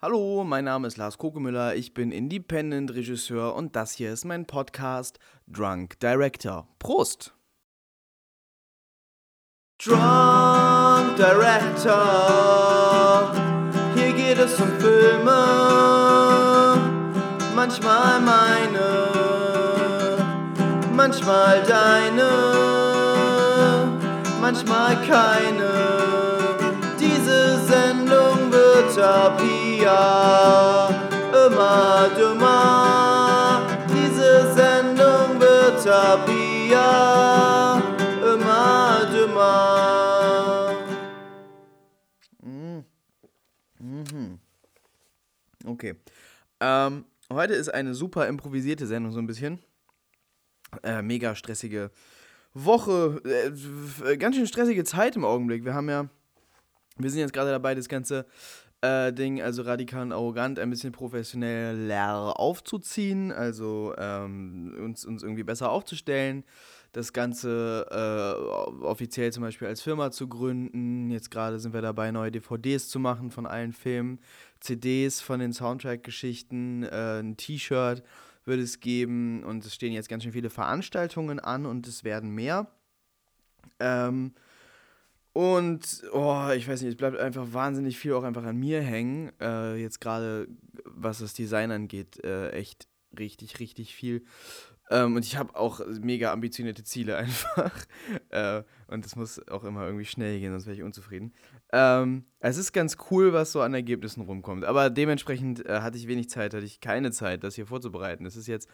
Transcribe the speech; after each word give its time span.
Hallo, 0.00 0.44
mein 0.44 0.64
Name 0.64 0.86
ist 0.86 0.96
Lars 0.96 1.18
Kokemüller, 1.18 1.74
ich 1.74 1.92
bin 1.92 2.12
Independent-Regisseur 2.12 3.56
und 3.56 3.74
das 3.74 3.94
hier 3.94 4.12
ist 4.12 4.24
mein 4.24 4.46
Podcast 4.46 5.18
Drunk 5.48 5.98
Director. 5.98 6.68
Prost! 6.78 7.34
Drunk 9.82 11.16
Director, 11.16 11.92
hier 13.96 14.12
geht 14.12 14.38
es 14.38 14.60
um 14.60 14.68
Filme, 14.78 15.34
manchmal 17.56 18.20
meine, 18.20 19.08
manchmal 20.94 21.60
deine, 21.64 22.30
manchmal 24.40 24.94
keine. 25.08 25.72
Diese 27.00 27.58
Sendung 27.66 28.52
wird 28.52 28.96
ab 29.00 29.40
hier 29.40 29.57
immer 31.46 32.08
dümmer. 32.16 33.66
Diese 33.88 34.52
Sendung 34.54 35.40
wird 35.40 35.82
hier 35.82 37.82
immer 38.34 39.06
dümmer. 39.12 40.74
Mhm. 42.42 42.84
Okay. 45.64 45.94
Ähm, 46.60 47.04
heute 47.32 47.54
ist 47.54 47.68
eine 47.68 47.94
super 47.94 48.26
improvisierte 48.26 48.86
Sendung, 48.86 49.12
so 49.12 49.18
ein 49.18 49.26
bisschen. 49.26 49.60
Äh, 50.82 51.02
mega 51.02 51.34
stressige 51.34 51.90
Woche, 52.52 53.22
äh, 54.04 54.16
ganz 54.16 54.36
schön 54.36 54.46
stressige 54.46 54.84
Zeit 54.84 55.16
im 55.16 55.24
Augenblick. 55.24 55.64
Wir 55.64 55.74
haben 55.74 55.88
ja, 55.88 56.08
wir 56.96 57.10
sind 57.10 57.20
jetzt 57.20 57.32
gerade 57.32 57.50
dabei, 57.50 57.74
das 57.74 57.88
ganze 57.88 58.26
äh, 58.80 59.12
Ding, 59.12 59.42
also 59.42 59.62
radikal 59.62 60.02
und 60.02 60.12
arrogant, 60.12 60.58
ein 60.58 60.70
bisschen 60.70 60.92
professioneller 60.92 62.38
aufzuziehen, 62.38 63.32
also 63.32 63.94
ähm, 63.98 64.76
uns, 64.80 65.04
uns 65.04 65.22
irgendwie 65.22 65.42
besser 65.42 65.70
aufzustellen, 65.70 66.44
das 66.92 67.12
Ganze 67.12 67.86
äh, 67.90 68.84
offiziell 68.84 69.32
zum 69.32 69.42
Beispiel 69.42 69.68
als 69.68 69.82
Firma 69.82 70.10
zu 70.10 70.28
gründen. 70.28 71.10
Jetzt 71.10 71.30
gerade 71.30 71.58
sind 71.58 71.74
wir 71.74 71.82
dabei, 71.82 72.10
neue 72.10 72.30
DVDs 72.30 72.88
zu 72.88 72.98
machen 72.98 73.30
von 73.30 73.46
allen 73.46 73.72
Filmen, 73.72 74.20
CDs 74.60 75.20
von 75.20 75.40
den 75.40 75.52
Soundtrack-Geschichten, 75.52 76.84
äh, 76.84 77.20
ein 77.20 77.36
T-Shirt 77.36 78.02
wird 78.44 78.60
es 78.60 78.80
geben 78.80 79.44
und 79.44 79.64
es 79.64 79.74
stehen 79.74 79.92
jetzt 79.92 80.08
ganz 80.08 80.22
schön 80.22 80.32
viele 80.32 80.50
Veranstaltungen 80.50 81.38
an 81.38 81.66
und 81.66 81.86
es 81.86 82.02
werden 82.02 82.30
mehr. 82.30 82.66
Ähm, 83.78 84.32
und, 85.38 86.02
oh, 86.12 86.48
ich 86.56 86.66
weiß 86.66 86.82
nicht, 86.82 86.90
es 86.90 86.96
bleibt 86.96 87.16
einfach 87.16 87.52
wahnsinnig 87.52 87.96
viel 87.96 88.12
auch 88.14 88.24
einfach 88.24 88.42
an 88.42 88.56
mir 88.56 88.82
hängen. 88.82 89.30
Äh, 89.40 89.76
jetzt 89.76 90.00
gerade, 90.00 90.48
was 90.84 91.20
das 91.20 91.32
Design 91.32 91.70
angeht, 91.70 92.18
äh, 92.24 92.50
echt 92.50 92.88
richtig, 93.16 93.60
richtig 93.60 93.94
viel. 93.94 94.24
Ähm, 94.90 95.14
und 95.14 95.24
ich 95.24 95.36
habe 95.36 95.54
auch 95.54 95.80
mega 96.00 96.32
ambitionierte 96.32 96.82
Ziele 96.82 97.16
einfach. 97.18 97.70
äh, 98.30 98.64
und 98.88 99.06
es 99.06 99.14
muss 99.14 99.40
auch 99.46 99.62
immer 99.62 99.84
irgendwie 99.84 100.06
schnell 100.06 100.40
gehen, 100.40 100.50
sonst 100.50 100.66
wäre 100.66 100.74
ich 100.74 100.82
unzufrieden. 100.82 101.32
Ähm, 101.72 102.24
es 102.40 102.56
ist 102.56 102.72
ganz 102.72 102.96
cool, 103.12 103.32
was 103.32 103.52
so 103.52 103.60
an 103.60 103.74
Ergebnissen 103.74 104.22
rumkommt. 104.22 104.64
Aber 104.64 104.90
dementsprechend 104.90 105.64
äh, 105.64 105.82
hatte 105.82 105.98
ich 105.98 106.08
wenig 106.08 106.30
Zeit, 106.30 106.52
hatte 106.52 106.66
ich 106.66 106.80
keine 106.80 107.12
Zeit, 107.12 107.44
das 107.44 107.54
hier 107.54 107.66
vorzubereiten. 107.66 108.26
Es 108.26 108.34
ist 108.34 108.48
jetzt 108.48 108.68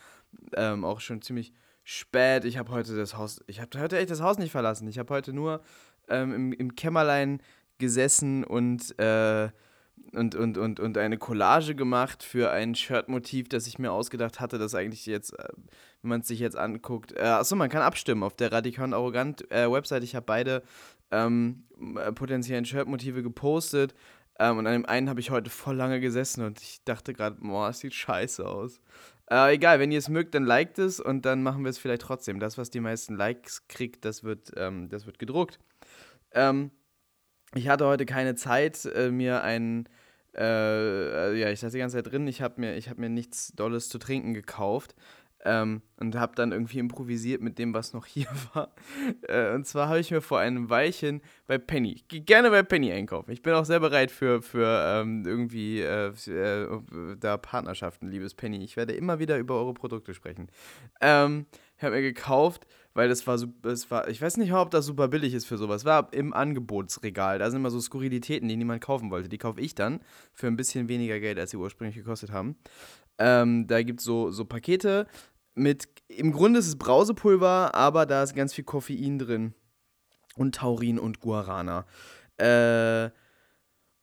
ähm, 0.54 0.86
auch 0.86 1.00
schon 1.00 1.20
ziemlich 1.20 1.52
spät. 1.82 2.46
Ich 2.46 2.56
habe 2.56 2.72
heute 2.72 2.96
das 2.96 3.18
Haus, 3.18 3.44
ich 3.46 3.60
habe 3.60 3.78
heute 3.78 3.98
echt 3.98 4.10
das 4.10 4.22
Haus 4.22 4.38
nicht 4.38 4.50
verlassen. 4.50 4.88
Ich 4.88 4.98
habe 4.98 5.12
heute 5.12 5.34
nur 5.34 5.62
ähm, 6.08 6.32
im, 6.32 6.52
im 6.52 6.74
Kämmerlein 6.74 7.40
gesessen 7.78 8.44
und, 8.44 8.98
äh, 8.98 9.48
und, 10.12 10.34
und, 10.34 10.58
und, 10.58 10.80
und 10.80 10.98
eine 10.98 11.18
Collage 11.18 11.74
gemacht 11.74 12.22
für 12.22 12.50
ein 12.50 12.74
Shirtmotiv, 12.74 13.48
das 13.48 13.66
ich 13.66 13.78
mir 13.78 13.92
ausgedacht 13.92 14.40
hatte, 14.40 14.58
das 14.58 14.74
eigentlich 14.74 15.06
jetzt, 15.06 15.38
äh, 15.38 15.48
wenn 16.02 16.10
man 16.10 16.20
es 16.20 16.28
sich 16.28 16.38
jetzt 16.38 16.56
anguckt, 16.56 17.12
äh, 17.12 17.22
achso, 17.22 17.56
man 17.56 17.70
kann 17.70 17.82
abstimmen 17.82 18.22
auf 18.22 18.36
der 18.36 18.52
Radikal 18.52 18.84
und 18.84 18.94
Arrogant 18.94 19.50
äh, 19.50 19.70
Website. 19.70 20.04
Ich 20.04 20.14
habe 20.14 20.26
beide 20.26 20.62
ähm, 21.10 21.64
äh, 21.96 22.12
potenziellen 22.12 22.64
Shirtmotive 22.64 23.22
gepostet. 23.22 23.94
Ähm, 24.38 24.58
und 24.58 24.66
an 24.66 24.72
dem 24.72 24.86
einen 24.86 25.08
habe 25.08 25.20
ich 25.20 25.30
heute 25.30 25.50
voll 25.50 25.76
lange 25.76 26.00
gesessen 26.00 26.44
und 26.44 26.60
ich 26.60 26.82
dachte 26.84 27.12
gerade, 27.12 27.36
boah, 27.40 27.68
es 27.68 27.80
sieht 27.80 27.94
scheiße 27.94 28.46
aus. 28.46 28.80
Äh, 29.30 29.54
egal, 29.54 29.78
wenn 29.78 29.92
ihr 29.92 29.98
es 29.98 30.08
mögt, 30.08 30.34
dann 30.34 30.44
liked 30.44 30.78
es 30.78 31.00
und 31.00 31.24
dann 31.24 31.42
machen 31.42 31.64
wir 31.64 31.70
es 31.70 31.78
vielleicht 31.78 32.02
trotzdem. 32.02 32.40
Das, 32.40 32.58
was 32.58 32.70
die 32.70 32.80
meisten 32.80 33.16
Likes 33.16 33.66
kriegt, 33.68 34.04
das 34.04 34.24
wird, 34.24 34.52
ähm, 34.56 34.88
das 34.88 35.06
wird 35.06 35.18
gedruckt. 35.18 35.58
Ähm, 36.34 36.70
ich 37.54 37.68
hatte 37.68 37.86
heute 37.86 38.06
keine 38.06 38.34
Zeit, 38.34 38.84
äh, 38.84 39.10
mir 39.10 39.42
ein, 39.42 39.88
äh, 40.36 41.38
ja, 41.38 41.50
ich 41.50 41.60
saß 41.60 41.72
die 41.72 41.78
ganze 41.78 41.96
Zeit 41.96 42.12
drin, 42.12 42.26
ich 42.26 42.42
habe 42.42 42.60
mir, 42.60 42.76
hab 42.76 42.98
mir 42.98 43.08
nichts 43.08 43.52
Dolles 43.54 43.88
zu 43.88 43.98
trinken 43.98 44.34
gekauft. 44.34 44.94
Ähm, 45.46 45.82
und 46.00 46.16
habe 46.16 46.34
dann 46.36 46.52
irgendwie 46.52 46.78
improvisiert 46.78 47.42
mit 47.42 47.58
dem, 47.58 47.74
was 47.74 47.92
noch 47.92 48.06
hier 48.06 48.28
war. 48.54 48.74
Äh, 49.28 49.52
und 49.54 49.66
zwar 49.66 49.88
habe 49.88 50.00
ich 50.00 50.10
mir 50.10 50.22
vor 50.22 50.38
einem 50.38 50.70
Weilchen 50.70 51.20
bei 51.46 51.58
Penny, 51.58 51.92
ich 51.92 52.08
gehe 52.08 52.22
gerne 52.22 52.48
bei 52.48 52.62
Penny 52.62 52.90
einkaufen. 52.90 53.30
Ich 53.30 53.42
bin 53.42 53.52
auch 53.52 53.66
sehr 53.66 53.78
bereit 53.78 54.10
für, 54.10 54.40
für 54.40 54.82
ähm, 54.86 55.24
irgendwie 55.26 55.82
äh, 55.82 56.08
äh, 56.08 57.16
da 57.20 57.36
Partnerschaften, 57.36 58.08
liebes 58.08 58.34
Penny. 58.34 58.64
Ich 58.64 58.78
werde 58.78 58.94
immer 58.94 59.18
wieder 59.18 59.36
über 59.36 59.56
eure 59.56 59.74
Produkte 59.74 60.14
sprechen. 60.14 60.48
Ähm, 61.02 61.44
ich 61.76 61.84
habe 61.84 61.96
mir 61.96 62.02
gekauft 62.02 62.66
weil 62.94 63.08
das 63.08 63.26
war, 63.26 63.38
das 63.62 63.90
war, 63.90 64.08
ich 64.08 64.22
weiß 64.22 64.36
nicht 64.36 64.52
ob 64.52 64.70
das 64.70 64.86
super 64.86 65.08
billig 65.08 65.34
ist 65.34 65.46
für 65.46 65.58
sowas. 65.58 65.84
War 65.84 66.12
im 66.12 66.32
Angebotsregal. 66.32 67.38
Da 67.38 67.50
sind 67.50 67.60
immer 67.60 67.70
so 67.70 67.80
Skurrilitäten, 67.80 68.48
die 68.48 68.56
niemand 68.56 68.82
kaufen 68.82 69.10
wollte. 69.10 69.28
Die 69.28 69.38
kaufe 69.38 69.60
ich 69.60 69.74
dann 69.74 70.00
für 70.32 70.46
ein 70.46 70.56
bisschen 70.56 70.88
weniger 70.88 71.20
Geld, 71.20 71.38
als 71.38 71.50
sie 71.50 71.56
ursprünglich 71.56 71.96
gekostet 71.96 72.30
haben. 72.30 72.56
Ähm, 73.18 73.66
da 73.66 73.82
gibt 73.82 74.00
es 74.00 74.06
so, 74.06 74.30
so 74.30 74.44
Pakete 74.44 75.06
mit, 75.54 75.88
im 76.08 76.32
Grunde 76.32 76.58
ist 76.58 76.66
es 76.66 76.76
Brausepulver, 76.76 77.74
aber 77.74 78.06
da 78.06 78.22
ist 78.22 78.34
ganz 78.34 78.54
viel 78.54 78.64
Koffein 78.64 79.18
drin. 79.18 79.54
Und 80.36 80.56
Taurin 80.56 80.98
und 80.98 81.20
Guarana. 81.20 81.86
Äh, 82.38 83.10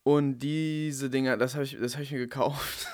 und 0.03 0.39
diese 0.39 1.09
Dinger, 1.09 1.35
das 1.35 1.55
habe 1.55 1.65
ich, 1.65 1.75
hab 1.75 1.99
ich 1.99 2.11
mir 2.11 2.19
gekauft. 2.19 2.87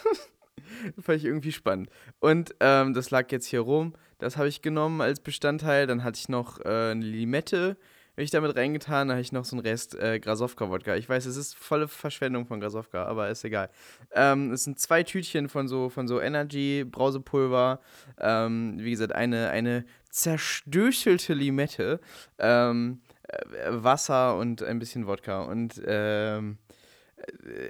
fand 1.00 1.18
ich 1.19 1.25
irgendwie 1.25 1.52
spannend. 1.52 1.90
Und 2.19 2.56
ähm, 2.59 2.94
das 2.94 3.12
lag 3.12 3.31
jetzt 3.31 3.46
hier 3.46 3.62
rum. 3.62 3.94
Das 4.19 4.38
habe 4.38 4.47
ich 4.47 4.61
genommen 4.61 5.01
als 5.01 5.19
Bestandteil. 5.19 5.88
Dann 5.88 6.03
hatte 6.03 6.19
ich 6.19 6.29
noch 6.29 6.59
äh, 6.59 6.91
eine 6.91 7.05
Limette, 7.05 7.78
habe 8.13 8.23
ich 8.23 8.31
damit 8.31 8.55
reingetan. 8.55 9.07
Dann 9.07 9.17
habe 9.17 9.22
ich 9.22 9.31
noch 9.31 9.45
so 9.45 9.55
einen 9.55 9.66
Rest 9.66 9.95
äh, 9.95 10.19
Grasowka-Wodka. 10.19 10.95
Ich 10.95 11.07
weiß, 11.07 11.25
es 11.25 11.38
ist 11.38 11.55
volle 11.55 11.88
Verschwendung 11.88 12.45
von 12.45 12.59
Grasowka, 12.59 13.06
aber 13.06 13.29
ist 13.29 13.44
egal. 13.44 13.69
Ähm, 14.11 14.51
es 14.51 14.63
sind 14.63 14.79
zwei 14.79 15.03
Tütchen 15.03 15.50
von 15.50 15.67
so, 15.67 15.89
von 15.89 16.07
so 16.07 16.19
Energy-Brausepulver. 16.19 17.79
Ähm, 18.19 18.75
wie 18.79 18.91
gesagt, 18.91 19.13
eine, 19.13 19.50
eine 19.50 19.85
zerstöchelte 20.09 21.33
Limette. 21.33 22.00
Ähm, 22.39 23.01
äh, 23.27 23.38
Wasser 23.69 24.38
und 24.38 24.63
ein 24.63 24.79
bisschen 24.79 25.06
Wodka. 25.06 25.44
Und 25.44 25.81
ähm, 25.85 26.57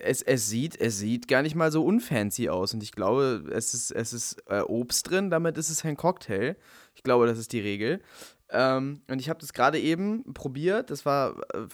es, 0.03 0.21
es, 0.21 0.49
sieht, 0.49 0.79
es 0.79 0.99
sieht 0.99 1.27
gar 1.27 1.41
nicht 1.41 1.55
mal 1.55 1.71
so 1.71 1.85
unfancy 1.85 2.49
aus. 2.49 2.73
Und 2.73 2.83
ich 2.83 2.91
glaube, 2.91 3.43
es 3.51 3.73
ist, 3.73 3.91
es 3.91 4.13
ist 4.13 4.43
äh, 4.47 4.61
Obst 4.61 5.09
drin, 5.09 5.29
damit 5.29 5.57
ist 5.57 5.69
es 5.69 5.85
ein 5.85 5.97
Cocktail. 5.97 6.55
Ich 6.95 7.03
glaube, 7.03 7.27
das 7.27 7.37
ist 7.37 7.53
die 7.53 7.59
Regel. 7.59 8.01
Ähm, 8.49 9.01
und 9.09 9.19
ich 9.19 9.29
habe 9.29 9.39
das 9.39 9.53
gerade 9.53 9.79
eben 9.79 10.33
probiert. 10.33 10.89
Das 10.89 11.05
war 11.05 11.37
äh, 11.53 11.67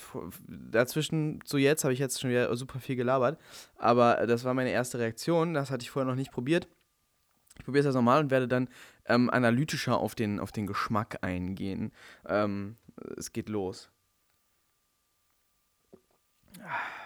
dazwischen 0.48 1.40
zu 1.46 1.58
jetzt, 1.58 1.84
habe 1.84 1.94
ich 1.94 2.00
jetzt 2.00 2.22
schon 2.22 2.30
wieder 2.30 2.56
super 2.56 2.80
viel 2.80 2.96
gelabert. 2.96 3.40
Aber 3.76 4.26
das 4.28 4.44
war 4.44 4.54
meine 4.54 4.72
erste 4.72 5.00
Reaktion. 5.00 5.54
Das 5.54 5.72
hatte 5.72 5.84
ich 5.84 5.92
vorher 5.92 6.10
noch 6.10 6.18
nicht 6.18 6.32
probiert. 6.32 6.68
Ich 7.58 7.66
probiere 7.66 7.82
es 7.82 7.86
jetzt 7.86 7.96
nochmal 7.96 8.20
und 8.20 8.32
werde 8.32 8.48
dann 8.48 8.70
ähm, 9.06 9.30
analytischer 9.30 9.98
auf 9.98 10.16
den, 10.16 10.40
auf 10.40 10.52
den 10.52 10.68
Geschmack 10.68 11.20
eingehen. 11.22 11.92
Ähm, 12.28 12.78
es 13.18 13.32
geht 13.32 13.50
los. 13.50 13.90
Ah. 16.60 17.03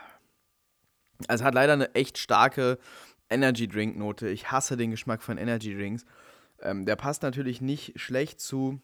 Also 1.28 1.44
hat 1.44 1.56
leider 1.56 1.74
eine 1.74 1.94
echt 1.96 2.18
starke 2.18 2.78
Energy 3.30 3.68
Drink 3.68 3.98
Note. 3.98 4.30
Ich 4.30 4.52
hasse 4.52 4.78
den 4.78 4.92
Geschmack 4.92 5.22
von 5.22 5.38
Energy 5.38 5.76
Drinks. 5.76 6.06
Ähm, 6.62 6.86
der 6.86 6.96
passt 6.96 7.24
natürlich 7.24 7.62
nicht 7.62 8.00
schlecht 8.00 8.40
zu 8.40 8.80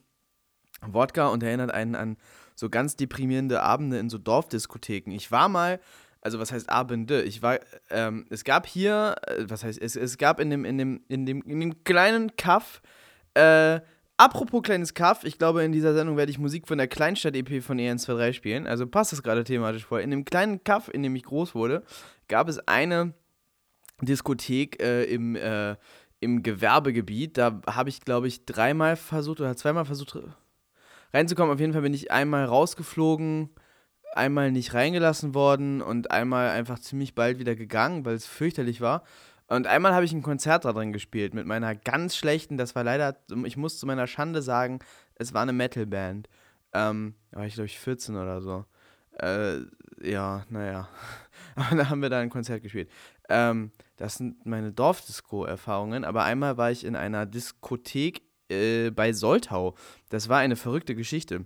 Wodka 0.82 1.28
und 1.28 1.44
erinnert 1.44 1.72
einen 1.72 1.96
an 1.96 2.18
so 2.56 2.70
ganz 2.70 2.96
deprimierende 2.96 3.62
Abende 3.62 3.98
in 3.98 4.10
so 4.10 4.18
Dorfdiskotheken. 4.18 5.12
Ich 5.12 5.32
war 5.32 5.50
mal, 5.50 5.80
also 6.22 6.40
was 6.40 6.52
heißt 6.52 6.70
Abende? 6.70 7.24
Ich 7.24 7.42
war, 7.42 7.60
ähm, 7.90 8.26
es 8.30 8.44
gab 8.44 8.68
hier, 8.68 9.16
äh, 9.28 9.46
was 9.48 9.64
heißt, 9.64 9.82
es, 9.82 9.96
es 9.96 10.18
gab 10.18 10.40
in 10.40 10.50
dem, 10.50 10.66
in 10.66 10.78
dem, 10.78 11.04
in 11.08 11.26
dem, 11.26 11.42
in 11.44 11.60
dem 11.60 11.84
kleinen 11.84 12.36
Kaff 12.36 12.82
äh, 13.34 13.80
Apropos 14.16 14.62
kleines 14.62 14.94
Kaff, 14.94 15.24
ich 15.24 15.40
glaube, 15.40 15.64
in 15.64 15.72
dieser 15.72 15.96
Sendung 15.96 16.18
werde 16.18 16.32
ich 16.32 16.38
Musik 16.38 16.68
von 16.68 16.78
der 16.78 16.88
Kleinstadt-EP 16.88 17.64
von 17.64 17.80
EN23 17.80 18.34
spielen. 18.34 18.68
Also 18.68 18.86
passt 18.86 19.12
das 19.12 19.24
gerade 19.24 19.44
thematisch 19.44 19.86
vor. 19.86 20.02
In 20.02 20.12
dem 20.12 20.24
kleinen 20.24 20.64
Kaff, 20.64 20.88
in 20.88 21.02
dem 21.02 21.16
ich 21.16 21.24
groß 21.24 21.56
wurde, 21.56 21.84
gab 22.34 22.50
es 22.50 22.68
eine 22.68 23.14
Diskothek 24.02 24.82
äh, 24.82 25.04
im, 25.04 25.36
äh, 25.36 25.76
im 26.20 26.42
Gewerbegebiet. 26.42 27.38
Da 27.38 27.62
habe 27.68 27.90
ich, 27.90 28.02
glaube 28.02 28.28
ich, 28.28 28.48
dreimal 28.48 28.96
versucht 28.96 29.40
oder 29.40 29.56
zweimal 29.56 29.86
versucht 29.86 30.18
reinzukommen. 31.14 31.54
Auf 31.54 31.60
jeden 31.60 31.74
Fall 31.74 31.84
bin 31.84 31.94
ich 31.94 32.10
einmal 32.10 32.46
rausgeflogen. 32.46 33.52
einmal 34.16 34.52
nicht 34.52 34.74
reingelassen 34.74 35.36
worden 35.36 35.84
und 35.84 36.10
einmal 36.10 36.50
einfach 36.50 36.80
ziemlich 36.80 37.14
bald 37.14 37.38
wieder 37.38 37.56
gegangen, 37.56 38.04
weil 38.04 38.16
es 38.16 38.26
fürchterlich 38.26 38.82
war. 38.82 39.04
Und 39.48 39.68
einmal 39.68 39.94
habe 39.94 40.06
ich 40.06 40.12
ein 40.12 40.24
Konzert 40.24 40.66
da 40.66 40.74
drin 40.74 40.92
gespielt 40.92 41.36
mit 41.36 41.46
meiner 41.46 41.76
ganz 41.76 42.16
schlechten, 42.16 42.58
das 42.58 42.74
war 42.74 42.84
leider, 42.84 43.16
ich 43.46 43.58
muss 43.58 43.78
zu 43.78 43.86
meiner 43.86 44.08
Schande 44.08 44.42
sagen, 44.42 44.80
es 45.16 45.36
war 45.36 45.44
eine 45.44 45.54
Metalband. 45.54 46.30
Ähm, 46.74 47.14
da 47.30 47.40
war 47.40 47.46
ich 47.46 47.54
glaube 47.54 47.68
ich 47.68 47.78
14 47.78 48.16
oder 48.16 48.42
so. 48.42 48.66
Äh, 49.20 49.60
ja, 50.02 50.46
naja. 50.50 50.90
Aber 51.56 51.76
da 51.76 51.90
haben 51.90 52.02
wir 52.02 52.10
da 52.10 52.20
ein 52.20 52.30
Konzert 52.30 52.64
gespielt. 52.64 52.90
Ähm, 53.30 53.72
das 53.98 54.16
sind 54.16 54.46
meine 54.46 54.72
Dorfdisco-Erfahrungen. 54.72 56.04
Aber 56.04 56.24
einmal 56.24 56.58
war 56.58 56.72
ich 56.72 56.84
in 56.84 56.96
einer 56.96 57.26
Diskothek 57.26 58.22
äh, 58.50 58.92
bei 58.92 59.14
Soltau. 59.14 59.76
Das 60.10 60.30
war 60.30 60.40
eine 60.40 60.56
verrückte 60.56 60.96
Geschichte. 60.96 61.46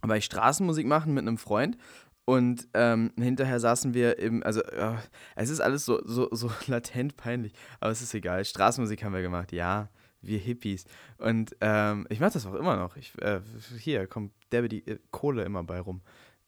Da 0.00 0.08
war 0.08 0.16
ich 0.16 0.24
Straßenmusik 0.24 0.86
machen 0.86 1.14
mit 1.14 1.22
einem 1.22 1.38
Freund 1.38 1.78
und 2.24 2.68
ähm, 2.74 3.12
hinterher 3.18 3.58
saßen 3.58 3.94
wir 3.94 4.18
im, 4.18 4.42
also 4.44 4.62
äh, 4.62 4.94
es 5.34 5.50
ist 5.50 5.60
alles 5.60 5.84
so, 5.84 6.00
so, 6.04 6.28
so 6.30 6.50
latent 6.66 7.16
peinlich, 7.16 7.52
aber 7.80 7.90
es 7.90 8.00
ist 8.00 8.14
egal. 8.14 8.44
Straßenmusik 8.44 9.02
haben 9.02 9.12
wir 9.12 9.22
gemacht, 9.22 9.52
ja, 9.52 9.88
wir 10.20 10.38
Hippies. 10.38 10.84
Und 11.18 11.56
ähm, 11.60 12.06
ich 12.10 12.20
mache 12.20 12.34
das 12.34 12.46
auch 12.46 12.54
immer 12.54 12.76
noch. 12.76 12.96
Ich, 12.96 13.12
äh, 13.20 13.40
hier 13.78 14.06
kommt 14.06 14.32
der 14.52 14.68
die 14.68 14.86
äh, 14.86 14.98
Kohle 15.10 15.42
immer 15.42 15.64
bei 15.64 15.80
rum. 15.80 16.00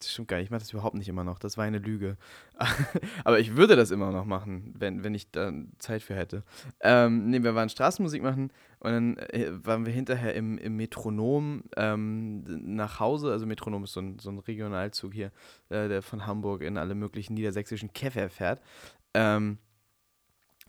Das 0.05 0.13
stimmt 0.13 0.29
gar 0.29 0.37
nicht, 0.37 0.47
ich 0.47 0.51
mache 0.51 0.61
das 0.61 0.73
überhaupt 0.73 0.97
nicht 0.97 1.09
immer 1.09 1.25
noch. 1.25 1.39
Das 1.39 1.57
war 1.57 1.65
eine 1.65 1.79
Lüge. 1.79 2.17
Aber 3.25 3.41
ich 3.41 3.57
würde 3.57 3.75
das 3.75 3.91
immer 3.91 4.13
noch 4.13 4.27
machen, 4.27 4.75
wenn, 4.77 5.03
wenn 5.03 5.15
ich 5.15 5.31
da 5.31 5.53
Zeit 5.79 6.03
für 6.03 6.15
hätte. 6.15 6.43
Ähm, 6.81 7.31
ne, 7.31 7.43
wir 7.43 7.55
waren 7.55 7.71
Straßenmusik 7.71 8.23
machen 8.23 8.51
und 8.81 8.93
dann 8.93 9.17
äh, 9.17 9.51
waren 9.65 9.87
wir 9.87 9.93
hinterher 9.93 10.35
im, 10.35 10.59
im 10.59 10.77
Metronom 10.77 11.65
ähm, 11.77 12.45
nach 12.77 13.01
Hause. 13.01 13.33
Also 13.33 13.47
Metronom 13.47 13.85
ist 13.85 13.95
so 13.95 14.01
ein, 14.01 14.19
so 14.19 14.31
ein 14.31 14.39
Regionalzug 14.39 15.15
hier, 15.15 15.33
äh, 15.71 15.89
der 15.89 16.03
von 16.03 16.27
Hamburg 16.27 16.61
in 16.61 16.77
alle 16.77 16.95
möglichen 16.95 17.35
niedersächsischen 17.35 17.93
Käfer 17.95 18.29
fährt. 18.29 18.61
Ähm, 19.15 19.59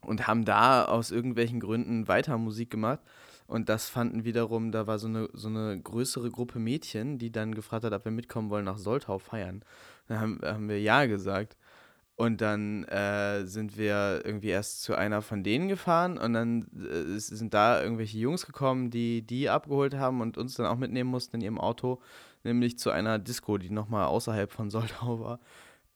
und 0.01 0.27
haben 0.27 0.45
da 0.45 0.85
aus 0.85 1.11
irgendwelchen 1.11 1.59
Gründen 1.59 2.07
weiter 2.07 2.37
Musik 2.37 2.69
gemacht. 2.69 2.99
Und 3.47 3.69
das 3.69 3.89
fanden 3.89 4.23
wiederum, 4.23 4.71
da 4.71 4.87
war 4.87 4.97
so 4.97 5.07
eine, 5.07 5.29
so 5.33 5.47
eine 5.47 5.79
größere 5.79 6.31
Gruppe 6.31 6.59
Mädchen, 6.59 7.19
die 7.19 7.31
dann 7.31 7.53
gefragt 7.53 7.85
hat, 7.85 7.93
ob 7.93 8.05
wir 8.05 8.11
mitkommen 8.11 8.49
wollen 8.49 8.65
nach 8.65 8.79
Soltau 8.79 9.19
feiern. 9.19 9.63
Dann 10.07 10.19
haben, 10.19 10.39
haben 10.43 10.69
wir 10.69 10.81
ja 10.81 11.05
gesagt. 11.05 11.55
Und 12.17 12.39
dann 12.39 12.85
äh, 12.85 13.45
sind 13.45 13.77
wir 13.77 14.21
irgendwie 14.23 14.47
erst 14.47 14.83
zu 14.83 14.95
einer 14.95 15.21
von 15.21 15.43
denen 15.43 15.67
gefahren 15.67 16.17
und 16.17 16.33
dann 16.33 16.65
äh, 16.73 17.19
sind 17.19 17.53
da 17.53 17.81
irgendwelche 17.81 18.17
Jungs 18.17 18.45
gekommen, 18.45 18.89
die 18.89 19.21
die 19.21 19.49
abgeholt 19.49 19.95
haben 19.95 20.21
und 20.21 20.37
uns 20.37 20.55
dann 20.55 20.65
auch 20.65 20.77
mitnehmen 20.77 21.09
mussten 21.09 21.35
in 21.35 21.41
ihrem 21.41 21.59
Auto, 21.59 22.01
nämlich 22.45 22.79
zu 22.79 22.89
einer 22.89 23.19
Disco, 23.19 23.57
die 23.57 23.69
nochmal 23.69 24.05
außerhalb 24.05 24.49
von 24.49 24.69
Soltau 24.69 25.19
war. 25.19 25.39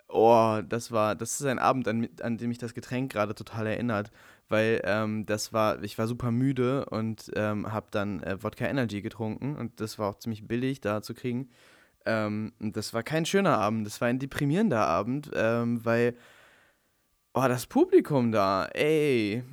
Oh, 0.09 0.59
das 0.67 0.91
war, 0.91 1.15
das 1.15 1.39
ist 1.39 1.45
ein 1.45 1.59
Abend, 1.59 1.87
an, 1.87 2.09
an 2.21 2.37
dem 2.37 2.49
mich 2.49 2.57
das 2.57 2.73
Getränk 2.73 3.11
gerade 3.13 3.33
total 3.35 3.67
erinnert, 3.67 4.11
weil 4.49 4.81
ähm, 4.83 5.25
das 5.25 5.53
war, 5.53 5.81
ich 5.83 5.97
war 5.97 6.07
super 6.07 6.31
müde 6.31 6.85
und 6.85 7.31
ähm, 7.35 7.71
habe 7.71 7.87
dann 7.91 8.21
äh, 8.23 8.41
Wodka 8.43 8.65
Energy 8.65 9.01
getrunken 9.01 9.55
und 9.55 9.79
das 9.79 9.99
war 9.99 10.09
auch 10.09 10.19
ziemlich 10.19 10.47
billig 10.47 10.81
da 10.81 11.01
zu 11.01 11.13
kriegen. 11.13 11.49
Ähm, 12.05 12.53
das 12.59 12.93
war 12.93 13.03
kein 13.03 13.25
schöner 13.25 13.57
Abend, 13.57 13.85
das 13.85 14.01
war 14.01 14.07
ein 14.07 14.19
deprimierender 14.19 14.85
Abend, 14.85 15.29
ähm, 15.33 15.83
weil, 15.85 16.15
oh, 17.33 17.45
das 17.47 17.67
Publikum 17.67 18.31
da, 18.31 18.65
ey, 18.73 19.43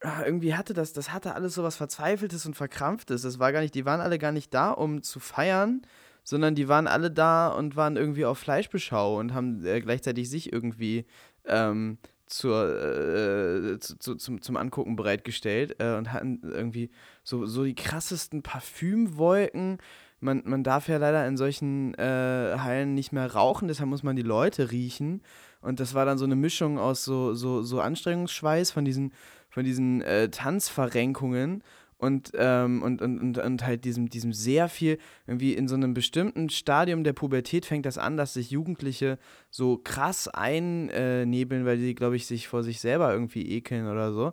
ah, 0.00 0.22
irgendwie 0.24 0.54
hatte 0.54 0.72
das, 0.72 0.92
das 0.92 1.12
hatte 1.12 1.34
alles 1.34 1.54
so 1.54 1.62
was 1.62 1.76
Verzweifeltes 1.76 2.46
und 2.46 2.54
Verkrampftes. 2.54 3.22
Das 3.22 3.38
war 3.38 3.52
gar 3.52 3.60
nicht, 3.60 3.74
die 3.74 3.84
waren 3.84 4.00
alle 4.00 4.18
gar 4.18 4.32
nicht 4.32 4.54
da, 4.54 4.70
um 4.70 5.02
zu 5.02 5.20
feiern, 5.20 5.82
sondern 6.22 6.54
die 6.54 6.68
waren 6.68 6.86
alle 6.86 7.10
da 7.10 7.48
und 7.48 7.76
waren 7.76 7.96
irgendwie 7.96 8.24
auf 8.24 8.38
Fleischbeschau 8.38 9.18
und 9.18 9.34
haben 9.34 9.64
äh, 9.64 9.80
gleichzeitig 9.80 10.30
sich 10.30 10.52
irgendwie 10.52 11.06
ähm, 11.44 11.98
zur, 12.26 13.74
äh, 13.74 13.78
zu, 13.78 13.96
zu, 13.98 14.16
zum, 14.16 14.42
zum 14.42 14.56
Angucken 14.56 14.96
bereitgestellt 14.96 15.76
äh, 15.78 15.94
und 15.94 16.12
hatten 16.12 16.40
irgendwie 16.42 16.90
so, 17.22 17.46
so 17.46 17.64
die 17.64 17.74
krassesten 17.74 18.42
Parfümwolken. 18.42 19.78
Man, 20.20 20.42
man 20.44 20.64
darf 20.64 20.88
ja 20.88 20.96
leider 20.96 21.26
in 21.26 21.36
solchen 21.36 21.94
äh, 21.94 22.56
Hallen 22.58 22.94
nicht 22.94 23.12
mehr 23.12 23.32
rauchen, 23.32 23.68
deshalb 23.68 23.88
muss 23.88 24.02
man 24.02 24.16
die 24.16 24.22
Leute 24.22 24.70
riechen. 24.70 25.22
Und 25.60 25.80
das 25.80 25.94
war 25.94 26.04
dann 26.04 26.18
so 26.18 26.24
eine 26.24 26.36
Mischung 26.36 26.78
aus 26.78 27.04
so, 27.04 27.34
so, 27.34 27.62
so 27.62 27.80
Anstrengungsschweiß 27.80 28.70
von 28.70 28.84
diesen, 28.84 29.12
von 29.48 29.64
diesen 29.64 30.00
äh, 30.02 30.28
Tanzverrenkungen 30.30 31.62
und, 31.98 32.32
ähm, 32.34 32.82
und, 32.82 33.00
und, 33.00 33.18
und, 33.20 33.38
und 33.38 33.66
halt 33.66 33.84
diesem, 33.84 34.10
diesem 34.10 34.32
sehr 34.32 34.68
viel, 34.68 34.98
irgendwie 35.26 35.54
in 35.54 35.66
so 35.66 35.74
einem 35.74 35.94
bestimmten 35.94 36.50
Stadium 36.50 37.04
der 37.04 37.14
Pubertät 37.14 37.64
fängt 37.64 37.86
das 37.86 37.96
an, 37.96 38.16
dass 38.16 38.34
sich 38.34 38.50
Jugendliche 38.50 39.18
so 39.50 39.78
krass 39.78 40.28
einnebeln, 40.28 41.64
weil 41.64 41.78
sie, 41.78 41.94
glaube 41.94 42.16
ich, 42.16 42.26
sich 42.26 42.48
vor 42.48 42.62
sich 42.62 42.80
selber 42.80 43.12
irgendwie 43.12 43.50
ekeln 43.50 43.86
oder 43.86 44.12
so. 44.12 44.32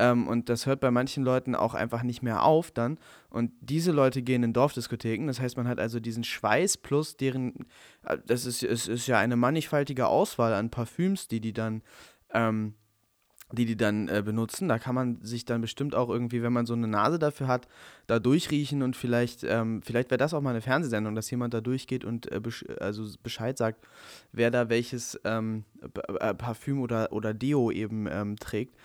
Ähm, 0.00 0.28
und 0.28 0.48
das 0.48 0.66
hört 0.66 0.80
bei 0.80 0.90
manchen 0.90 1.24
Leuten 1.24 1.54
auch 1.54 1.74
einfach 1.74 2.02
nicht 2.02 2.22
mehr 2.22 2.42
auf 2.42 2.70
dann. 2.70 2.98
Und 3.28 3.52
diese 3.60 3.92
Leute 3.92 4.22
gehen 4.22 4.42
in 4.42 4.54
Dorfdiskotheken. 4.54 5.26
Das 5.26 5.40
heißt, 5.40 5.56
man 5.56 5.68
hat 5.68 5.78
also 5.78 6.00
diesen 6.00 6.24
Schweiß 6.24 6.78
plus 6.78 7.16
deren, 7.16 7.66
äh, 8.04 8.16
das 8.24 8.46
ist, 8.46 8.62
ist, 8.62 8.88
ist 8.88 9.06
ja 9.08 9.18
eine 9.18 9.36
mannigfaltige 9.36 10.06
Auswahl 10.06 10.54
an 10.54 10.70
Parfüms, 10.70 11.28
die 11.28 11.40
die 11.40 11.52
dann 11.52 11.82
ähm, 12.32 12.74
die 13.52 13.64
die 13.64 13.76
dann 13.76 14.08
äh, 14.08 14.22
benutzen. 14.24 14.68
Da 14.68 14.78
kann 14.78 14.94
man 14.94 15.22
sich 15.22 15.44
dann 15.44 15.60
bestimmt 15.60 15.94
auch 15.94 16.08
irgendwie, 16.08 16.42
wenn 16.42 16.52
man 16.52 16.66
so 16.66 16.74
eine 16.74 16.88
Nase 16.88 17.18
dafür 17.18 17.48
hat, 17.48 17.68
da 18.06 18.18
durchriechen 18.18 18.82
und 18.82 18.96
vielleicht, 18.96 19.44
ähm, 19.44 19.82
vielleicht 19.82 20.10
wäre 20.10 20.18
das 20.18 20.34
auch 20.34 20.40
mal 20.40 20.50
eine 20.50 20.60
Fernsehsendung, 20.60 21.14
dass 21.14 21.30
jemand 21.30 21.54
da 21.54 21.60
durchgeht 21.60 22.04
und 22.04 22.30
äh, 22.30 22.40
besch 22.40 22.64
also 22.80 23.06
Bescheid 23.22 23.58
sagt, 23.58 23.86
wer 24.32 24.50
da 24.50 24.68
welches 24.68 25.20
ähm, 25.24 25.64
äh, 26.20 26.34
Parfüm 26.34 26.80
oder, 26.80 27.12
oder 27.12 27.34
Deo 27.34 27.70
eben 27.70 28.06
ähm, 28.10 28.36
trägt. 28.36 28.76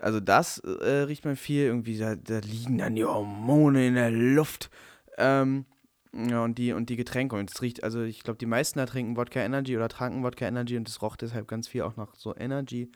Also 0.00 0.20
das 0.20 0.58
äh, 0.58 1.02
riecht 1.06 1.24
man 1.24 1.36
viel, 1.36 1.64
irgendwie, 1.64 1.98
da, 1.98 2.14
da, 2.14 2.38
liegen 2.38 2.78
dann 2.78 2.94
die 2.94 3.04
Hormone 3.04 3.86
in 3.86 3.94
der 3.94 4.10
Luft. 4.10 4.70
Ähm, 5.16 5.64
ja, 6.12 6.42
und 6.42 6.58
die, 6.58 6.72
und 6.72 6.88
die 6.88 6.96
Getränke. 6.96 7.36
Und 7.36 7.50
es 7.50 7.60
riecht, 7.62 7.84
also 7.84 8.02
ich 8.02 8.22
glaube, 8.22 8.38
die 8.38 8.46
meisten 8.46 8.78
da 8.78 8.86
trinken 8.86 9.16
Wodka 9.16 9.40
Energy 9.40 9.76
oder 9.76 9.88
tranken 9.88 10.22
Wodka 10.22 10.46
Energy 10.46 10.76
und 10.76 10.88
es 10.88 11.02
roch 11.02 11.16
deshalb 11.16 11.48
ganz 11.48 11.68
viel 11.68 11.82
auch 11.82 11.96
nach 11.96 12.14
so 12.14 12.34
Energy 12.36 12.90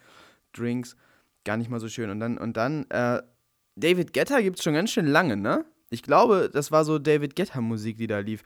Drinks 0.53 0.97
gar 1.45 1.57
nicht 1.57 1.71
mal 1.71 1.81
so 1.81 1.89
schön. 1.89 2.11
Und 2.11 2.21
dann, 2.21 2.39
und 2.39 2.57
dann, 2.57 2.87
äh, 2.91 3.23
David 3.77 4.13
Guetta 4.13 4.41
gibt 4.41 4.59
es 4.59 4.65
schon 4.65 4.75
ganz 4.75 4.91
schön 4.91 5.07
lange, 5.07 5.37
ne? 5.37 5.65
Ich 5.91 6.03
glaube, 6.03 6.51
das 6.53 6.73
war 6.73 6.85
so 6.85 6.99
David 6.99 7.37
Guetta-Musik, 7.37 7.97
die 7.99 8.07
da 8.07 8.19
lief. 8.19 8.43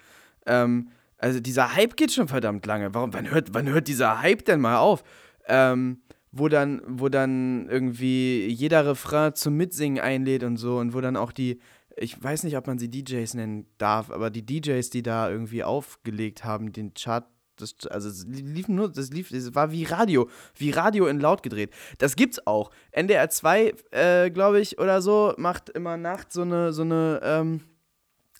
Ähm, 0.46 0.88
also 1.18 1.40
dieser 1.40 1.74
Hype 1.74 1.96
geht 1.96 2.12
schon 2.12 2.28
verdammt 2.28 2.66
lange. 2.66 2.94
Warum, 2.94 3.12
wann 3.12 3.30
hört, 3.30 3.54
wann 3.54 3.68
hört 3.68 3.88
dieser 3.88 4.20
Hype 4.20 4.44
denn 4.44 4.60
mal 4.60 4.78
auf? 4.78 5.02
Ähm, 5.46 6.02
wo 6.32 6.48
dann, 6.48 6.82
wo 6.86 7.08
dann 7.08 7.68
irgendwie 7.68 8.46
jeder 8.46 8.86
Refrain 8.86 9.34
zum 9.34 9.56
Mitsingen 9.56 10.02
einlädt 10.02 10.42
und 10.42 10.56
so 10.56 10.78
und 10.78 10.92
wo 10.92 11.00
dann 11.00 11.16
auch 11.16 11.32
die, 11.32 11.60
ich 11.96 12.22
weiß 12.22 12.42
nicht, 12.44 12.56
ob 12.56 12.66
man 12.66 12.78
sie 12.78 12.90
DJs 12.90 13.34
nennen 13.34 13.66
darf, 13.78 14.10
aber 14.10 14.28
die 14.30 14.44
DJs, 14.44 14.90
die 14.90 15.02
da 15.02 15.30
irgendwie 15.30 15.64
aufgelegt 15.64 16.44
haben, 16.44 16.72
den 16.72 16.92
Chart 16.94 17.26
das, 17.56 17.74
also 17.88 18.08
es 18.08 18.26
lief 18.26 18.68
nur, 18.68 18.90
das 18.90 19.10
lief, 19.10 19.30
es 19.30 19.54
war 19.54 19.70
wie 19.72 19.84
Radio, 19.84 20.28
wie 20.56 20.70
Radio 20.70 21.06
in 21.06 21.20
laut 21.20 21.42
gedreht. 21.42 21.72
Das 21.98 22.16
gibt's 22.16 22.46
auch. 22.46 22.70
NDR 22.92 23.28
2, 23.28 23.74
äh, 23.90 24.30
glaube 24.30 24.60
ich, 24.60 24.78
oder 24.78 25.02
so, 25.02 25.34
macht 25.36 25.70
immer 25.70 25.96
nachts 25.96 26.34
so 26.34 26.42
eine, 26.42 26.72
so 26.72 26.82
eine, 26.82 27.20
ähm, 27.22 27.60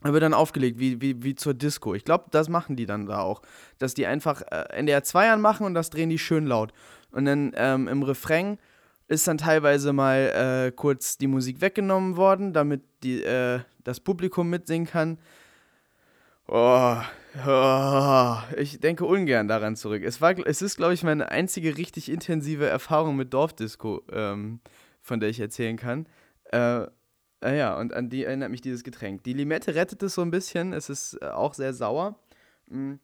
wird 0.03 0.23
dann 0.23 0.35
aufgelegt, 0.35 0.79
wie, 0.79 1.01
wie, 1.01 1.23
wie 1.23 1.35
zur 1.35 1.55
Disco. 1.55 1.95
Ich 1.95 2.05
glaube, 2.05 2.27
das 2.31 2.49
machen 2.49 2.77
die 2.77 2.87
dann 2.87 3.07
da 3.07 3.21
auch. 3.21 3.43
Dass 3.79 3.95
die 3.95 4.07
einfach 4.07 4.43
äh, 4.43 4.79
NDR 4.79 5.03
2 5.03 5.33
anmachen 5.33 5.67
und 5.67 5.75
das 5.75 5.91
drehen 5.91 6.11
die 6.11 6.19
schön 6.19 6.47
laut. 6.47 6.73
Und 7.11 7.25
dann 7.25 7.53
ähm, 7.57 7.89
im 7.89 8.03
Refrain 8.03 8.59
ist 9.09 9.27
dann 9.29 9.39
teilweise 9.39 9.93
mal 9.93 10.67
äh, 10.67 10.73
kurz 10.73 11.17
die 11.17 11.29
Musik 11.29 11.61
weggenommen 11.61 12.17
worden, 12.17 12.53
damit 12.53 12.83
die, 13.03 13.23
äh, 13.23 13.61
das 13.85 14.01
Publikum 14.01 14.51
mitsingen 14.51 14.87
kann. 14.87 15.19
Oh, 16.49 16.97
oh, 17.47 18.37
ich 18.57 18.81
denke 18.81 19.05
ungern 19.05 19.49
daran 19.49 19.77
zurück. 19.77 20.03
Es, 20.05 20.21
war, 20.21 20.39
es 20.47 20.63
ist, 20.63 20.77
glaube 20.77 20.95
ich, 20.95 21.03
meine 21.03 21.31
einzige 21.31 21.77
richtig 21.77 22.11
intensive 22.11 22.67
Erfahrung 22.67 23.17
mit 23.17 23.33
Dorfdisco, 23.35 24.03
ähm, 24.13 24.61
von 25.01 25.21
der 25.21 25.29
ich 25.29 25.41
erzählen 25.41 25.77
kann. 25.77 26.07
Äh, 26.53 26.87
äh, 27.43 27.59
ja, 27.59 27.79
und 27.79 27.93
an 27.93 28.09
die 28.09 28.25
erinnert 28.25 28.51
mich 28.51 28.61
dieses 28.61 28.83
Getränk. 28.83 29.25
Die 29.25 29.33
Limette 29.33 29.75
rettet 29.75 30.03
es 30.03 30.15
so 30.15 30.23
ein 30.23 30.31
bisschen. 30.31 30.73
Es 30.73 30.89
ist 30.89 31.15
äh, 31.21 31.27
auch 31.27 31.55
sehr 31.55 31.75
sauer. 31.75 32.19
Mhm. 32.69 32.99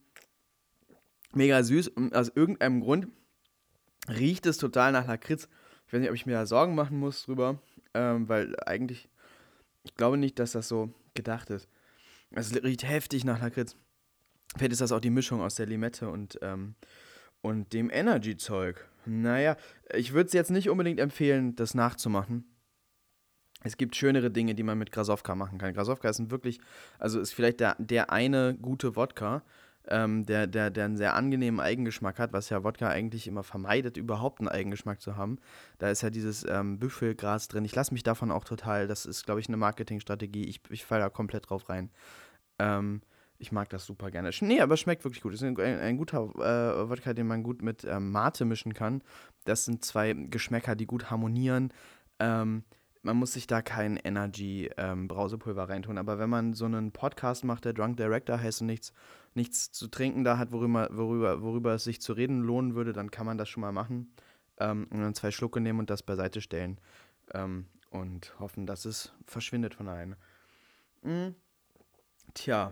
Mega 1.33 1.63
süß. 1.63 1.93
Aus 2.13 2.31
irgendeinem 2.35 2.81
Grund 2.81 3.07
riecht 4.07 4.45
es 4.45 4.57
total 4.57 4.91
nach 4.91 5.07
Lakritz. 5.07 5.47
Ich 5.87 5.93
weiß 5.93 6.01
nicht, 6.01 6.09
ob 6.09 6.15
ich 6.15 6.25
mir 6.25 6.33
da 6.33 6.45
Sorgen 6.45 6.75
machen 6.75 6.99
muss 6.99 7.23
drüber, 7.23 7.59
ähm, 7.93 8.27
weil 8.29 8.55
eigentlich, 8.65 9.09
ich 9.83 9.95
glaube 9.95 10.17
nicht, 10.17 10.39
dass 10.39 10.51
das 10.51 10.67
so 10.67 10.93
gedacht 11.13 11.49
ist. 11.49 11.67
Es 12.31 12.53
riecht 12.63 12.83
heftig 12.83 13.25
nach 13.25 13.39
Lakritz. 13.39 13.75
Vielleicht 14.55 14.73
ist 14.73 14.81
das 14.81 14.91
auch 14.91 14.99
die 14.99 15.09
Mischung 15.09 15.41
aus 15.41 15.55
der 15.55 15.65
Limette 15.65 16.09
und, 16.09 16.39
ähm, 16.41 16.75
und 17.41 17.73
dem 17.73 17.89
Energy-Zeug. 17.91 18.87
Naja, 19.05 19.57
ich 19.93 20.13
würde 20.13 20.27
es 20.27 20.33
jetzt 20.33 20.51
nicht 20.51 20.69
unbedingt 20.69 20.99
empfehlen, 20.99 21.55
das 21.55 21.73
nachzumachen. 21.73 22.45
Es 23.65 23.77
gibt 23.77 23.95
schönere 23.95 24.29
Dinge, 24.29 24.55
die 24.55 24.63
man 24.63 24.77
mit 24.77 24.91
Grasowka 24.91 25.35
machen 25.35 25.57
kann. 25.57 25.73
Grasowka 25.73 26.09
ist 26.09 26.19
ein 26.19 26.31
wirklich, 26.31 26.59
also 26.99 27.19
ist 27.19 27.33
vielleicht 27.33 27.59
der, 27.61 27.75
der 27.79 28.11
eine 28.11 28.57
gute 28.61 28.95
Wodka. 28.95 29.43
ähm, 29.87 30.25
der, 30.25 30.47
der, 30.47 30.69
der 30.69 30.85
einen 30.85 30.97
sehr 30.97 31.13
angenehmen 31.13 31.59
Eigengeschmack 31.59 32.19
hat, 32.19 32.33
was 32.33 32.49
ja 32.49 32.63
Wodka 32.63 32.87
eigentlich 32.89 33.27
immer 33.27 33.43
vermeidet, 33.43 33.97
überhaupt 33.97 34.39
einen 34.39 34.47
Eigengeschmack 34.47 35.01
zu 35.01 35.17
haben. 35.17 35.39
Da 35.77 35.89
ist 35.89 36.01
ja 36.01 36.09
dieses 36.09 36.45
ähm, 36.47 36.79
Büffelgras 36.79 37.47
drin. 37.47 37.65
Ich 37.65 37.75
lasse 37.75 37.93
mich 37.93 38.03
davon 38.03 38.31
auch 38.31 38.45
total, 38.45 38.87
das 38.87 39.05
ist, 39.05 39.25
glaube 39.25 39.41
ich, 39.41 39.47
eine 39.47 39.57
Marketingstrategie. 39.57 40.45
Ich, 40.45 40.61
ich 40.69 40.85
falle 40.85 41.01
da 41.01 41.09
komplett 41.09 41.49
drauf 41.49 41.69
rein. 41.69 41.91
Ähm, 42.59 43.01
ich 43.43 43.51
mag 43.51 43.69
das 43.69 43.85
super 43.85 44.09
gerne. 44.09 44.31
Nee, 44.39 44.61
aber 44.61 44.77
schmeckt 44.77 45.03
wirklich 45.03 45.21
gut. 45.21 45.33
Es 45.33 45.41
ist 45.41 45.47
ein, 45.47 45.59
ein, 45.59 45.97
guter 45.97 46.23
äh, 46.37 46.89
Wodka, 46.89 47.13
den 47.13 47.27
man 47.27 47.43
gut 47.43 47.61
mit 47.61 47.83
ähm, 47.83 48.09
Mate 48.09 48.45
mischen 48.45 48.73
kann. 48.73 49.03
Das 49.43 49.65
sind 49.65 49.83
zwei 49.83 50.13
Geschmäcker, 50.13 50.77
die 50.77 50.85
gut 50.85 51.11
harmonieren. 51.11 51.73
Ähm, 52.19 52.63
man 53.01 53.17
muss 53.17 53.33
sich 53.33 53.45
da 53.45 53.61
kein 53.61 53.97
Energy-Brausepulver 53.97 55.63
ähm, 55.63 55.67
reintun. 55.67 55.97
Aber 55.97 56.19
wenn 56.19 56.29
man 56.29 56.53
so 56.53 56.63
einen 56.63 56.93
Podcast 56.93 57.43
macht, 57.43 57.65
der 57.65 57.73
Drunk 57.73 57.97
Director 57.97 58.39
heißt 58.39 58.61
und 58.61 58.67
nichts, 58.67 58.93
nichts 59.33 59.73
zu 59.73 59.89
trinken 59.89 60.23
da 60.23 60.37
hat, 60.37 60.53
worüber, 60.53 60.87
worüber, 60.93 61.41
worüber 61.41 61.73
es 61.73 61.83
sich 61.83 62.01
zu 62.01 62.13
reden 62.13 62.39
lohnen 62.39 62.75
würde, 62.75 62.93
dann 62.93 63.11
kann 63.11 63.25
man 63.25 63.37
das 63.37 63.49
schon 63.49 63.59
mal 63.59 63.73
machen. 63.73 64.15
Ähm, 64.57 64.87
und 64.89 65.01
dann 65.01 65.15
zwei 65.15 65.31
Schlucke 65.31 65.59
nehmen 65.59 65.79
und 65.79 65.89
das 65.89 66.01
beiseite 66.01 66.39
stellen. 66.39 66.79
Ähm, 67.33 67.65
und 67.89 68.39
hoffen, 68.39 68.65
dass 68.65 68.85
es 68.85 69.11
verschwindet 69.27 69.75
von 69.75 69.89
alleine. 69.89 70.15
Mhm. 71.01 71.35
Tja. 72.33 72.71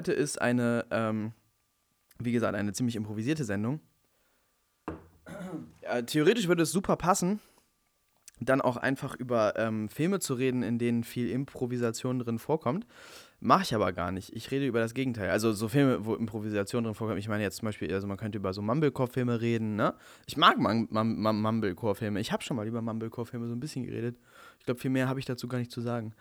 heute 0.00 0.14
ist 0.14 0.40
eine, 0.40 0.86
ähm, 0.90 1.32
wie 2.18 2.32
gesagt, 2.32 2.54
eine 2.54 2.72
ziemlich 2.72 2.96
improvisierte 2.96 3.44
Sendung. 3.44 3.80
Ja, 5.82 6.00
theoretisch 6.00 6.48
würde 6.48 6.62
es 6.62 6.72
super 6.72 6.96
passen, 6.96 7.38
dann 8.40 8.62
auch 8.62 8.78
einfach 8.78 9.14
über 9.14 9.58
ähm, 9.58 9.90
Filme 9.90 10.18
zu 10.18 10.32
reden, 10.32 10.62
in 10.62 10.78
denen 10.78 11.04
viel 11.04 11.28
Improvisation 11.28 12.18
drin 12.18 12.38
vorkommt. 12.38 12.86
Mache 13.40 13.64
ich 13.64 13.74
aber 13.74 13.92
gar 13.92 14.10
nicht. 14.10 14.34
Ich 14.34 14.50
rede 14.50 14.66
über 14.66 14.80
das 14.80 14.94
Gegenteil. 14.94 15.28
Also 15.28 15.52
so 15.52 15.68
Filme, 15.68 16.06
wo 16.06 16.14
Improvisation 16.14 16.84
drin 16.84 16.94
vorkommt. 16.94 17.18
Ich 17.18 17.28
meine 17.28 17.42
jetzt 17.42 17.56
zum 17.56 17.66
Beispiel, 17.66 17.92
also 17.92 18.06
man 18.06 18.16
könnte 18.16 18.38
über 18.38 18.54
so 18.54 18.62
Mumblecore-Filme 18.62 19.42
reden, 19.42 19.76
ne? 19.76 19.94
Ich 20.26 20.38
mag 20.38 20.56
Mumblecore-Filme. 20.58 22.20
Ich 22.20 22.32
habe 22.32 22.42
schon 22.42 22.56
mal 22.56 22.66
über 22.66 22.80
Mumblecore-Filme 22.80 23.48
so 23.48 23.54
ein 23.54 23.60
bisschen 23.60 23.84
geredet. 23.84 24.18
Ich 24.60 24.64
glaube, 24.64 24.80
viel 24.80 24.90
mehr 24.90 25.08
habe 25.08 25.20
ich 25.20 25.26
dazu 25.26 25.46
gar 25.46 25.58
nicht 25.58 25.70
zu 25.70 25.82
sagen. 25.82 26.14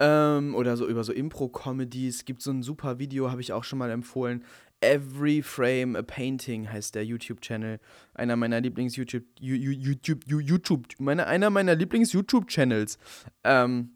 Ähm, 0.00 0.54
oder 0.54 0.76
so 0.76 0.88
über 0.88 1.04
so 1.04 1.12
Impro-Comedies. 1.12 2.24
Gibt 2.24 2.42
so 2.42 2.50
ein 2.50 2.62
super 2.62 2.98
Video, 2.98 3.30
habe 3.30 3.42
ich 3.42 3.52
auch 3.52 3.64
schon 3.64 3.78
mal 3.78 3.90
empfohlen. 3.90 4.44
Every 4.80 5.42
Frame 5.42 5.94
a 5.94 6.02
Painting 6.02 6.70
heißt 6.70 6.94
der 6.94 7.04
YouTube-Channel. 7.04 7.78
Einer 8.14 8.36
meiner 8.36 8.60
Lieblings-YouTube, 8.60 9.24
YouTube, 9.38 10.24
YouTube, 10.26 10.86
meine, 10.98 11.26
einer 11.26 11.50
meiner 11.50 11.74
Lieblings-YouTube-Channels. 11.74 12.98
Ähm, 13.44 13.90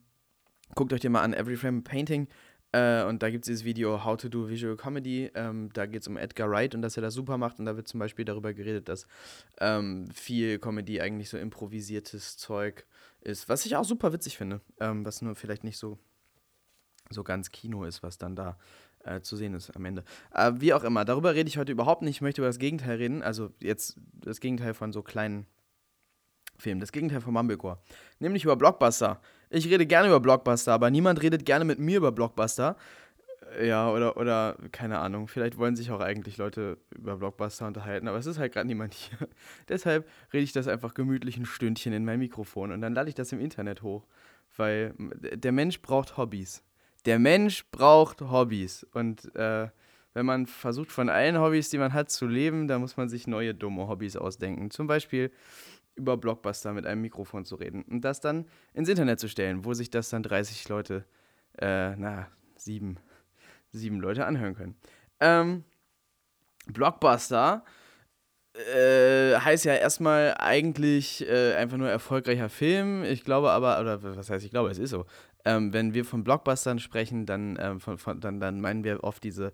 guckt 0.74 0.92
euch 0.92 1.00
den 1.00 1.12
mal 1.12 1.22
an, 1.22 1.32
Every 1.32 1.56
Frame 1.56 1.78
a 1.78 1.88
Painting. 1.88 2.28
Äh, 2.72 3.04
und 3.04 3.22
da 3.22 3.30
gibt 3.30 3.44
es 3.44 3.46
dieses 3.46 3.64
Video 3.64 4.04
How 4.04 4.18
to 4.18 4.28
Do 4.28 4.48
Visual 4.48 4.76
Comedy. 4.76 5.30
Ähm, 5.34 5.70
da 5.72 5.86
geht 5.86 6.02
es 6.02 6.08
um 6.08 6.18
Edgar 6.18 6.50
Wright 6.50 6.74
und 6.74 6.82
dass 6.82 6.96
er 6.98 7.02
das 7.02 7.14
super 7.14 7.38
macht. 7.38 7.60
Und 7.60 7.64
da 7.64 7.76
wird 7.76 7.88
zum 7.88 8.00
Beispiel 8.00 8.26
darüber 8.26 8.52
geredet, 8.52 8.88
dass 8.88 9.06
ähm, 9.60 10.10
viel 10.12 10.58
Comedy 10.58 11.00
eigentlich 11.00 11.30
so 11.30 11.38
improvisiertes 11.38 12.36
Zeug 12.36 12.84
ist. 13.24 13.48
Was 13.48 13.66
ich 13.66 13.76
auch 13.76 13.84
super 13.84 14.12
witzig 14.12 14.36
finde. 14.36 14.60
Ähm, 14.80 15.04
was 15.04 15.22
nur 15.22 15.34
vielleicht 15.34 15.64
nicht 15.64 15.78
so, 15.78 15.98
so 17.10 17.24
ganz 17.24 17.50
Kino 17.50 17.84
ist, 17.84 18.02
was 18.02 18.18
dann 18.18 18.36
da 18.36 18.58
äh, 19.04 19.20
zu 19.20 19.36
sehen 19.36 19.54
ist 19.54 19.74
am 19.74 19.84
Ende. 19.84 20.04
Äh, 20.32 20.52
wie 20.56 20.74
auch 20.74 20.84
immer, 20.84 21.04
darüber 21.04 21.34
rede 21.34 21.48
ich 21.48 21.58
heute 21.58 21.72
überhaupt 21.72 22.02
nicht. 22.02 22.16
Ich 22.16 22.22
möchte 22.22 22.40
über 22.40 22.48
das 22.48 22.58
Gegenteil 22.58 22.96
reden. 22.96 23.22
Also 23.22 23.50
jetzt 23.60 23.98
das 24.12 24.40
Gegenteil 24.40 24.74
von 24.74 24.92
so 24.92 25.02
kleinen 25.02 25.46
Film, 26.56 26.80
das 26.80 26.92
Gegenteil 26.92 27.20
von 27.20 27.32
Mumblecore. 27.32 27.78
Nämlich 28.20 28.44
über 28.44 28.56
Blockbuster. 28.56 29.20
Ich 29.50 29.68
rede 29.68 29.86
gerne 29.86 30.08
über 30.08 30.20
Blockbuster, 30.20 30.72
aber 30.72 30.90
niemand 30.90 31.22
redet 31.22 31.44
gerne 31.44 31.64
mit 31.64 31.78
mir 31.78 31.98
über 31.98 32.12
Blockbuster. 32.12 32.76
Ja, 33.62 33.90
oder, 33.90 34.16
oder, 34.16 34.56
keine 34.72 34.98
Ahnung, 34.98 35.28
vielleicht 35.28 35.58
wollen 35.58 35.76
sich 35.76 35.90
auch 35.90 36.00
eigentlich 36.00 36.36
Leute 36.36 36.78
über 36.90 37.16
Blockbuster 37.16 37.66
unterhalten, 37.66 38.08
aber 38.08 38.18
es 38.18 38.26
ist 38.26 38.38
halt 38.38 38.52
gerade 38.52 38.66
niemand 38.66 38.94
hier. 38.94 39.18
Deshalb 39.68 40.08
rede 40.32 40.44
ich 40.44 40.52
das 40.52 40.68
einfach 40.68 40.94
gemütlich 40.94 41.36
ein 41.36 41.46
Stündchen 41.46 41.92
in 41.92 42.04
mein 42.04 42.18
Mikrofon 42.18 42.72
und 42.72 42.80
dann 42.80 42.94
lade 42.94 43.08
ich 43.08 43.14
das 43.14 43.32
im 43.32 43.40
Internet 43.40 43.82
hoch. 43.82 44.06
Weil 44.56 44.94
der 44.98 45.52
Mensch 45.52 45.82
braucht 45.82 46.16
Hobbys. 46.16 46.62
Der 47.06 47.18
Mensch 47.18 47.66
braucht 47.70 48.20
Hobbys. 48.20 48.86
Und 48.92 49.34
äh, 49.34 49.68
wenn 50.12 50.26
man 50.26 50.46
versucht, 50.46 50.92
von 50.92 51.08
allen 51.08 51.38
Hobbys, 51.38 51.70
die 51.70 51.78
man 51.78 51.92
hat, 51.92 52.10
zu 52.10 52.26
leben, 52.26 52.68
dann 52.68 52.80
muss 52.80 52.96
man 52.96 53.08
sich 53.08 53.26
neue 53.26 53.52
dumme 53.52 53.88
Hobbys 53.88 54.16
ausdenken. 54.16 54.70
Zum 54.70 54.86
Beispiel 54.86 55.32
über 55.96 56.16
Blockbuster 56.16 56.72
mit 56.72 56.86
einem 56.86 57.02
Mikrofon 57.02 57.44
zu 57.44 57.56
reden 57.56 57.82
und 57.82 58.00
das 58.02 58.20
dann 58.20 58.46
ins 58.72 58.88
Internet 58.88 59.20
zu 59.20 59.28
stellen, 59.28 59.64
wo 59.64 59.74
sich 59.74 59.90
das 59.90 60.08
dann 60.08 60.22
30 60.22 60.68
Leute, 60.68 61.04
äh, 61.58 61.94
na, 61.96 62.28
sieben, 62.56 62.98
sieben 63.74 64.00
Leute 64.00 64.24
anhören 64.26 64.54
können. 64.54 64.76
Ähm, 65.20 65.64
Blockbuster 66.66 67.64
äh, 68.54 69.36
heißt 69.36 69.64
ja 69.64 69.74
erstmal 69.74 70.34
eigentlich 70.38 71.28
äh, 71.28 71.54
einfach 71.54 71.76
nur 71.76 71.88
erfolgreicher 71.88 72.48
Film. 72.48 73.02
Ich 73.04 73.24
glaube 73.24 73.50
aber, 73.50 73.80
oder 73.80 74.02
was 74.02 74.30
heißt 74.30 74.44
ich 74.44 74.50
glaube, 74.50 74.70
es 74.70 74.78
ist 74.78 74.90
so. 74.90 75.06
Ähm, 75.46 75.74
wenn 75.74 75.92
wir 75.92 76.06
von 76.06 76.24
Blockbustern 76.24 76.78
sprechen, 76.78 77.26
dann, 77.26 77.58
ähm, 77.60 77.78
von, 77.78 77.98
von, 77.98 78.18
dann, 78.18 78.40
dann 78.40 78.62
meinen 78.62 78.82
wir 78.82 79.04
oft 79.04 79.22
diese 79.22 79.52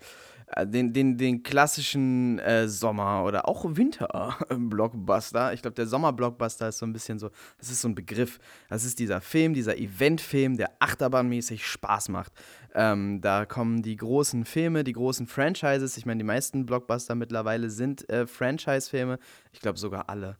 äh, 0.56 0.66
den, 0.66 0.92
den, 0.92 1.16
den 1.16 1.42
klassischen 1.42 2.38
äh, 2.40 2.68
Sommer- 2.68 3.24
oder 3.24 3.48
auch 3.48 3.64
Winter-Blockbuster. 3.64 5.52
Ich 5.52 5.62
glaube, 5.62 5.74
der 5.74 5.86
Sommer-Blockbuster 5.86 6.68
ist 6.68 6.78
so 6.78 6.86
ein 6.86 6.92
bisschen 6.92 7.18
so, 7.18 7.30
das 7.58 7.70
ist 7.70 7.80
so 7.80 7.88
ein 7.88 7.94
Begriff. 7.94 8.38
Das 8.68 8.84
ist 8.84 8.98
dieser 8.98 9.20
Film, 9.20 9.54
dieser 9.54 9.78
Eventfilm, 9.78 10.56
der 10.56 10.70
achterbahnmäßig 10.78 11.66
Spaß 11.66 12.08
macht. 12.08 12.32
Ähm, 12.74 13.20
da 13.20 13.46
kommen 13.46 13.82
die 13.82 13.96
großen 13.96 14.44
Filme, 14.44 14.84
die 14.84 14.92
großen 14.92 15.26
Franchises. 15.26 15.96
Ich 15.96 16.06
meine, 16.06 16.18
die 16.18 16.24
meisten 16.24 16.66
Blockbuster 16.66 17.14
mittlerweile 17.14 17.70
sind 17.70 18.08
äh, 18.08 18.26
Franchise-Filme. 18.26 19.18
Ich 19.52 19.60
glaube 19.60 19.78
sogar 19.78 20.08
alle. 20.08 20.36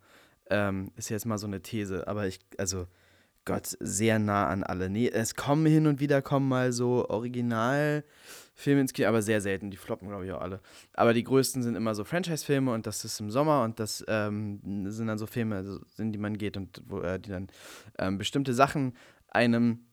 Ähm, 0.48 0.92
ist 0.96 1.08
jetzt 1.08 1.26
mal 1.26 1.38
so 1.38 1.46
eine 1.46 1.62
These, 1.62 2.06
aber 2.06 2.26
ich, 2.26 2.40
also 2.58 2.86
Gott, 3.44 3.76
sehr 3.80 4.18
nah 4.18 4.48
an 4.48 4.62
alle. 4.62 4.90
Nee, 4.90 5.08
es 5.08 5.34
kommen 5.34 5.66
hin 5.66 5.86
und 5.86 5.98
wieder 5.98 6.22
kommen 6.22 6.48
mal 6.48 6.72
so 6.72 7.08
Originalfilme 7.08 8.82
ins 8.82 8.92
Kino, 8.92 9.08
aber 9.08 9.22
sehr 9.22 9.40
selten. 9.40 9.70
Die 9.70 9.76
floppen, 9.76 10.08
glaube 10.08 10.26
ich, 10.26 10.32
auch 10.32 10.40
alle. 10.40 10.60
Aber 10.92 11.14
die 11.14 11.24
größten 11.24 11.62
sind 11.62 11.74
immer 11.74 11.94
so 11.94 12.04
Franchise-Filme 12.04 12.72
und 12.72 12.86
das 12.86 13.04
ist 13.04 13.18
im 13.18 13.30
Sommer 13.30 13.64
und 13.64 13.80
das 13.80 14.04
ähm, 14.08 14.60
sind 14.90 15.06
dann 15.06 15.18
so 15.18 15.26
Filme, 15.26 15.56
also, 15.56 15.80
in 15.98 16.12
die 16.12 16.18
man 16.18 16.36
geht 16.36 16.56
und 16.56 16.82
wo, 16.86 17.00
äh, 17.00 17.18
die 17.18 17.30
dann 17.30 17.48
ähm, 17.98 18.18
bestimmte 18.18 18.52
Sachen 18.52 18.94
einem 19.28 19.86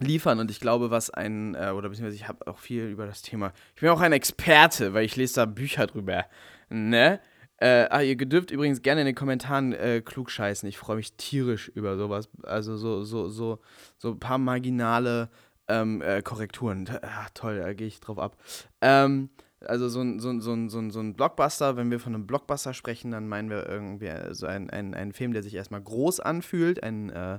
liefern 0.00 0.40
und 0.40 0.50
ich 0.50 0.60
glaube, 0.60 0.90
was 0.90 1.10
ein, 1.10 1.54
äh, 1.54 1.70
oder 1.70 1.88
beziehungsweise 1.88 2.16
ich 2.16 2.28
habe 2.28 2.46
auch 2.46 2.58
viel 2.58 2.84
über 2.84 3.06
das 3.06 3.22
Thema, 3.22 3.52
ich 3.74 3.80
bin 3.80 3.90
auch 3.90 4.00
ein 4.00 4.12
Experte, 4.12 4.94
weil 4.94 5.04
ich 5.04 5.16
lese 5.16 5.36
da 5.36 5.46
Bücher 5.46 5.86
drüber, 5.86 6.26
ne? 6.68 7.20
Äh, 7.58 7.86
ah, 7.88 8.02
ihr 8.02 8.16
dürft 8.16 8.50
übrigens 8.50 8.82
gerne 8.82 9.00
in 9.00 9.06
den 9.06 9.14
Kommentaren 9.14 9.72
äh, 9.72 10.02
klugscheißen. 10.04 10.68
Ich 10.68 10.76
freue 10.76 10.96
mich 10.96 11.14
tierisch 11.14 11.68
über 11.68 11.96
sowas. 11.96 12.28
Also 12.42 12.76
so, 12.76 13.02
so, 13.04 13.28
so, 13.30 13.60
so 13.96 14.10
ein 14.10 14.20
paar 14.20 14.36
marginale 14.36 15.30
ähm, 15.66 16.02
äh, 16.02 16.20
Korrekturen. 16.20 16.86
Ach, 17.00 17.30
toll, 17.32 17.58
da 17.58 17.72
gehe 17.72 17.86
ich 17.86 18.00
drauf 18.00 18.18
ab. 18.18 18.36
Ähm, 18.82 19.30
also 19.60 19.88
so 19.88 20.02
ein, 20.02 20.20
so, 20.20 20.38
so, 20.38 20.68
so, 20.68 20.90
so 20.90 21.00
ein 21.00 21.14
Blockbuster, 21.14 21.76
wenn 21.76 21.90
wir 21.90 21.98
von 21.98 22.14
einem 22.14 22.26
Blockbuster 22.26 22.74
sprechen, 22.74 23.10
dann 23.10 23.26
meinen 23.26 23.48
wir 23.48 23.66
irgendwie 23.66 24.12
so 24.32 24.46
einen, 24.46 24.68
einen, 24.68 24.94
einen 24.94 25.12
Film, 25.12 25.32
der 25.32 25.42
sich 25.42 25.54
erstmal 25.54 25.80
groß 25.80 26.20
anfühlt, 26.20 26.82
ein, 26.82 27.08
äh, 27.08 27.38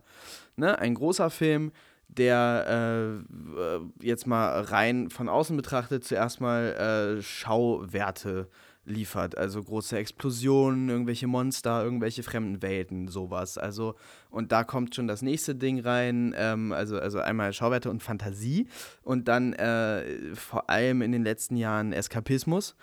ne, 0.56 0.80
ein 0.80 0.96
großer 0.96 1.30
Film, 1.30 1.72
der 2.08 3.24
äh, 3.28 4.06
jetzt 4.06 4.28
mal 4.28 4.62
rein 4.62 5.10
von 5.10 5.30
außen 5.30 5.56
betrachtet 5.56 6.04
zuerst 6.04 6.42
mal 6.42 7.18
äh, 7.18 7.22
Schauwerte 7.22 8.48
liefert. 8.88 9.38
Also 9.38 9.64
große 9.64 9.98
Explosionen, 9.98 10.90
irgendwelche 10.90 11.28
Monster, 11.28 11.84
irgendwelche 11.84 12.24
fremden 12.24 12.62
Welten, 12.62 13.08
sowas. 13.08 13.58
Also, 13.58 13.96
und 14.30 14.52
da 14.52 14.64
kommt 14.64 14.96
schon 14.96 15.08
das 15.08 15.22
nächste 15.22 15.56
Ding 15.56 15.80
rein. 15.80 16.34
Ähm, 16.38 16.72
also, 16.72 17.00
also 17.00 17.20
einmal 17.20 17.54
Schauwerte 17.54 17.90
und 17.90 18.02
Fantasie 18.02 18.68
und 19.04 19.28
dann 19.28 19.54
äh, 19.54 20.34
vor 20.34 20.70
allem 20.70 21.02
in 21.02 21.12
den 21.12 21.24
letzten 21.24 21.58
Jahren 21.58 21.94
Eskapismus. 21.94 22.76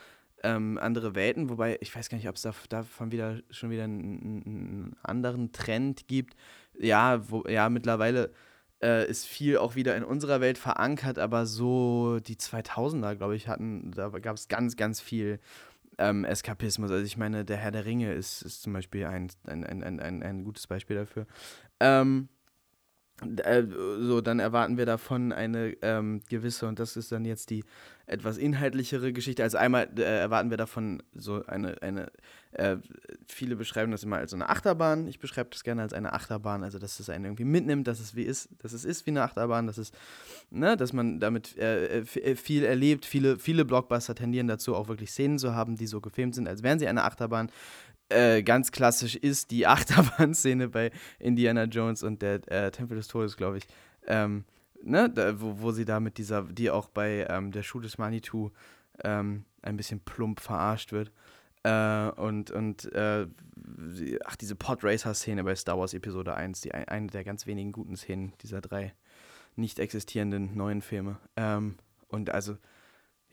Ähm, 0.42 0.78
andere 0.78 1.14
Welten, 1.14 1.48
wobei 1.48 1.78
ich 1.80 1.96
weiß 1.96 2.10
gar 2.10 2.18
nicht, 2.18 2.28
ob 2.28 2.36
es 2.36 2.42
da, 2.42 2.52
davon 2.68 3.12
wieder 3.12 3.40
schon 3.48 3.70
wieder 3.70 3.84
einen, 3.84 4.94
anderen 5.02 5.52
Trend 5.52 6.06
gibt. 6.06 6.36
Ja, 6.78 7.30
wo, 7.30 7.44
ja, 7.48 7.70
mittlerweile 7.70 8.30
äh, 8.84 9.08
ist 9.08 9.26
viel 9.26 9.56
auch 9.56 9.74
wieder 9.74 9.96
in 9.96 10.04
unserer 10.04 10.40
Welt 10.40 10.58
verankert, 10.58 11.18
aber 11.18 11.46
so 11.46 12.20
die 12.20 12.36
2000er, 12.36 13.14
glaube 13.14 13.34
ich, 13.34 13.48
hatten, 13.48 13.90
da 13.92 14.10
gab 14.10 14.36
es 14.36 14.46
ganz, 14.48 14.76
ganz 14.76 15.00
viel 15.00 15.40
ähm, 15.98 16.24
Eskapismus. 16.24 16.90
Also 16.90 17.04
ich 17.04 17.16
meine, 17.16 17.44
der 17.44 17.56
Herr 17.56 17.70
der 17.70 17.86
Ringe 17.86 18.12
ist, 18.12 18.42
ist 18.42 18.62
zum 18.62 18.74
Beispiel 18.74 19.06
ein, 19.06 19.30
ein, 19.46 19.64
ein, 19.64 20.00
ein, 20.00 20.22
ein 20.22 20.44
gutes 20.44 20.66
Beispiel 20.66 20.96
dafür. 20.96 21.26
Ähm, 21.80 22.28
äh, 23.42 23.62
so, 24.00 24.20
dann 24.20 24.38
erwarten 24.38 24.76
wir 24.76 24.86
davon 24.86 25.32
eine 25.32 25.76
ähm, 25.82 26.20
gewisse, 26.28 26.66
und 26.66 26.78
das 26.78 26.96
ist 26.96 27.10
dann 27.12 27.24
jetzt 27.24 27.50
die 27.50 27.64
etwas 28.06 28.36
inhaltlichere 28.36 29.12
Geschichte. 29.12 29.42
Also 29.42 29.58
einmal 29.58 29.88
äh, 29.96 30.02
erwarten 30.02 30.50
wir 30.50 30.56
davon 30.56 31.02
so 31.14 31.44
eine, 31.46 31.80
eine 31.82 32.10
äh, 32.52 32.76
viele 33.26 33.56
beschreiben 33.56 33.90
das 33.90 34.04
immer 34.04 34.18
als 34.18 34.30
so 34.30 34.36
eine 34.36 34.48
Achterbahn. 34.48 35.08
Ich 35.08 35.18
beschreibe 35.18 35.50
das 35.50 35.64
gerne 35.64 35.82
als 35.82 35.92
eine 35.92 36.12
Achterbahn, 36.12 36.62
also 36.62 36.78
dass 36.78 37.00
es 37.00 37.08
einen 37.08 37.24
irgendwie 37.24 37.44
mitnimmt, 37.44 37.86
dass 37.88 37.98
es 37.98 38.14
wie 38.14 38.22
ist, 38.22 38.48
dass 38.58 38.72
es 38.72 38.84
ist 38.84 39.06
wie 39.06 39.10
eine 39.10 39.22
Achterbahn, 39.22 39.66
dass 39.66 39.78
es, 39.78 39.90
ne, 40.50 40.76
dass 40.76 40.92
man 40.92 41.18
damit 41.18 41.56
äh, 41.58 42.00
äh 42.00 42.36
viel 42.36 42.64
erlebt. 42.64 43.06
Viele, 43.06 43.38
viele 43.38 43.64
Blockbuster 43.64 44.14
tendieren 44.14 44.46
dazu, 44.46 44.76
auch 44.76 44.88
wirklich 44.88 45.10
Szenen 45.10 45.38
zu 45.38 45.54
haben, 45.54 45.76
die 45.76 45.86
so 45.86 46.00
gefilmt 46.00 46.34
sind, 46.34 46.46
als 46.46 46.62
wären 46.62 46.78
sie 46.78 46.86
eine 46.86 47.04
Achterbahn. 47.04 47.50
Äh, 48.10 48.42
ganz 48.42 48.70
klassisch 48.70 49.16
ist 49.16 49.50
die 49.50 49.66
Achterbahnszene 49.66 50.68
bei 50.68 50.90
Indiana 51.18 51.64
Jones 51.64 52.02
und 52.02 52.22
der 52.22 52.40
äh, 52.52 52.70
Tempel 52.70 52.96
des 52.96 53.08
Todes, 53.08 53.36
glaube 53.36 53.58
ich. 53.58 53.64
Ähm, 54.06 54.44
ne, 54.84 55.10
da, 55.10 55.40
wo, 55.40 55.60
wo 55.60 55.72
sie 55.72 55.84
da 55.84 56.00
mit 56.00 56.18
dieser, 56.18 56.42
die 56.42 56.70
auch 56.70 56.88
bei 56.88 57.26
ähm, 57.28 57.52
der 57.52 57.62
Schuh 57.62 57.80
des 57.80 57.98
Manitou 57.98 58.50
ähm, 59.02 59.44
ein 59.62 59.76
bisschen 59.76 60.00
plump 60.00 60.40
verarscht 60.40 60.92
wird. 60.92 61.12
Äh, 61.62 62.10
und 62.10 62.50
und 62.50 62.92
äh, 62.92 63.26
ach, 64.24 64.36
diese 64.36 64.54
Podracer-Szene 64.54 65.44
bei 65.44 65.54
Star 65.56 65.78
Wars 65.78 65.94
Episode 65.94 66.34
1, 66.34 66.60
die, 66.60 66.72
eine 66.74 67.06
der 67.08 67.24
ganz 67.24 67.46
wenigen 67.46 67.72
guten 67.72 67.96
Szenen 67.96 68.32
dieser 68.42 68.60
drei 68.60 68.94
nicht 69.56 69.78
existierenden 69.78 70.56
neuen 70.56 70.82
Filme. 70.82 71.18
Ähm, 71.36 71.76
und 72.08 72.30
also 72.30 72.56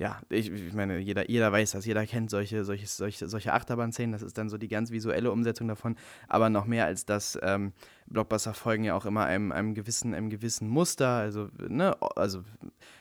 ja, 0.02 0.20
ich, 0.30 0.52
ich, 0.52 0.74
meine, 0.74 0.98
jeder, 0.98 1.30
jeder 1.30 1.52
weiß 1.52 1.72
das, 1.72 1.86
jeder 1.86 2.08
kennt 2.08 2.32
solche, 2.32 2.66
solche, 2.66 2.88
solche, 2.88 3.28
solche 3.28 3.54
Achterbahn-Szenen, 3.54 4.12
das 4.12 4.24
ist 4.24 4.36
dann 4.36 4.50
so 4.50 4.58
die 4.58 4.68
ganz 4.68 4.90
visuelle 4.90 5.32
Umsetzung 5.32 5.68
davon, 5.68 5.96
aber 6.28 6.50
noch 6.50 6.66
mehr 6.66 6.88
als 6.88 7.06
das, 7.06 7.38
ähm, 7.44 7.72
Blockbuster 8.08 8.56
folgen 8.56 8.84
ja 8.84 8.96
auch 8.96 9.06
immer 9.06 9.26
einem, 9.26 9.52
einem, 9.52 9.76
gewissen, 9.76 10.16
einem 10.16 10.32
gewissen 10.32 10.68
Muster, 10.68 11.08
also, 11.08 11.50
ne, 11.70 11.96
also 12.16 12.44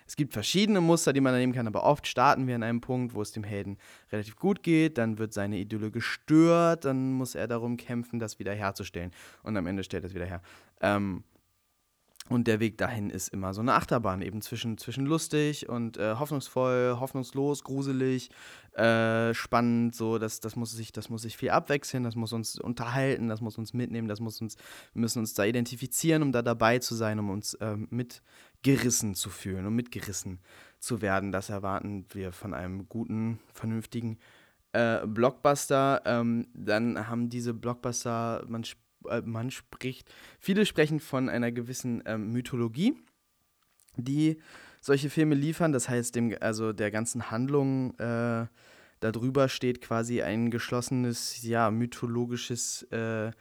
es 0.07 0.15
gibt 0.15 0.35
verschiedene 0.35 0.83
Muster, 0.83 1.15
die 1.15 1.23
man 1.23 1.35
nehmen 1.35 1.55
kann, 1.55 1.67
aber 1.67 1.85
oft 1.85 2.07
starten 2.07 2.47
wir 2.47 2.55
an 2.55 2.63
einem 2.63 2.83
Punkt, 2.83 3.15
wo 3.15 3.23
es 3.23 3.33
dem 3.33 3.45
Helden 3.45 3.79
relativ 4.13 4.37
gut 4.37 4.63
geht, 4.63 4.99
dann 4.99 5.17
wird 5.17 5.33
seine 5.33 5.57
Idylle 5.57 5.91
gestört, 5.91 6.85
dann 6.85 7.13
muss 7.13 7.35
er 7.35 7.49
darum 7.49 7.79
kämpfen, 7.79 8.19
das 8.19 8.39
wieder 8.39 8.53
herzustellen 8.53 9.11
und 9.43 9.57
am 9.57 9.67
Ende 9.67 9.85
stellt 9.85 10.05
er 10.05 10.09
es 10.09 10.15
wieder 10.15 10.27
her. 10.27 10.43
Ähm, 10.83 11.25
und 12.31 12.47
der 12.47 12.61
Weg 12.61 12.79
dahin 12.79 13.11
ist 13.11 13.29
immer 13.29 13.53
so 13.53 13.61
eine 13.61 13.75
Achterbahn, 13.75 14.23
eben 14.23 14.41
zwischen, 14.41 14.79
zwischen 14.79 15.05
lustig 15.05 15.69
und 15.69 15.97
äh, 15.97 16.15
hoffnungsvoll, 16.15 16.97
hoffnungslos, 17.01 17.65
gruselig, 17.65 18.31
äh, 18.75 19.35
spannend. 19.35 19.97
So, 19.97 20.17
das, 20.19 20.39
das, 20.39 20.55
muss 20.55 20.71
sich, 20.71 20.93
das 20.93 21.11
muss 21.11 21.23
sich 21.23 21.37
viel 21.37 21.51
abwechseln, 21.51 22.05
das 22.05 22.15
muss 22.15 22.33
uns 22.33 22.57
unterhalten, 22.57 23.27
das 23.27 23.41
muss 23.41 23.59
uns 23.59 23.75
mitnehmen, 23.75 24.07
das 24.07 24.21
muss 24.21 24.41
uns, 24.41 24.57
wir 24.93 25.01
müssen 25.01 25.19
uns 25.19 25.35
da 25.35 25.45
identifizieren, 25.45 26.23
um 26.23 26.31
da 26.31 26.41
dabei 26.43 26.79
zu 26.79 26.95
sein, 26.95 27.19
um 27.19 27.31
uns 27.31 27.55
äh, 27.55 27.77
mitgerissen 27.91 29.17
zu 29.17 29.29
fühlen, 29.29 29.67
um 29.67 29.75
mitgerissen 29.75 30.39
zu 30.79 31.03
werden. 31.03 31.33
Das 31.33 31.51
erwarten 31.51 32.07
wir 32.13 32.31
von 32.31 32.55
einem 32.55 32.89
guten, 32.89 33.41
vernünftigen 33.53 34.19
äh, 34.73 35.05
Blockbuster. 35.05 36.03
Ähm, 36.05 36.47
dann 36.55 37.09
haben 37.09 37.29
diese 37.29 37.55
Blockbuster, 37.55 38.45
man 38.47 38.63
spielt 38.63 38.90
äh, 39.09 39.23
man 39.23 39.51
spricht, 39.51 40.13
viele 40.39 40.67
sprechen 40.67 41.01
von 41.01 41.29
einer 41.29 41.53
gewissen 41.53 42.03
ähm, 42.07 42.33
Mythologie, 42.33 42.95
die 43.97 44.39
solche 44.81 45.11
Filme 45.11 45.35
liefern. 45.35 45.73
Das 45.73 45.89
heißt, 45.89 46.15
dem, 46.15 46.35
also 46.41 46.73
der 46.73 46.91
ganzen 46.91 47.31
Handlung 47.31 47.99
äh, 47.99 48.47
darüber 49.01 49.49
steht 49.49 49.81
quasi 49.81 50.23
ein 50.23 50.51
geschlossenes, 50.51 51.43
ja, 51.43 51.71
mythologisches 51.71 52.83
äh, 52.93 53.33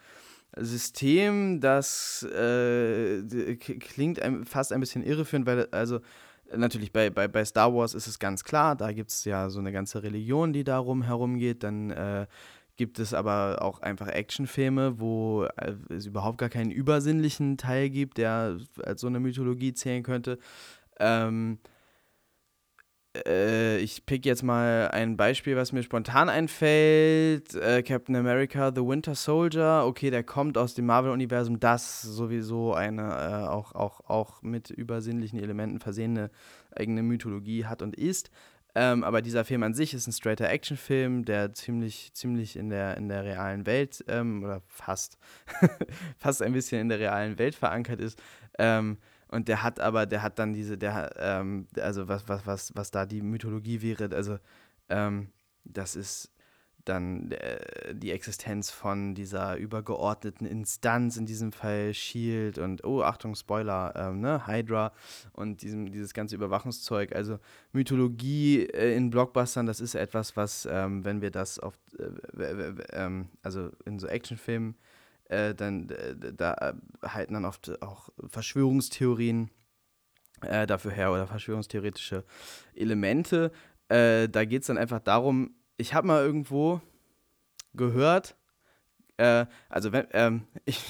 System, 0.57 1.61
das 1.61 2.23
äh, 2.23 3.21
klingt 3.55 4.19
fast 4.45 4.73
ein 4.73 4.79
bisschen 4.79 5.03
irreführend, 5.03 5.45
weil 5.45 5.67
also 5.71 5.99
natürlich 6.55 6.91
bei, 6.91 7.09
bei, 7.09 7.27
bei 7.27 7.45
Star 7.45 7.73
Wars 7.73 7.93
ist 7.93 8.07
es 8.07 8.17
ganz 8.17 8.43
klar, 8.43 8.75
da 8.75 8.91
gibt 8.91 9.11
es 9.11 9.25
ja 9.25 9.49
so 9.49 9.59
eine 9.59 9.71
ganze 9.71 10.01
Religion, 10.01 10.51
die 10.51 10.63
darum 10.63 11.03
herumgeht, 11.03 11.63
dann 11.63 11.91
äh, 11.91 12.25
gibt 12.79 12.97
es 12.97 13.13
aber 13.13 13.61
auch 13.61 13.81
einfach 13.81 14.07
Actionfilme, 14.07 15.01
wo 15.01 15.43
äh, 15.57 15.73
es 15.89 16.05
überhaupt 16.05 16.37
gar 16.37 16.47
keinen 16.47 16.71
übersinnlichen 16.71 17.57
Teil 17.57 17.89
gibt, 17.89 18.17
der 18.17 18.57
als 18.81 19.01
so 19.01 19.07
eine 19.07 19.19
Mythologie 19.19 19.73
zählen 19.73 20.01
könnte. 20.01 20.39
Ähm, 20.97 21.59
äh, 23.27 23.79
ich 23.79 24.05
pick 24.05 24.25
jetzt 24.25 24.43
mal 24.43 24.87
ein 24.93 25.17
Beispiel, 25.17 25.57
was 25.57 25.73
mir 25.73 25.83
spontan 25.83 26.29
einfällt. 26.29 27.53
Äh, 27.53 27.83
Captain 27.83 28.15
America, 28.15 28.71
The 28.73 28.81
Winter 28.81 29.13
Soldier. 29.13 29.83
Okay, 29.85 30.09
der 30.09 30.23
kommt 30.23 30.57
aus 30.57 30.73
dem 30.73 30.85
Marvel-Universum, 30.85 31.59
das 31.59 32.01
sowieso 32.01 32.73
eine 32.73 33.01
äh, 33.01 33.47
auch, 33.49 33.75
auch, 33.75 34.09
auch 34.09 34.41
mit 34.41 34.69
übersinnlichen 34.69 35.37
Elementen 35.37 35.81
versehene 35.81 36.31
eigene 36.73 37.03
Mythologie 37.03 37.65
hat 37.65 37.81
und 37.81 37.93
ist. 37.97 38.31
Ähm, 38.81 39.03
aber 39.03 39.21
dieser 39.21 39.43
Film 39.43 39.63
an 39.63 39.73
sich 39.73 39.93
ist 39.93 40.07
ein 40.07 40.13
straighter 40.13 40.47
Actionfilm, 40.49 41.25
der 41.25 41.53
ziemlich, 41.53 42.13
ziemlich 42.13 42.55
in 42.55 42.69
der, 42.69 42.95
in 42.95 43.09
der 43.09 43.25
realen 43.25 43.65
Welt, 43.65 44.05
ähm, 44.07 44.41
oder 44.41 44.61
fast, 44.67 45.17
fast 46.17 46.41
ein 46.41 46.53
bisschen 46.53 46.79
in 46.79 46.87
der 46.87 46.97
realen 46.97 47.37
Welt 47.37 47.55
verankert 47.55 47.99
ist. 47.99 48.17
Ähm, 48.57 48.97
und 49.27 49.49
der 49.49 49.63
hat 49.63 49.81
aber, 49.81 50.05
der 50.05 50.21
hat 50.21 50.39
dann 50.39 50.53
diese, 50.53 50.77
der, 50.77 51.13
ähm, 51.17 51.67
also 51.77 52.07
was, 52.07 52.29
was, 52.29 52.47
was, 52.47 52.71
was 52.73 52.89
da 52.89 53.05
die 53.05 53.21
Mythologie 53.21 53.81
wäre, 53.81 54.15
also 54.15 54.39
ähm, 54.87 55.27
das 55.65 55.97
ist 55.97 56.31
dann 56.89 57.31
äh, 57.31 57.93
die 57.95 58.11
Existenz 58.11 58.71
von 58.71 59.15
dieser 59.15 59.55
übergeordneten 59.57 60.45
Instanz, 60.45 61.15
in 61.15 61.25
diesem 61.25 61.51
Fall 61.51 61.93
Shield 61.93 62.57
und, 62.57 62.83
oh, 62.83 63.03
Achtung, 63.03 63.35
Spoiler, 63.35 63.93
ähm, 63.95 64.19
ne, 64.19 64.47
Hydra 64.47 64.91
und 65.33 65.61
diesem, 65.61 65.91
dieses 65.91 66.13
ganze 66.13 66.35
Überwachungszeug. 66.35 67.15
Also 67.15 67.39
Mythologie 67.71 68.63
äh, 68.63 68.95
in 68.95 69.09
Blockbustern, 69.09 69.65
das 69.65 69.79
ist 69.79 69.95
etwas, 69.95 70.35
was, 70.35 70.67
ähm, 70.69 71.05
wenn 71.05 71.21
wir 71.21 71.31
das 71.31 71.59
auf, 71.59 71.75
äh, 71.97 72.73
ähm, 72.91 73.29
also 73.43 73.69
in 73.85 73.99
so 73.99 74.07
Actionfilmen 74.07 74.75
äh, 75.25 75.53
dann 75.53 75.87
da 76.35 76.73
halten 77.03 77.35
dann 77.35 77.45
oft 77.45 77.81
auch 77.81 78.09
Verschwörungstheorien 78.27 79.51
äh, 80.41 80.65
dafür 80.67 80.91
her 80.91 81.11
oder 81.11 81.27
verschwörungstheoretische 81.27 82.23
Elemente. 82.75 83.51
Äh, 83.89 84.27
da 84.29 84.45
geht 84.45 84.61
es 84.61 84.67
dann 84.67 84.77
einfach 84.77 84.99
darum, 84.99 85.55
ich 85.79 85.93
habe 85.93 86.07
mal 86.07 86.23
irgendwo 86.23 86.81
gehört, 87.73 88.35
äh, 89.17 89.45
also 89.69 89.91
wenn, 89.91 90.07
ähm, 90.11 90.43
ich, 90.65 90.83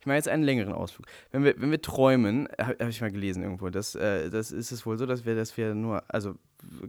ich 0.00 0.06
mache 0.06 0.16
jetzt 0.16 0.28
einen 0.28 0.42
längeren 0.42 0.72
Ausflug. 0.72 1.06
Wenn 1.30 1.44
wir, 1.44 1.60
wenn 1.60 1.70
wir 1.70 1.82
träumen, 1.82 2.48
habe 2.58 2.76
hab 2.80 2.88
ich 2.88 3.00
mal 3.00 3.10
gelesen 3.10 3.42
irgendwo, 3.42 3.68
das, 3.70 3.94
äh, 3.94 4.30
das 4.30 4.52
ist 4.52 4.72
es 4.72 4.86
wohl 4.86 4.98
so, 4.98 5.06
dass 5.06 5.24
wir, 5.26 5.34
dass 5.34 5.56
wir 5.56 5.74
nur, 5.74 6.02
also 6.08 6.34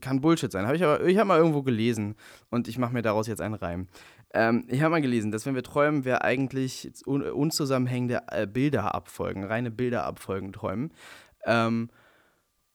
kann 0.02 0.22
Bullshit 0.22 0.52
sein, 0.52 0.66
habe 0.66 0.76
ich 0.76 0.84
aber, 0.84 1.04
ich 1.06 1.18
habe 1.18 1.28
mal 1.28 1.38
irgendwo 1.38 1.62
gelesen 1.62 2.16
und 2.50 2.68
ich 2.68 2.78
mache 2.78 2.94
mir 2.94 3.02
daraus 3.02 3.28
jetzt 3.28 3.42
einen 3.42 3.56
Reim. 3.56 3.88
Ähm, 4.34 4.66
ich 4.68 4.82
habe 4.82 4.92
mal 4.92 5.02
gelesen, 5.02 5.32
dass 5.32 5.46
wenn 5.46 5.56
wir 5.56 5.64
träumen, 5.64 6.06
wir 6.06 6.24
eigentlich 6.24 6.92
un 7.06 7.22
unzusammenhängende 7.22 8.22
äh, 8.30 8.48
Bilder 8.48 8.94
abfolgen, 8.94 9.44
reine 9.44 9.72
Bilder 9.72 10.04
abfolgen 10.04 10.52
träumen. 10.52 10.92
Ähm, 11.46 11.90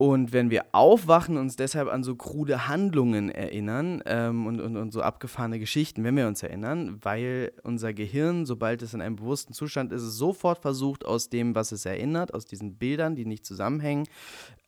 und 0.02 0.32
wenn 0.32 0.50
wir 0.50 0.64
aufwachen, 0.72 1.36
uns 1.36 1.54
deshalb 1.54 1.86
an 1.86 2.02
so 2.02 2.16
krude 2.16 2.66
Handlungen 2.66 3.30
erinnern 3.30 4.02
ähm, 4.04 4.48
und, 4.48 4.60
und, 4.60 4.76
und 4.76 4.90
so 4.90 5.00
abgefahrene 5.00 5.60
Geschichten, 5.60 6.02
wenn 6.02 6.16
wir 6.16 6.26
uns 6.26 6.42
erinnern, 6.42 6.98
weil 7.02 7.52
unser 7.62 7.92
Gehirn, 7.92 8.44
sobald 8.44 8.82
es 8.82 8.94
in 8.94 9.00
einem 9.00 9.14
bewussten 9.14 9.52
Zustand 9.52 9.92
ist, 9.92 10.02
sofort 10.02 10.58
versucht, 10.58 11.04
aus 11.06 11.28
dem, 11.28 11.54
was 11.54 11.70
es 11.70 11.86
erinnert, 11.86 12.34
aus 12.34 12.46
diesen 12.46 12.78
Bildern, 12.78 13.14
die 13.14 13.24
nicht 13.24 13.46
zusammenhängen, 13.46 14.08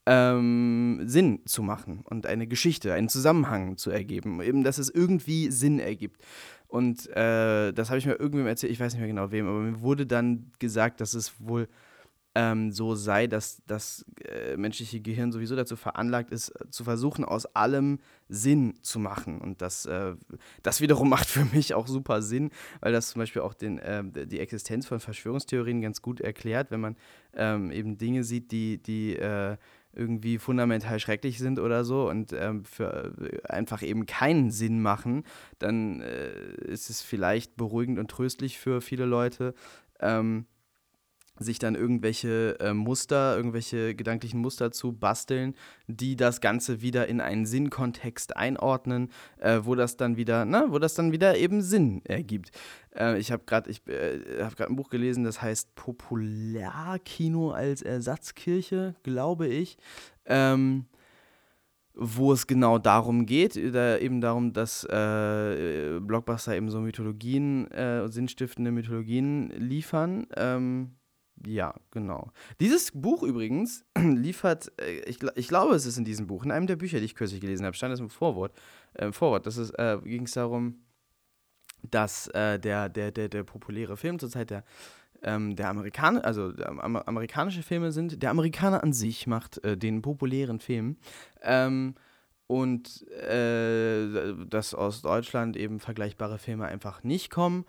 ähm, 0.06 1.00
Sinn 1.04 1.40
zu 1.46 1.64
machen 1.64 2.04
und 2.04 2.26
eine 2.26 2.46
Geschichte, 2.46 2.92
einen 2.92 3.08
Zusammenhang 3.08 3.76
zu 3.76 3.90
ergeben, 3.90 4.40
eben, 4.40 4.62
dass 4.62 4.78
es 4.78 4.88
irgendwie 4.88 5.50
Sinn 5.50 5.80
ergibt. 5.80 6.22
Und 6.68 7.08
äh, 7.08 7.72
das 7.72 7.90
habe 7.90 7.98
ich 7.98 8.06
mir 8.06 8.20
irgendwem 8.20 8.46
erzählt, 8.46 8.72
ich 8.72 8.78
weiß 8.78 8.92
nicht 8.92 9.00
mehr 9.00 9.08
genau 9.08 9.32
wem, 9.32 9.48
aber 9.48 9.58
mir 9.58 9.80
wurde 9.80 10.06
dann 10.06 10.52
gesagt, 10.60 11.00
dass 11.00 11.12
es 11.14 11.32
wohl 11.40 11.66
ähm, 12.34 12.72
so 12.72 12.94
sei, 12.94 13.26
dass 13.26 13.62
das 13.66 14.04
äh, 14.24 14.56
menschliche 14.56 15.00
Gehirn 15.00 15.30
sowieso 15.30 15.54
dazu 15.54 15.76
veranlagt 15.76 16.30
ist, 16.30 16.52
zu 16.70 16.82
versuchen, 16.82 17.24
aus 17.24 17.46
allem 17.46 18.00
Sinn 18.28 18.74
zu 18.82 18.98
machen. 18.98 19.40
Und 19.40 19.62
das, 19.62 19.86
äh, 19.86 20.16
das 20.62 20.80
wiederum 20.80 21.08
macht 21.10 21.28
für 21.28 21.44
mich 21.44 21.74
auch 21.74 21.86
super 21.86 22.22
Sinn, 22.22 22.50
weil 22.80 22.92
das 22.92 23.10
zum 23.10 23.20
Beispiel 23.20 23.42
auch 23.42 23.54
den, 23.54 23.78
äh, 23.78 24.26
die 24.26 24.40
Existenz 24.40 24.86
von 24.86 25.00
Verschwörungstheorien 25.00 25.80
ganz 25.80 26.02
gut 26.02 26.20
erklärt, 26.20 26.70
wenn 26.70 26.80
man 26.80 26.96
ähm, 27.34 27.70
eben 27.70 27.98
Dinge 27.98 28.24
sieht, 28.24 28.50
die, 28.50 28.82
die 28.82 29.16
äh, 29.16 29.56
irgendwie 29.92 30.38
fundamental 30.38 30.98
schrecklich 30.98 31.38
sind 31.38 31.60
oder 31.60 31.84
so 31.84 32.08
und 32.08 32.32
ähm, 32.32 32.64
für 32.64 33.14
äh, 33.20 33.46
einfach 33.46 33.82
eben 33.82 34.06
keinen 34.06 34.50
Sinn 34.50 34.82
machen, 34.82 35.24
dann 35.60 36.00
äh, 36.00 36.32
ist 36.64 36.90
es 36.90 37.00
vielleicht 37.00 37.56
beruhigend 37.56 37.98
und 37.98 38.10
tröstlich 38.10 38.58
für 38.58 38.80
viele 38.80 39.04
Leute, 39.04 39.54
ähm, 40.00 40.46
sich 41.38 41.58
dann 41.58 41.74
irgendwelche 41.74 42.58
äh, 42.60 42.74
Muster, 42.74 43.36
irgendwelche 43.36 43.94
gedanklichen 43.94 44.40
Muster 44.40 44.70
zu 44.70 44.92
basteln, 44.92 45.54
die 45.88 46.16
das 46.16 46.40
Ganze 46.40 46.80
wieder 46.80 47.08
in 47.08 47.20
einen 47.20 47.44
Sinnkontext 47.44 48.36
einordnen, 48.36 49.10
äh, 49.38 49.60
wo 49.62 49.74
das 49.74 49.96
dann 49.96 50.16
wieder, 50.16 50.44
na, 50.44 50.70
wo 50.70 50.78
das 50.78 50.94
dann 50.94 51.12
wieder 51.12 51.36
eben 51.36 51.60
Sinn 51.60 52.02
ergibt. 52.04 52.52
Äh, 52.94 53.18
ich 53.18 53.32
habe 53.32 53.44
gerade, 53.46 53.70
ich 53.70 53.86
äh, 53.88 54.42
habe 54.42 54.54
gerade 54.54 54.72
ein 54.72 54.76
Buch 54.76 54.90
gelesen, 54.90 55.24
das 55.24 55.42
heißt 55.42 55.74
Popularkino 55.74 57.50
als 57.50 57.82
Ersatzkirche, 57.82 58.94
glaube 59.02 59.48
ich. 59.48 59.76
Ähm, 60.26 60.86
wo 61.96 62.32
es 62.32 62.48
genau 62.48 62.78
darum 62.78 63.24
geht, 63.24 63.56
da 63.72 63.98
eben 63.98 64.20
darum, 64.20 64.52
dass 64.52 64.84
äh, 64.84 66.00
Blockbuster 66.00 66.56
eben 66.56 66.68
so 66.68 66.80
Mythologien, 66.80 67.70
äh, 67.70 68.08
sinnstiftende 68.08 68.72
Mythologien 68.72 69.50
liefern. 69.50 70.26
Ähm, 70.36 70.96
ja, 71.46 71.74
genau. 71.90 72.30
Dieses 72.60 72.92
Buch 72.92 73.22
übrigens 73.22 73.84
liefert, 73.98 74.72
äh, 74.80 75.00
ich, 75.00 75.18
ich 75.34 75.48
glaube, 75.48 75.74
es 75.74 75.86
ist 75.86 75.98
in 75.98 76.04
diesem 76.04 76.26
Buch, 76.26 76.44
in 76.44 76.50
einem 76.50 76.66
der 76.66 76.76
Bücher, 76.76 76.98
die 76.98 77.04
ich 77.04 77.14
kürzlich 77.14 77.40
gelesen 77.40 77.66
habe, 77.66 77.76
stand 77.76 77.92
es 77.92 78.00
im 78.00 78.10
Vorwort. 78.10 78.52
Äh, 78.94 79.12
Vorwort. 79.12 79.46
Das 79.46 79.58
äh, 79.70 79.98
ging 80.04 80.24
es 80.24 80.32
darum, 80.32 80.84
dass 81.90 82.28
äh, 82.28 82.58
der, 82.58 82.88
der, 82.88 83.10
der, 83.10 83.28
der 83.28 83.44
populäre 83.44 83.96
Film 83.96 84.18
zurzeit 84.18 84.50
der, 84.50 84.64
ähm, 85.22 85.56
der 85.56 85.68
Amerikaner, 85.68 86.24
also 86.24 86.52
der, 86.52 86.68
am, 86.68 86.96
amerikanische 86.96 87.62
Filme 87.62 87.92
sind, 87.92 88.22
der 88.22 88.30
Amerikaner 88.30 88.82
an 88.82 88.92
sich 88.92 89.26
macht 89.26 89.62
äh, 89.64 89.76
den 89.76 90.02
populären 90.02 90.60
Film. 90.60 90.96
Ähm, 91.42 91.94
und 92.46 93.08
äh, 93.10 94.34
dass 94.46 94.74
aus 94.74 95.00
Deutschland 95.00 95.56
eben 95.56 95.80
vergleichbare 95.80 96.38
Filme 96.38 96.66
einfach 96.66 97.02
nicht 97.02 97.30
kommen 97.30 97.64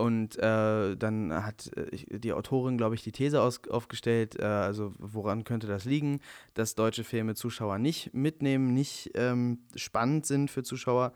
und 0.00 0.36
äh, 0.38 0.96
dann 0.96 1.32
hat 1.44 1.70
äh, 1.76 2.18
die 2.18 2.32
Autorin, 2.32 2.78
glaube 2.78 2.94
ich, 2.94 3.02
die 3.02 3.12
These 3.12 3.40
aus, 3.40 3.60
aufgestellt, 3.68 4.38
äh, 4.38 4.44
also 4.44 4.94
woran 4.98 5.44
könnte 5.44 5.66
das 5.66 5.84
liegen, 5.84 6.20
dass 6.54 6.74
deutsche 6.74 7.04
Filme 7.04 7.34
Zuschauer 7.34 7.78
nicht 7.78 8.14
mitnehmen, 8.14 8.72
nicht 8.72 9.10
ähm, 9.14 9.58
spannend 9.76 10.26
sind 10.26 10.50
für 10.50 10.62
Zuschauer. 10.62 11.12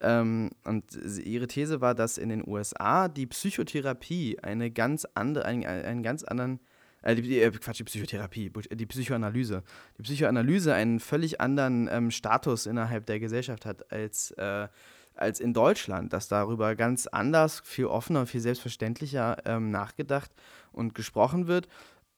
Ähm, 0.00 0.50
und 0.64 0.84
ihre 1.24 1.46
These 1.46 1.80
war, 1.80 1.94
dass 1.94 2.18
in 2.18 2.28
den 2.28 2.46
USA 2.46 3.08
die 3.08 3.26
Psychotherapie 3.26 4.38
eine 4.40 4.70
ganz 4.70 5.06
andere, 5.14 5.46
einen, 5.46 5.64
einen 5.64 6.02
ganz 6.02 6.22
anderen 6.22 6.60
äh, 7.02 7.14
die, 7.14 7.40
äh, 7.40 7.50
Quatsch, 7.50 7.78
die 7.78 7.84
Psychotherapie, 7.84 8.52
die 8.70 8.86
Psychoanalyse. 8.86 9.62
Die 9.96 10.02
Psychoanalyse 10.02 10.74
einen 10.74 11.00
völlig 11.00 11.40
anderen 11.40 11.88
ähm, 11.90 12.10
Status 12.10 12.66
innerhalb 12.66 13.06
der 13.06 13.20
Gesellschaft 13.20 13.64
hat 13.64 13.90
als 13.90 14.32
äh, 14.32 14.68
als 15.16 15.40
in 15.40 15.54
Deutschland, 15.54 16.12
dass 16.12 16.28
darüber 16.28 16.74
ganz 16.74 17.06
anders, 17.06 17.60
viel 17.64 17.86
offener, 17.86 18.26
viel 18.26 18.40
selbstverständlicher 18.40 19.38
ähm, 19.44 19.70
nachgedacht 19.70 20.30
und 20.72 20.94
gesprochen 20.94 21.46
wird. 21.46 21.68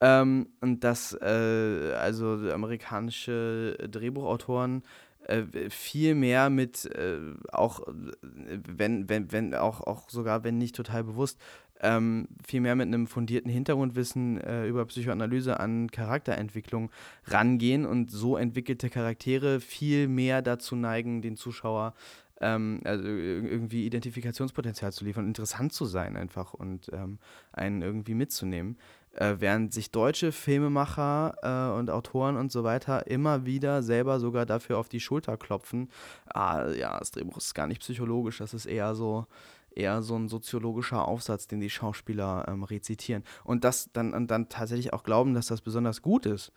Ähm, 0.01 0.49
und 0.61 0.85
dass 0.85 1.13
äh, 1.21 1.93
also 1.99 2.35
amerikanische 2.53 3.77
Drehbuchautoren 3.91 4.83
äh, 5.27 5.43
viel 5.71 6.15
mehr 6.15 6.51
mit 6.51 6.85
äh, 6.87 7.19
auch 7.51 7.81
wenn 8.23 9.09
wenn 9.09 9.33
wenn 9.33 9.55
auch 9.55 9.81
auch 9.81 10.09
sogar 10.09 10.45
wenn 10.45 10.59
nicht 10.59 10.77
total 10.77 11.03
bewusst 11.03 11.41
ähm, 11.81 12.29
viel 12.47 12.61
mehr 12.61 12.75
mit 12.75 12.87
einem 12.87 13.07
fundierten 13.07 13.51
Hintergrundwissen 13.51 14.41
äh, 14.41 14.67
über 14.67 14.85
Psychoanalyse 14.87 15.61
an 15.61 15.91
Charakterentwicklung 15.91 16.91
rangehen 17.27 17.87
und 17.87 18.11
so 18.11 18.37
entwickelte 18.37 18.91
Charaktere 18.91 19.61
viel 19.61 20.09
mehr 20.09 20.43
dazu 20.43 20.77
neigen, 20.77 21.23
den 21.23 21.37
Zuschauer 21.37 21.95
ähm, 22.41 22.81
also 22.85 23.07
irgendwie 23.07 23.87
Identifikationspotenzial 23.87 24.93
zu 24.93 25.05
liefern, 25.05 25.27
interessant 25.27 25.73
zu 25.73 25.85
sein 25.85 26.17
einfach 26.17 26.55
und 26.55 26.91
ähm, 26.93 27.19
einen 27.53 27.83
irgendwie 27.83 28.15
mitzunehmen. 28.15 28.79
Äh, 29.13 29.37
während 29.39 29.73
sich 29.73 29.91
deutsche 29.91 30.33
Filmemacher 30.33 31.35
äh, 31.43 31.79
und 31.79 31.91
Autoren 31.91 32.37
und 32.37 32.53
so 32.53 32.63
weiter 32.63 33.07
immer 33.07 33.47
wieder 33.47 33.83
selber 33.83 34.21
sogar 34.21 34.47
dafür 34.47 34.79
auf 34.79 34.89
die 34.89 35.01
Schulter 35.01 35.37
klopfen, 35.37 35.91
ah 36.27 36.69
ja, 36.69 36.99
das 36.99 37.11
Drehbuch 37.11 37.39
ist 37.39 37.55
gar 37.55 37.67
nicht 37.67 37.81
psychologisch, 37.81 38.39
das 38.39 38.55
ist 38.55 38.67
eher 38.67 38.95
so 38.95 39.27
eher 39.75 40.03
so 40.03 40.17
ein 40.17 40.29
soziologischer 40.29 41.07
Aufsatz, 41.07 41.47
den 41.47 41.61
die 41.61 41.71
Schauspieler 41.71 42.47
ähm, 42.49 42.65
rezitieren. 42.65 43.23
Und 43.45 43.65
das 43.65 43.91
dann, 43.93 44.13
und 44.13 44.29
dann 44.29 44.49
tatsächlich 44.49 44.93
auch 44.93 45.05
glauben, 45.05 45.35
dass 45.35 45.47
das 45.47 45.61
besonders 45.61 46.03
gut 46.03 46.27
ist 46.27 46.53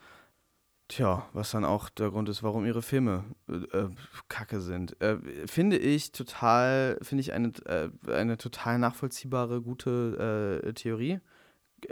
Tja, 0.92 1.26
was 1.32 1.52
dann 1.52 1.64
auch 1.64 1.88
der 1.88 2.10
Grund 2.10 2.28
ist, 2.28 2.42
warum 2.42 2.66
ihre 2.66 2.82
Filme 2.82 3.24
äh, 3.48 3.54
äh 3.78 3.88
kacke 4.28 4.60
sind. 4.60 5.00
Äh, 5.00 5.16
finde 5.46 5.78
ich 5.78 6.12
total, 6.12 6.98
finde 7.00 7.22
ich 7.22 7.32
eine, 7.32 7.48
äh, 7.64 7.88
eine 8.12 8.36
total 8.36 8.78
nachvollziehbare, 8.78 9.62
gute 9.62 10.60
äh, 10.62 10.72
Theorie. 10.74 11.20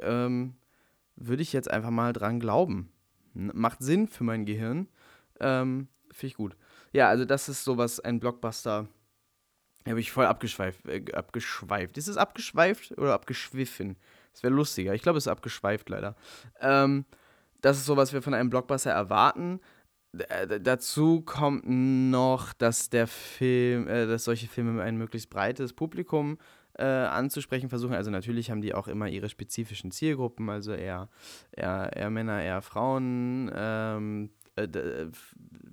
Ähm, 0.03 0.55
Würde 1.17 1.43
ich 1.43 1.55
jetzt 1.55 1.71
einfach 1.71 1.89
mal 1.89 2.13
dran 2.13 2.41
glauben. 2.41 2.93
Macht 3.33 3.83
Sinn 3.83 4.07
für 4.07 4.23
mein 4.23 4.45
Gehirn. 4.45 4.87
Ähm, 5.41 5.89
finde 6.11 6.27
ich 6.27 6.35
gut. 6.35 6.55
Ja, 6.93 7.09
also 7.09 7.25
das 7.25 7.49
ist 7.49 7.65
sowas, 7.65 8.01
ein 8.01 8.21
Blockbuster. 8.21 8.87
Habe 9.89 10.01
ich 10.01 10.13
voll 10.13 10.27
abgeschweift, 10.27 10.87
äh, 10.87 11.11
abgeschweift. 11.15 11.97
Ist 11.97 12.09
es 12.09 12.19
abgeschweift 12.19 12.99
oder 12.99 13.15
abgeschwiffen? 13.15 13.97
Das 14.35 14.43
wäre 14.43 14.53
lustiger. 14.53 14.93
Ich 14.93 15.01
glaube, 15.01 15.17
es 15.17 15.25
ist 15.25 15.33
abgeschweift 15.33 15.89
leider. 15.89 16.17
Ähm, 16.61 17.07
das 17.61 17.79
ist 17.79 17.87
so, 17.87 17.97
was 17.97 18.13
wir 18.13 18.23
von 18.23 18.35
einem 18.35 18.51
Blockbuster 18.51 18.91
erwarten. 18.91 19.61
D 20.13 20.59
dazu 20.61 21.21
kommt 21.21 21.65
noch, 21.69 22.53
dass 22.53 22.91
der 22.91 23.07
Film, 23.07 23.87
äh, 23.87 24.07
dass 24.07 24.25
solche 24.25 24.49
Filme 24.49 24.83
ein 24.83 24.97
möglichst 24.97 25.31
breites 25.31 25.73
Publikum 25.73 26.39
äh, 26.79 26.85
anzusprechen 26.85 27.69
versuchen. 27.69 27.95
Also 27.95 28.11
natürlich 28.11 28.51
haben 28.51 28.61
die 28.61 28.75
auch 28.75 28.89
immer 28.89 29.09
ihre 29.09 29.29
spezifischen 29.29 29.93
Zielgruppen, 29.93 30.49
also 30.51 30.73
eher, 30.73 31.09
eher, 31.53 31.91
eher 31.95 32.11
Männer, 32.11 32.43
eher 32.43 32.63
Frauen. 32.63 33.53
Ähm, 33.55 34.31
äh, 34.57 35.07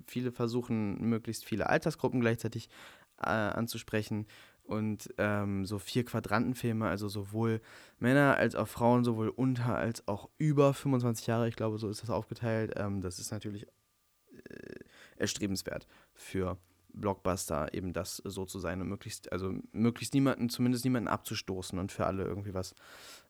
viele 0.06 0.30
versuchen 0.30 1.00
möglichst 1.00 1.44
viele 1.44 1.68
Altersgruppen 1.68 2.20
gleichzeitig 2.20 2.68
äh, 3.20 3.30
anzusprechen 3.30 4.26
und 4.68 5.12
ähm, 5.16 5.64
so 5.64 5.78
vier 5.78 6.04
Quadrantenfilme, 6.04 6.86
also 6.86 7.08
sowohl 7.08 7.60
Männer 7.98 8.36
als 8.36 8.54
auch 8.54 8.68
Frauen, 8.68 9.02
sowohl 9.02 9.30
unter 9.30 9.76
als 9.76 10.06
auch 10.06 10.28
über 10.36 10.74
25 10.74 11.26
Jahre, 11.26 11.48
ich 11.48 11.56
glaube, 11.56 11.78
so 11.78 11.88
ist 11.88 12.02
das 12.02 12.10
aufgeteilt. 12.10 12.74
Ähm, 12.76 13.00
das 13.00 13.18
ist 13.18 13.32
natürlich 13.32 13.66
äh, 13.66 14.74
erstrebenswert 15.16 15.86
für 16.12 16.58
Blockbuster, 16.92 17.72
eben 17.72 17.92
das 17.92 18.16
so 18.16 18.44
zu 18.44 18.58
sein 18.58 18.80
und 18.80 18.88
möglichst, 18.88 19.32
also 19.32 19.54
möglichst 19.72 20.12
niemanden, 20.12 20.50
zumindest 20.50 20.84
niemanden 20.84 21.08
abzustoßen 21.08 21.78
und 21.78 21.90
für 21.90 22.06
alle 22.06 22.24
irgendwie 22.24 22.54
was, 22.54 22.72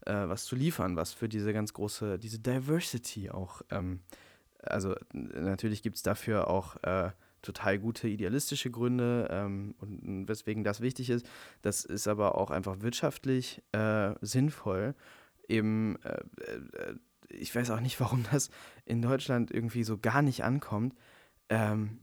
äh, 0.06 0.28
was 0.28 0.44
zu 0.44 0.56
liefern, 0.56 0.96
was 0.96 1.12
für 1.12 1.28
diese 1.28 1.52
ganz 1.52 1.72
große, 1.72 2.18
diese 2.18 2.40
Diversity 2.40 3.30
auch, 3.30 3.62
ähm, 3.70 4.00
also 4.62 4.96
natürlich 5.12 5.82
gibt 5.82 5.96
es 5.96 6.02
dafür 6.02 6.48
auch 6.48 6.82
äh, 6.82 7.12
total 7.42 7.78
gute 7.78 8.08
idealistische 8.08 8.70
Gründe 8.70 9.28
ähm, 9.30 9.74
und 9.78 10.28
weswegen 10.28 10.64
das 10.64 10.80
wichtig 10.80 11.10
ist. 11.10 11.28
Das 11.62 11.84
ist 11.84 12.08
aber 12.08 12.36
auch 12.36 12.50
einfach 12.50 12.80
wirtschaftlich 12.80 13.62
äh, 13.72 14.14
sinnvoll. 14.20 14.94
Eben, 15.48 15.96
äh, 16.02 16.20
äh, 16.48 16.94
ich 17.28 17.54
weiß 17.54 17.70
auch 17.70 17.80
nicht, 17.80 18.00
warum 18.00 18.24
das 18.30 18.50
in 18.84 19.02
Deutschland 19.02 19.50
irgendwie 19.50 19.84
so 19.84 19.98
gar 19.98 20.22
nicht 20.22 20.44
ankommt. 20.44 20.94
Ähm, 21.48 22.00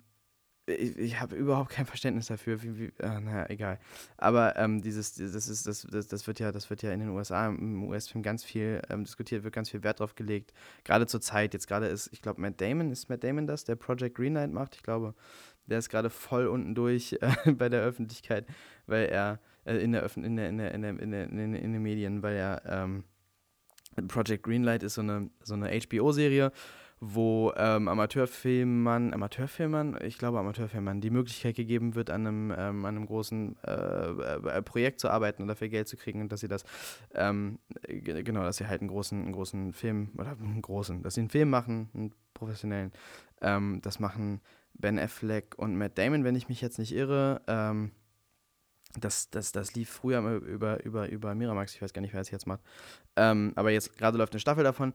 ich, 0.68 0.98
ich 0.98 1.20
habe 1.20 1.36
überhaupt 1.36 1.70
kein 1.70 1.86
Verständnis 1.86 2.28
dafür, 2.28 2.64
wie, 2.64 2.78
wie 2.78 2.86
äh, 3.00 3.20
naja, 3.20 3.46
egal. 3.50 3.80
Aber 4.18 4.56
ähm, 4.58 4.82
dieses, 4.82 5.14
das 5.14 5.48
ist, 5.48 5.68
das, 5.68 5.88
das, 5.90 6.08
das 6.08 6.28
wird 6.28 6.40
ja, 6.40 6.52
das 6.52 6.70
wird 6.70 6.82
ja 6.82 6.92
in 6.92 7.00
den 7.00 7.10
USA, 7.10 7.48
im 7.48 7.84
US-Film 7.84 8.24
ganz 8.24 8.44
viel 8.44 8.82
ähm, 8.90 9.04
diskutiert, 9.04 9.44
wird 9.44 9.54
ganz 9.54 9.70
viel 9.70 9.84
Wert 9.84 10.00
drauf 10.00 10.16
gelegt. 10.16 10.54
Gerade 10.84 11.08
zur 11.08 11.22
Zeit, 11.22 11.54
jetzt 11.54 11.68
gerade 11.68 11.88
ist, 11.88 12.10
ich 12.12 12.22
glaube, 12.22 12.42
Matt 12.42 12.60
Damon, 12.62 12.92
ist 12.92 13.10
Matt 13.10 13.24
Damon 13.24 13.48
das, 13.48 13.64
der 13.64 13.76
Project 13.76 14.16
Greenlight 14.16 14.52
macht? 14.52 14.76
Ich 14.76 14.84
glaube, 14.84 15.14
der 15.68 15.80
ist 15.80 15.90
gerade 15.90 16.10
voll 16.10 16.48
unten 16.48 16.74
durch 16.76 17.18
äh, 17.22 17.52
bei 17.54 17.70
der 17.70 17.82
Öffentlichkeit, 17.82 18.48
weil 18.88 19.06
er, 19.06 19.40
äh, 19.66 19.78
in 19.78 19.92
der 19.92 20.02
Öffn 20.02 20.24
in 20.24 20.36
der, 20.36 20.50
in 20.50 20.58
der, 20.58 20.74
in 20.74 20.82
der, 20.82 21.00
in 21.00 21.12
der, 21.12 21.24
in 21.26 21.38
den, 21.38 21.56
in 21.56 21.74
den 21.74 21.82
Medien, 21.82 22.24
weil 22.24 22.36
er, 22.36 22.62
ähm, 22.66 23.04
Project 24.08 24.44
Greenlight 24.44 24.84
ist 24.84 24.96
so 24.96 25.02
eine, 25.02 25.30
so 25.44 25.54
eine 25.54 25.70
HBO-Serie 25.70 26.52
wo 27.14 27.54
ähm, 27.56 27.88
Amateurfilmern, 27.88 29.14
Amateurfilmern, 29.14 30.00
ich 30.04 30.18
glaube 30.18 30.40
Amateurfilmern, 30.40 31.02
die 31.02 31.10
Möglichkeit 31.10 31.56
gegeben 31.56 31.94
wird, 31.96 32.10
an 32.10 32.26
einem, 32.26 32.52
ähm, 32.52 32.86
an 32.86 32.96
einem 32.96 33.06
großen 33.06 33.58
äh, 33.64 34.10
äh, 34.10 34.62
Projekt 34.64 35.00
zu 35.00 35.10
arbeiten 35.10 35.42
und 35.42 35.48
dafür 35.48 35.70
Geld 35.70 35.88
zu 35.88 35.98
kriegen 35.98 36.22
und 36.22 36.32
dass 36.32 36.40
sie 36.40 36.48
das, 36.48 36.64
ähm, 37.14 37.60
genau, 37.88 38.44
dass 38.44 38.58
sie 38.58 38.68
halt 38.68 38.82
einen 38.82 38.90
großen, 38.90 39.22
einen 39.22 39.34
großen 39.34 39.74
Film, 39.74 40.10
oder 40.18 40.32
einen 40.32 40.62
großen, 40.62 41.04
dass 41.04 41.16
sie 41.16 41.22
einen 41.22 41.30
Film 41.30 41.50
machen, 41.50 41.90
einen 41.94 42.14
professionellen, 42.34 42.92
ähm, 43.42 43.80
das 43.84 44.00
machen 44.00 44.42
Ben 44.74 45.00
Affleck 45.00 45.56
und 45.58 45.78
Matt 45.78 45.98
Damon, 45.98 46.24
wenn 46.24 46.36
ich 46.36 46.50
mich 46.50 46.62
jetzt 46.62 46.80
nicht 46.80 46.94
irre, 46.94 47.42
ähm, 47.48 47.92
das, 49.00 49.30
das, 49.30 49.52
das 49.52 49.76
lief 49.76 49.90
früher 49.90 50.22
über, 50.22 50.84
über, 50.84 51.10
über 51.10 51.36
Miramax, 51.36 51.76
ich 51.76 51.82
weiß 51.82 51.94
gar 51.94 52.02
nicht, 52.02 52.14
wer 52.14 52.22
es 52.22 52.32
jetzt 52.32 52.48
macht. 52.48 52.62
Ähm, 53.16 53.54
aber 53.56 53.72
jetzt 53.72 53.98
gerade 53.98 54.18
läuft 54.18 54.34
eine 54.34 54.40
Staffel 54.40 54.64
davon. 54.64 54.94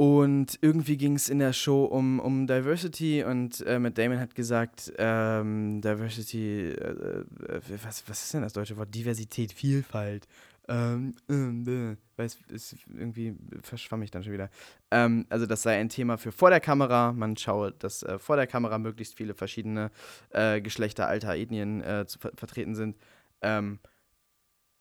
Und 0.00 0.60
irgendwie 0.60 0.96
ging 0.96 1.16
es 1.16 1.28
in 1.28 1.40
der 1.40 1.52
Show 1.52 1.84
um, 1.84 2.20
um 2.20 2.46
Diversity 2.46 3.24
und 3.24 3.66
äh, 3.66 3.80
Matt 3.80 3.98
Damon 3.98 4.20
hat 4.20 4.36
gesagt, 4.36 4.92
ähm, 4.96 5.80
Diversity, 5.80 6.68
äh, 6.68 7.24
äh, 7.48 7.60
was, 7.82 8.08
was 8.08 8.22
ist 8.22 8.32
denn 8.32 8.42
das 8.42 8.52
deutsche 8.52 8.76
Wort? 8.76 8.94
Diversität, 8.94 9.52
Vielfalt. 9.52 10.28
Ähm, 10.68 11.16
äh, 11.28 11.96
weiß, 12.16 12.38
ist 12.46 12.76
irgendwie 12.86 13.34
verschwamm 13.62 14.02
ich 14.02 14.12
dann 14.12 14.22
schon 14.22 14.34
wieder. 14.34 14.50
Ähm, 14.92 15.26
also 15.30 15.46
das 15.46 15.62
sei 15.62 15.80
ein 15.80 15.88
Thema 15.88 16.16
für 16.16 16.30
vor 16.30 16.50
der 16.50 16.60
Kamera. 16.60 17.12
Man 17.12 17.36
schaue, 17.36 17.72
dass 17.72 18.04
äh, 18.04 18.20
vor 18.20 18.36
der 18.36 18.46
Kamera 18.46 18.78
möglichst 18.78 19.16
viele 19.16 19.34
verschiedene 19.34 19.90
äh, 20.30 20.60
Geschlechter, 20.60 21.08
Alter, 21.08 21.34
Ethnien 21.34 21.82
äh, 21.82 22.06
zu, 22.06 22.20
ver 22.20 22.30
vertreten 22.36 22.76
sind. 22.76 22.96
Ähm, 23.42 23.80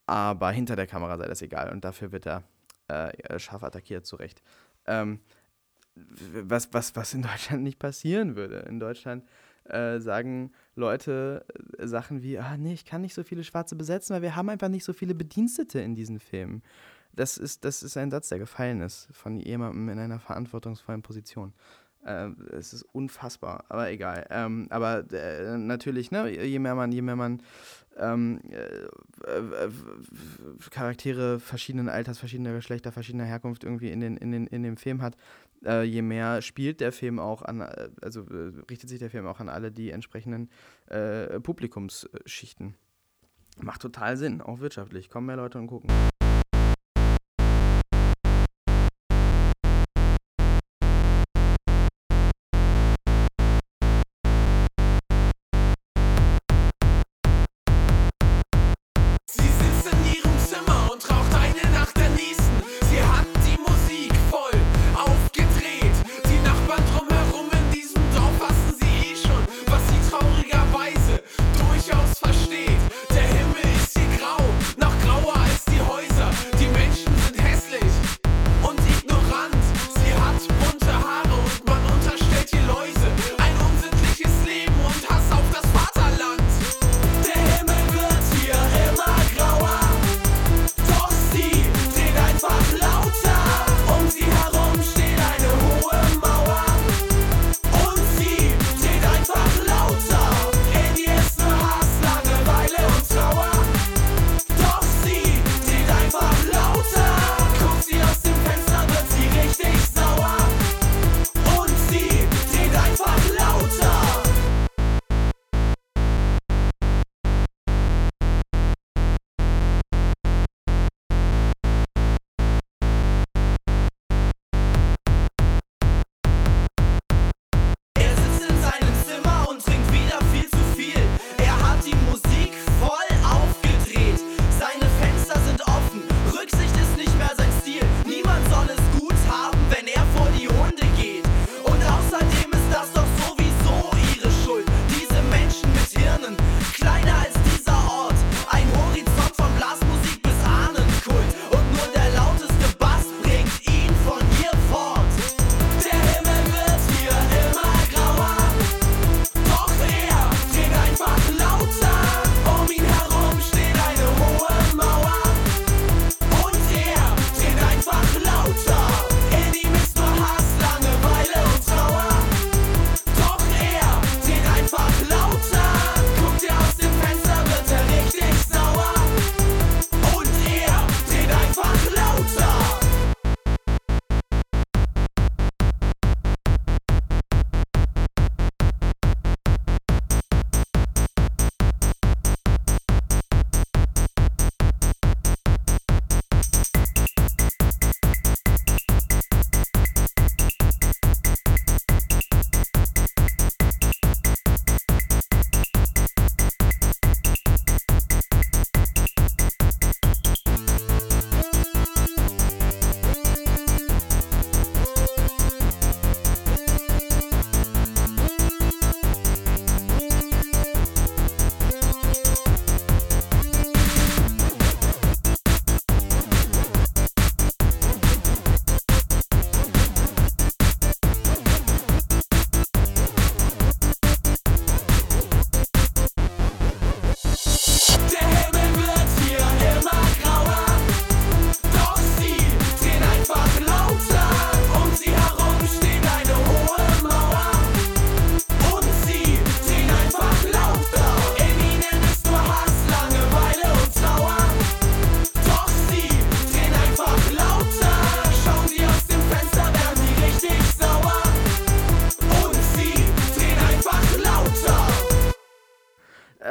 aber 0.05 0.51
hinter 0.51 0.75
der 0.75 0.85
Kamera 0.85 1.17
sei 1.17 1.25
das 1.25 1.41
egal 1.41 1.71
und 1.71 1.83
dafür 1.83 2.11
wird 2.11 2.27
er 2.27 2.43
äh, 2.87 3.39
scharf 3.39 3.63
attackiert, 3.63 4.05
zu 4.05 4.15
Recht. 4.15 4.43
Ähm, 4.87 5.19
was, 5.95 6.73
was, 6.73 6.95
was 6.95 7.13
in 7.13 7.21
Deutschland 7.23 7.63
nicht 7.63 7.79
passieren 7.79 8.35
würde. 8.35 8.59
In 8.69 8.79
Deutschland 8.79 9.23
äh, 9.65 9.99
sagen 9.99 10.51
Leute 10.75 11.45
äh, 11.77 11.87
Sachen 11.87 12.21
wie, 12.23 12.37
ah 12.39 12.57
nee, 12.57 12.73
ich 12.73 12.85
kann 12.85 13.01
nicht 13.01 13.13
so 13.13 13.23
viele 13.23 13.43
Schwarze 13.43 13.75
besetzen, 13.75 14.13
weil 14.13 14.21
wir 14.21 14.35
haben 14.35 14.49
einfach 14.49 14.69
nicht 14.69 14.83
so 14.83 14.93
viele 14.93 15.15
Bedienstete 15.15 15.79
in 15.79 15.95
diesen 15.95 16.19
Filmen. 16.19 16.63
Das 17.13 17.37
ist, 17.37 17.65
das 17.65 17.81
ist 17.81 17.97
ein 17.97 18.11
Satz, 18.11 18.29
der 18.29 18.39
gefallen 18.39 18.81
ist 18.81 19.07
von 19.11 19.39
jemandem 19.39 19.89
in 19.89 19.97
einer 19.97 20.19
verantwortungsvollen 20.19 21.01
Position. 21.01 21.53
Äh, 22.07 22.29
es 22.53 22.73
ist 22.73 22.83
unfassbar, 22.93 23.65
aber 23.67 23.91
egal. 23.91 24.25
Ähm, 24.29 24.67
aber 24.69 25.03
äh, 25.11 25.57
natürlich, 25.57 26.09
ne, 26.09 26.29
je 26.29 26.59
mehr 26.59 26.73
man, 26.73 26.91
je 26.91 27.01
mehr 27.01 27.17
man 27.17 27.43
ähm, 27.97 28.39
äh, 28.49 29.69
Charaktere 30.71 31.39
verschiedenen 31.39 31.89
Alters, 31.89 32.17
verschiedener 32.17 32.53
Geschlechter, 32.53 32.93
verschiedener 32.93 33.25
Herkunft 33.25 33.65
irgendwie 33.65 33.91
in, 33.91 33.99
den, 33.99 34.15
in, 34.15 34.31
den, 34.31 34.47
in 34.47 34.63
dem 34.63 34.77
Film 34.77 35.01
hat, 35.01 35.17
äh, 35.65 35.83
je 35.83 36.01
mehr 36.01 36.41
spielt 36.41 36.79
der 36.79 36.93
Film 36.93 37.19
auch 37.19 37.41
an, 37.41 37.59
äh, 37.59 37.89
also 38.01 38.21
richtet 38.69 38.89
sich 38.89 38.99
der 38.99 39.09
Film 39.09 39.27
auch 39.27 39.41
an 39.41 39.49
alle 39.49 39.71
die 39.71 39.91
entsprechenden 39.91 40.49
Publikumsschichten. 41.43 42.75
Macht 43.59 43.81
total 43.81 44.15
Sinn, 44.15 44.41
auch 44.41 44.61
wirtschaftlich. 44.61 45.09
Kommen 45.09 45.27
mehr 45.27 45.35
Leute 45.35 45.57
und 45.57 45.67
gucken. 45.67 45.89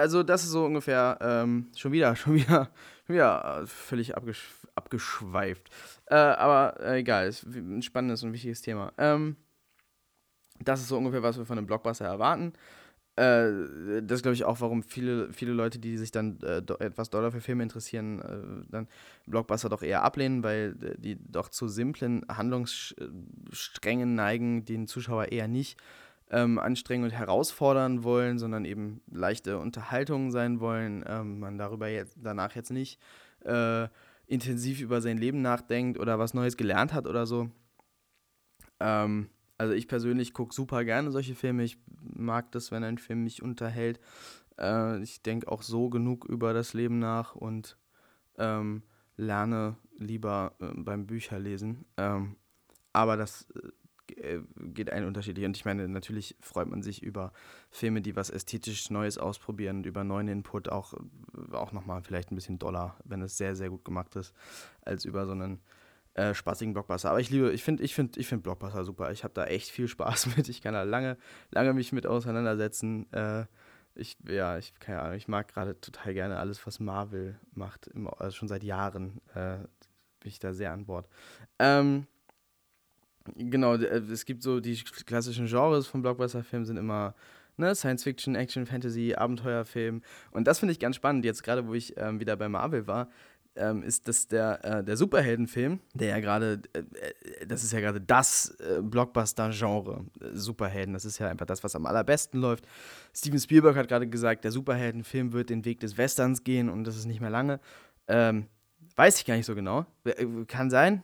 Also 0.06 0.22
das 0.22 0.44
ist 0.44 0.50
so 0.50 0.64
ungefähr 0.64 1.18
ähm, 1.20 1.66
schon 1.76 1.90
wieder, 1.90 2.14
schon 2.16 2.34
wieder, 2.34 2.70
schon 3.06 3.16
äh, 3.16 3.66
völlig 3.66 4.16
abgesch 4.16 4.48
abgeschweift. 4.76 5.70
Äh, 6.06 6.14
aber 6.14 6.78
äh, 6.80 6.98
egal, 7.00 7.26
ist 7.26 7.44
ein 7.44 7.82
spannendes 7.82 8.22
und 8.22 8.32
wichtiges 8.32 8.60
Thema. 8.60 8.92
Ähm, 8.98 9.36
das 10.60 10.80
ist 10.80 10.88
so 10.88 10.98
ungefähr, 10.98 11.22
was 11.22 11.38
wir 11.38 11.46
von 11.46 11.58
einem 11.58 11.66
Blockbuster 11.66 12.04
erwarten. 12.04 12.52
Äh, 13.16 14.02
das 14.02 14.22
glaube 14.22 14.34
ich 14.34 14.44
auch, 14.44 14.60
warum 14.60 14.82
viele, 14.82 15.32
viele 15.32 15.52
Leute, 15.52 15.78
die 15.78 15.96
sich 15.96 16.12
dann 16.12 16.38
äh, 16.42 16.62
do, 16.62 16.74
etwas 16.74 17.10
doller 17.10 17.32
für 17.32 17.40
Filme 17.40 17.62
interessieren, 17.62 18.20
äh, 18.20 18.70
dann 18.70 18.86
Blockbuster 19.26 19.70
doch 19.70 19.82
eher 19.82 20.02
ablehnen, 20.02 20.44
weil 20.44 20.74
die 20.98 21.18
doch 21.18 21.48
zu 21.48 21.66
simplen 21.66 22.24
Handlungssträngen 22.28 24.14
neigen, 24.14 24.66
den 24.66 24.86
Zuschauer 24.86 25.32
eher 25.32 25.48
nicht 25.48 25.80
ähm, 26.30 26.58
anstrengen 26.58 27.04
und 27.04 27.10
herausfordern 27.10 28.02
wollen, 28.02 28.38
sondern 28.38 28.64
eben 28.64 29.00
leichte 29.10 29.58
Unterhaltungen 29.58 30.30
sein 30.30 30.60
wollen. 30.60 31.04
Ähm, 31.06 31.38
man 31.38 31.58
darüber 31.58 31.88
jetzt, 31.88 32.16
danach 32.20 32.54
jetzt 32.56 32.70
nicht 32.70 33.00
äh, 33.44 33.88
intensiv 34.26 34.80
über 34.80 35.00
sein 35.00 35.18
Leben 35.18 35.40
nachdenkt 35.40 35.98
oder 35.98 36.18
was 36.18 36.34
Neues 36.34 36.56
gelernt 36.56 36.92
hat 36.92 37.06
oder 37.06 37.26
so. 37.26 37.50
Ähm, 38.80 39.30
also 39.58 39.72
ich 39.72 39.88
persönlich 39.88 40.34
gucke 40.34 40.54
super 40.54 40.84
gerne 40.84 41.10
solche 41.10 41.34
Filme. 41.34 41.64
Ich 41.64 41.78
mag 42.00 42.52
das, 42.52 42.70
wenn 42.70 42.84
ein 42.84 42.98
Film 42.98 43.24
mich 43.24 43.42
unterhält. 43.42 44.00
Äh, 44.58 45.02
ich 45.02 45.22
denke 45.22 45.50
auch 45.50 45.62
so 45.62 45.88
genug 45.88 46.24
über 46.24 46.52
das 46.52 46.74
Leben 46.74 46.98
nach 46.98 47.34
und 47.34 47.78
ähm, 48.38 48.82
lerne 49.16 49.76
lieber 49.96 50.54
äh, 50.60 50.72
beim 50.74 51.06
Bücherlesen. 51.06 51.84
Ähm, 51.96 52.36
aber 52.92 53.16
das 53.16 53.48
äh, 53.54 53.68
geht 54.06 54.90
ein 54.90 55.04
unterschiedlich. 55.04 55.44
Und 55.44 55.56
ich 55.56 55.64
meine, 55.64 55.88
natürlich 55.88 56.36
freut 56.40 56.68
man 56.68 56.82
sich 56.82 57.02
über 57.02 57.32
Filme, 57.70 58.00
die 58.00 58.16
was 58.16 58.30
ästhetisch 58.30 58.90
Neues 58.90 59.18
ausprobieren 59.18 59.78
und 59.78 59.86
über 59.86 60.04
neuen 60.04 60.28
Input 60.28 60.68
auch, 60.68 60.94
auch 61.52 61.72
nochmal 61.72 62.02
vielleicht 62.02 62.30
ein 62.30 62.36
bisschen 62.36 62.58
doller, 62.58 62.96
wenn 63.04 63.22
es 63.22 63.36
sehr, 63.36 63.56
sehr 63.56 63.70
gut 63.70 63.84
gemacht 63.84 64.14
ist, 64.16 64.34
als 64.82 65.04
über 65.04 65.26
so 65.26 65.32
einen 65.32 65.60
äh, 66.14 66.34
spaßigen 66.34 66.72
Blockbuster. 66.72 67.10
Aber 67.10 67.20
ich 67.20 67.30
liebe, 67.30 67.52
ich 67.52 67.62
finde, 67.62 67.82
ich 67.82 67.94
finde, 67.94 68.18
ich 68.18 68.26
finde 68.26 68.42
Blockbuster 68.42 68.84
super. 68.84 69.12
Ich 69.12 69.24
habe 69.24 69.34
da 69.34 69.44
echt 69.44 69.68
viel 69.68 69.88
Spaß 69.88 70.26
mit. 70.36 70.48
Ich 70.48 70.62
kann 70.62 70.74
da 70.74 70.82
lange, 70.82 71.16
lange 71.50 71.74
mich 71.74 71.92
mit 71.92 72.06
auseinandersetzen. 72.06 73.12
Äh, 73.12 73.46
ich, 73.94 74.16
ja, 74.26 74.58
ich, 74.58 74.74
keine 74.78 75.00
Ahnung, 75.00 75.16
ich 75.16 75.28
mag 75.28 75.48
gerade 75.48 75.80
total 75.80 76.14
gerne 76.14 76.38
alles, 76.38 76.66
was 76.66 76.80
Marvel 76.80 77.38
macht. 77.52 77.86
Immer, 77.88 78.20
also 78.20 78.36
schon 78.36 78.48
seit 78.48 78.62
Jahren 78.62 79.20
äh, 79.34 79.58
bin 80.20 80.30
ich 80.30 80.38
da 80.38 80.52
sehr 80.52 80.72
an 80.72 80.86
Bord. 80.86 81.08
Ähm, 81.58 82.06
genau, 83.36 83.74
äh, 83.74 83.98
es 84.10 84.24
gibt 84.24 84.42
so 84.42 84.60
die 84.60 84.76
klassischen 85.06 85.46
Genres 85.46 85.86
von 85.86 86.02
Blockbuster-Filmen 86.02 86.66
sind 86.66 86.76
immer 86.76 87.14
ne, 87.56 87.74
Science 87.74 88.04
Fiction, 88.04 88.34
Action, 88.34 88.66
Fantasy, 88.66 89.14
Abenteuerfilm. 89.14 90.02
Und 90.30 90.46
das 90.46 90.58
finde 90.58 90.72
ich 90.72 90.78
ganz 90.78 90.96
spannend. 90.96 91.24
Jetzt 91.24 91.42
gerade, 91.42 91.66
wo 91.66 91.74
ich 91.74 91.96
ähm, 91.96 92.20
wieder 92.20 92.36
bei 92.36 92.48
Marvel 92.48 92.86
war, 92.86 93.08
ähm, 93.56 93.82
ist 93.82 94.06
das 94.06 94.28
der, 94.28 94.64
äh, 94.64 94.84
der 94.84 94.96
Superheldenfilm, 94.96 95.80
der 95.94 96.08
ja 96.08 96.20
gerade, 96.20 96.60
äh, 96.74 96.80
äh, 96.80 97.46
das 97.46 97.64
ist 97.64 97.72
ja 97.72 97.80
gerade 97.80 98.00
das 98.00 98.50
äh, 98.60 98.82
Blockbuster-Genre, 98.82 100.04
äh, 100.20 100.24
Superhelden. 100.34 100.92
Das 100.92 101.04
ist 101.04 101.18
ja 101.18 101.28
einfach 101.28 101.46
das, 101.46 101.64
was 101.64 101.74
am 101.74 101.86
allerbesten 101.86 102.40
läuft. 102.40 102.66
Steven 103.14 103.38
Spielberg 103.38 103.76
hat 103.76 103.88
gerade 103.88 104.06
gesagt, 104.06 104.44
der 104.44 104.52
Superheldenfilm 104.52 105.32
wird 105.32 105.50
den 105.50 105.64
Weg 105.64 105.80
des 105.80 105.96
Westerns 105.96 106.44
gehen 106.44 106.68
und 106.68 106.84
das 106.84 106.96
ist 106.96 107.06
nicht 107.06 107.20
mehr 107.20 107.30
lange. 107.30 107.60
Ähm, 108.08 108.46
weiß 108.94 109.18
ich 109.18 109.24
gar 109.24 109.36
nicht 109.36 109.46
so 109.46 109.54
genau. 109.54 109.86
Kann 110.46 110.70
sein. 110.70 111.02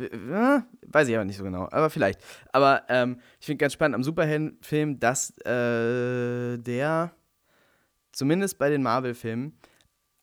Ähm, 0.00 0.64
weiß 0.86 1.08
ich 1.08 1.14
aber 1.14 1.24
nicht 1.24 1.36
so 1.36 1.44
genau, 1.44 1.68
aber 1.70 1.90
vielleicht. 1.90 2.20
Aber 2.52 2.82
ähm, 2.88 3.20
ich 3.40 3.46
finde 3.46 3.58
ganz 3.58 3.72
spannend 3.72 3.94
am 3.94 4.02
Superheldenfilm, 4.02 4.98
dass 4.98 5.34
der, 5.36 7.12
zumindest 8.12 8.58
bei 8.58 8.70
den 8.70 8.82
Marvel-Filmen, 8.82 9.58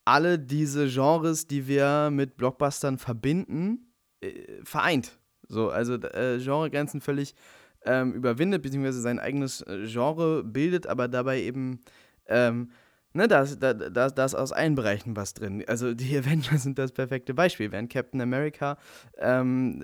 alle 0.06 0.40
diese 0.40 0.88
Genres, 0.88 1.48
die 1.48 1.68
wir 1.68 2.10
mit 2.12 2.38
Blockbustern 2.38 2.98
verbinden, 2.98 3.94
äh, 4.22 4.64
vereint. 4.64 5.20
So, 5.48 5.70
also 5.70 5.96
äh, 5.96 6.40
Genregrenzen 6.40 7.02
völlig 7.02 7.36
ähm, 7.84 8.14
überwindet, 8.14 8.62
beziehungsweise 8.62 9.02
sein 9.02 9.20
eigenes 9.20 9.62
äh, 9.62 9.86
Genre 9.86 10.44
bildet, 10.44 10.88
aber 10.88 11.08
dabei 11.08 11.42
eben, 11.42 11.82
ähm, 12.28 12.72
ne, 13.14 13.28
da 13.28 13.42
ist, 13.42 13.62
da, 13.62 13.74
da, 13.74 14.10
da 14.10 14.26
ist 14.26 14.36
aus 14.36 14.52
allen 14.52 14.76
Bereichen 14.76 15.16
was 15.16 15.34
drin. 15.34 15.64
Also 15.68 15.94
die 15.94 16.18
Avengers 16.18 16.64
sind 16.64 16.78
das 16.78 16.92
perfekte 16.92 17.34
Beispiel. 17.34 17.72
Während 17.72 17.92
Captain 17.92 18.22
America 18.22 18.78
ähm, 19.18 19.84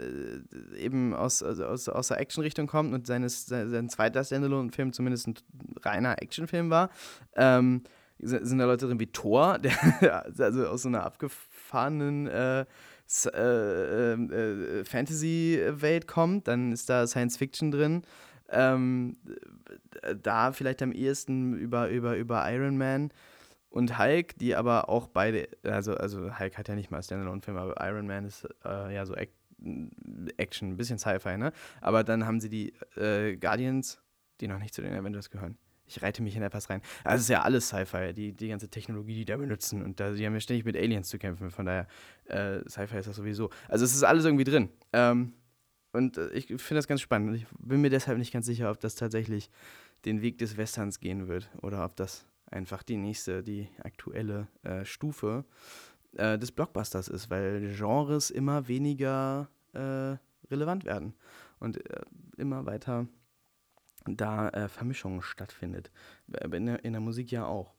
äh, 0.73 0.77
eben 0.77 1.13
aus, 1.13 1.43
also 1.43 1.65
aus, 1.65 1.89
aus 1.89 2.09
der 2.09 2.19
Action-Richtung 2.19 2.67
kommt 2.67 2.93
und 2.93 3.07
seines, 3.07 3.45
sein, 3.45 3.89
zweiter 3.89 4.23
Standalone-Film 4.23 4.93
zumindest 4.93 5.27
ein 5.27 5.35
reiner 5.83 6.21
Actionfilm 6.21 6.69
war, 6.69 6.89
ähm, 7.35 7.83
sind 8.19 8.57
da 8.57 8.65
Leute 8.65 8.87
drin 8.87 8.99
wie 8.99 9.07
Thor, 9.07 9.59
der 9.59 10.25
also 10.39 10.67
aus 10.67 10.81
so 10.83 10.89
einer 10.89 11.03
abgefahrenen 11.03 12.27
äh, 12.27 12.65
äh, 13.25 14.13
äh, 14.13 14.83
Fantasy-Welt 14.83 16.07
kommt. 16.07 16.47
Dann 16.47 16.71
ist 16.71 16.89
da 16.89 17.07
Science 17.07 17.37
Fiction 17.37 17.71
drin. 17.71 18.03
Ähm, 18.49 19.17
da 20.21 20.51
vielleicht 20.51 20.81
am 20.81 20.91
ehesten 20.91 21.53
über, 21.57 21.89
über, 21.89 22.15
über 22.15 22.49
Iron 22.51 22.77
Man 22.77 23.11
und 23.69 23.99
Hulk, 23.99 24.37
die 24.37 24.55
aber 24.55 24.89
auch 24.89 25.07
beide, 25.07 25.49
also, 25.63 25.95
also 25.95 26.39
Hulk 26.39 26.57
hat 26.57 26.67
ja 26.67 26.75
nicht 26.75 26.91
mal 26.91 27.03
Standalone-Film, 27.03 27.57
aber 27.57 27.75
Iron 27.85 28.07
Man 28.07 28.25
ist 28.25 28.47
äh, 28.65 28.93
ja 28.93 29.05
so 29.05 29.15
Action, 30.37 30.69
ein 30.69 30.77
bisschen 30.77 30.99
Sci-Fi, 30.99 31.37
ne? 31.37 31.51
Aber 31.81 32.03
dann 32.03 32.25
haben 32.25 32.39
sie 32.39 32.49
die 32.49 32.73
äh, 32.95 33.35
Guardians, 33.35 33.99
die 34.39 34.47
noch 34.47 34.59
nicht 34.59 34.73
zu 34.73 34.81
den 34.81 34.93
Avengers 34.93 35.29
gehören 35.29 35.57
ich 35.87 36.01
reite 36.01 36.21
mich 36.21 36.35
in 36.35 36.43
etwas 36.43 36.69
rein. 36.69 36.81
Also 37.03 37.15
es 37.15 37.21
ist 37.23 37.29
ja 37.29 37.41
alles 37.41 37.67
Sci-Fi, 37.69 38.13
die, 38.13 38.33
die 38.33 38.49
ganze 38.49 38.69
Technologie, 38.69 39.15
die 39.15 39.25
da 39.25 39.37
benutzen. 39.37 39.83
Und 39.83 39.99
da, 39.99 40.11
die 40.11 40.25
haben 40.25 40.33
ja 40.33 40.39
ständig 40.39 40.65
mit 40.65 40.75
Aliens 40.75 41.09
zu 41.09 41.17
kämpfen. 41.17 41.49
Von 41.49 41.65
daher, 41.65 41.87
äh, 42.25 42.59
Sci-Fi 42.69 42.97
ist 42.97 43.07
das 43.07 43.15
sowieso. 43.15 43.49
Also 43.67 43.85
es 43.85 43.93
ist 43.93 44.03
alles 44.03 44.25
irgendwie 44.25 44.43
drin. 44.43 44.69
Ähm, 44.93 45.33
und 45.93 46.17
äh, 46.17 46.29
ich 46.29 46.47
finde 46.47 46.75
das 46.75 46.87
ganz 46.87 47.01
spannend. 47.01 47.35
Ich 47.35 47.45
bin 47.59 47.81
mir 47.81 47.89
deshalb 47.89 48.17
nicht 48.17 48.33
ganz 48.33 48.45
sicher, 48.45 48.71
ob 48.71 48.79
das 48.79 48.95
tatsächlich 48.95 49.49
den 50.05 50.21
Weg 50.21 50.37
des 50.37 50.57
Westerns 50.57 50.99
gehen 50.99 51.27
wird. 51.27 51.49
Oder 51.61 51.83
ob 51.85 51.95
das 51.95 52.25
einfach 52.45 52.83
die 52.83 52.97
nächste, 52.97 53.43
die 53.43 53.69
aktuelle 53.83 54.47
äh, 54.63 54.85
Stufe 54.85 55.45
äh, 56.15 56.37
des 56.37 56.51
Blockbusters 56.51 57.07
ist. 57.07 57.29
Weil 57.29 57.75
Genres 57.75 58.29
immer 58.29 58.67
weniger 58.67 59.49
äh, 59.73 60.17
relevant 60.51 60.85
werden. 60.85 61.13
Und 61.59 61.77
äh, 61.89 62.01
immer 62.37 62.65
weiter 62.65 63.07
da 64.05 64.49
äh, 64.49 64.69
Vermischung 64.69 65.21
stattfindet. 65.21 65.91
In 66.51 66.65
der, 66.65 66.85
in 66.85 66.93
der 66.93 67.01
Musik 67.01 67.31
ja 67.31 67.45
auch. 67.45 67.73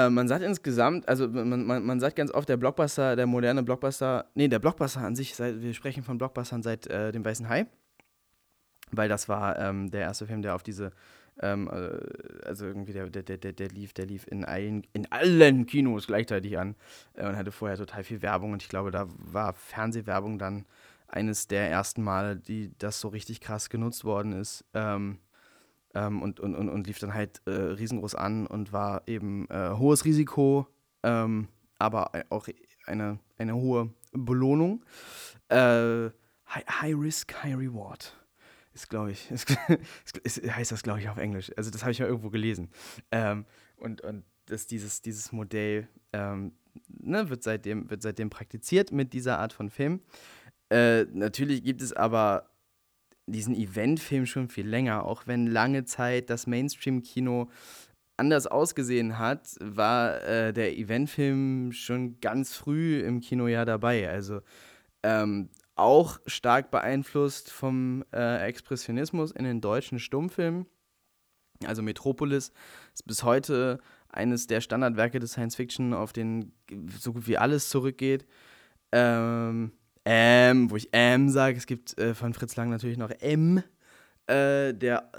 Äh, 0.00 0.10
man 0.10 0.28
sagt 0.28 0.42
insgesamt, 0.42 1.08
also 1.08 1.28
man, 1.28 1.64
man, 1.64 1.84
man 1.84 2.00
sagt 2.00 2.16
ganz 2.16 2.30
oft, 2.30 2.48
der 2.48 2.56
Blockbuster, 2.56 3.16
der 3.16 3.26
moderne 3.26 3.62
Blockbuster, 3.62 4.26
nee, 4.34 4.48
der 4.48 4.58
Blockbuster 4.58 5.00
an 5.00 5.16
sich, 5.16 5.34
seit, 5.34 5.60
wir 5.60 5.74
sprechen 5.74 6.02
von 6.02 6.18
Blockbustern 6.18 6.62
seit 6.62 6.86
äh, 6.86 7.12
dem 7.12 7.24
Weißen 7.24 7.48
Hai, 7.48 7.66
weil 8.92 9.08
das 9.08 9.28
war 9.28 9.58
ähm, 9.58 9.90
der 9.90 10.02
erste 10.02 10.26
Film, 10.26 10.42
der 10.42 10.54
auf 10.54 10.62
diese, 10.62 10.92
ähm, 11.40 11.68
äh, 11.68 12.46
also 12.46 12.66
irgendwie 12.66 12.92
der, 12.92 13.10
der, 13.10 13.22
der, 13.22 13.52
der 13.52 13.68
lief, 13.68 13.92
der 13.92 14.06
lief 14.06 14.26
in 14.26 14.44
allen, 14.44 14.86
in 14.92 15.10
allen 15.10 15.66
Kinos 15.66 16.06
gleichzeitig 16.06 16.58
an 16.58 16.76
äh, 17.14 17.26
und 17.26 17.36
hatte 17.36 17.52
vorher 17.52 17.76
total 17.76 18.04
viel 18.04 18.22
Werbung 18.22 18.52
und 18.52 18.62
ich 18.62 18.68
glaube, 18.68 18.90
da 18.90 19.06
war 19.08 19.54
Fernsehwerbung 19.54 20.38
dann 20.38 20.64
eines 21.08 21.48
der 21.48 21.68
ersten 21.68 22.02
Male, 22.02 22.36
die 22.36 22.72
das 22.78 23.00
so 23.00 23.08
richtig 23.08 23.40
krass 23.40 23.68
genutzt 23.68 24.04
worden 24.04 24.32
ist. 24.32 24.64
Ähm, 24.74 25.18
ähm, 25.94 26.22
und, 26.22 26.40
und, 26.40 26.54
und, 26.54 26.68
und 26.68 26.86
lief 26.86 26.98
dann 26.98 27.14
halt 27.14 27.42
äh, 27.46 27.50
riesengroß 27.50 28.14
an 28.14 28.46
und 28.46 28.72
war 28.72 29.02
eben 29.06 29.48
äh, 29.50 29.70
hohes 29.76 30.04
Risiko, 30.04 30.66
ähm, 31.02 31.48
aber 31.78 32.12
auch 32.28 32.46
eine, 32.86 33.18
eine 33.38 33.54
hohe 33.54 33.90
Belohnung. 34.12 34.84
Äh, 35.48 36.10
high, 36.48 36.66
high, 36.68 36.94
Risk, 36.96 37.42
High 37.42 37.56
Reward 37.56 38.16
ist, 38.72 38.88
glaube 38.88 39.12
ich, 39.12 39.30
ist, 39.30 39.48
ist, 40.22 40.42
heißt 40.42 40.72
das, 40.72 40.82
glaube 40.82 41.00
ich, 41.00 41.08
auf 41.08 41.18
Englisch. 41.18 41.50
Also 41.56 41.70
das 41.70 41.82
habe 41.82 41.92
ich 41.92 41.98
ja 41.98 42.06
irgendwo 42.06 42.30
gelesen. 42.30 42.70
Ähm, 43.10 43.46
und 43.76 44.00
und 44.02 44.24
das, 44.46 44.66
dieses, 44.66 45.00
dieses 45.00 45.32
Modell 45.32 45.88
ähm, 46.12 46.52
ne, 46.88 47.28
wird, 47.30 47.42
seitdem, 47.42 47.88
wird 47.90 48.02
seitdem 48.02 48.30
praktiziert 48.30 48.92
mit 48.92 49.12
dieser 49.12 49.38
Art 49.38 49.52
von 49.52 49.70
Film. 49.70 50.00
Äh, 50.70 51.04
natürlich 51.12 51.64
gibt 51.64 51.82
es 51.82 51.92
aber 51.92 52.50
diesen 53.32 53.54
Eventfilm 53.54 54.26
schon 54.26 54.48
viel 54.48 54.66
länger, 54.66 55.04
auch 55.04 55.26
wenn 55.26 55.46
lange 55.46 55.84
Zeit 55.84 56.30
das 56.30 56.46
Mainstream-Kino 56.46 57.50
anders 58.16 58.46
ausgesehen 58.46 59.18
hat, 59.18 59.56
war 59.60 60.22
äh, 60.22 60.52
der 60.52 60.76
Eventfilm 60.76 61.72
schon 61.72 62.20
ganz 62.20 62.54
früh 62.54 63.00
im 63.00 63.20
Kinojahr 63.20 63.64
dabei. 63.64 64.10
Also 64.10 64.40
ähm, 65.02 65.48
auch 65.74 66.18
stark 66.26 66.70
beeinflusst 66.70 67.50
vom 67.50 68.04
äh, 68.12 68.46
Expressionismus 68.46 69.32
in 69.32 69.44
den 69.44 69.62
deutschen 69.62 69.98
Stummfilmen. 69.98 70.66
Also 71.64 71.82
Metropolis 71.82 72.52
ist 72.94 73.06
bis 73.06 73.22
heute 73.22 73.80
eines 74.08 74.46
der 74.46 74.60
Standardwerke 74.60 75.18
des 75.18 75.32
Science 75.32 75.56
Fiction, 75.56 75.94
auf 75.94 76.12
den 76.12 76.52
so 76.98 77.14
gut 77.14 77.26
wie 77.26 77.38
alles 77.38 77.70
zurückgeht. 77.70 78.26
Ähm, 78.92 79.72
ähm, 80.04 80.70
wo 80.70 80.76
ich 80.76 80.92
M 80.92 81.28
sage, 81.28 81.56
es 81.56 81.66
gibt 81.66 81.98
äh, 81.98 82.14
von 82.14 82.34
Fritz 82.34 82.56
Lang 82.56 82.70
natürlich 82.70 82.98
noch 82.98 83.10
M, 83.10 83.62
äh, 84.26 84.72
der, 84.74 85.10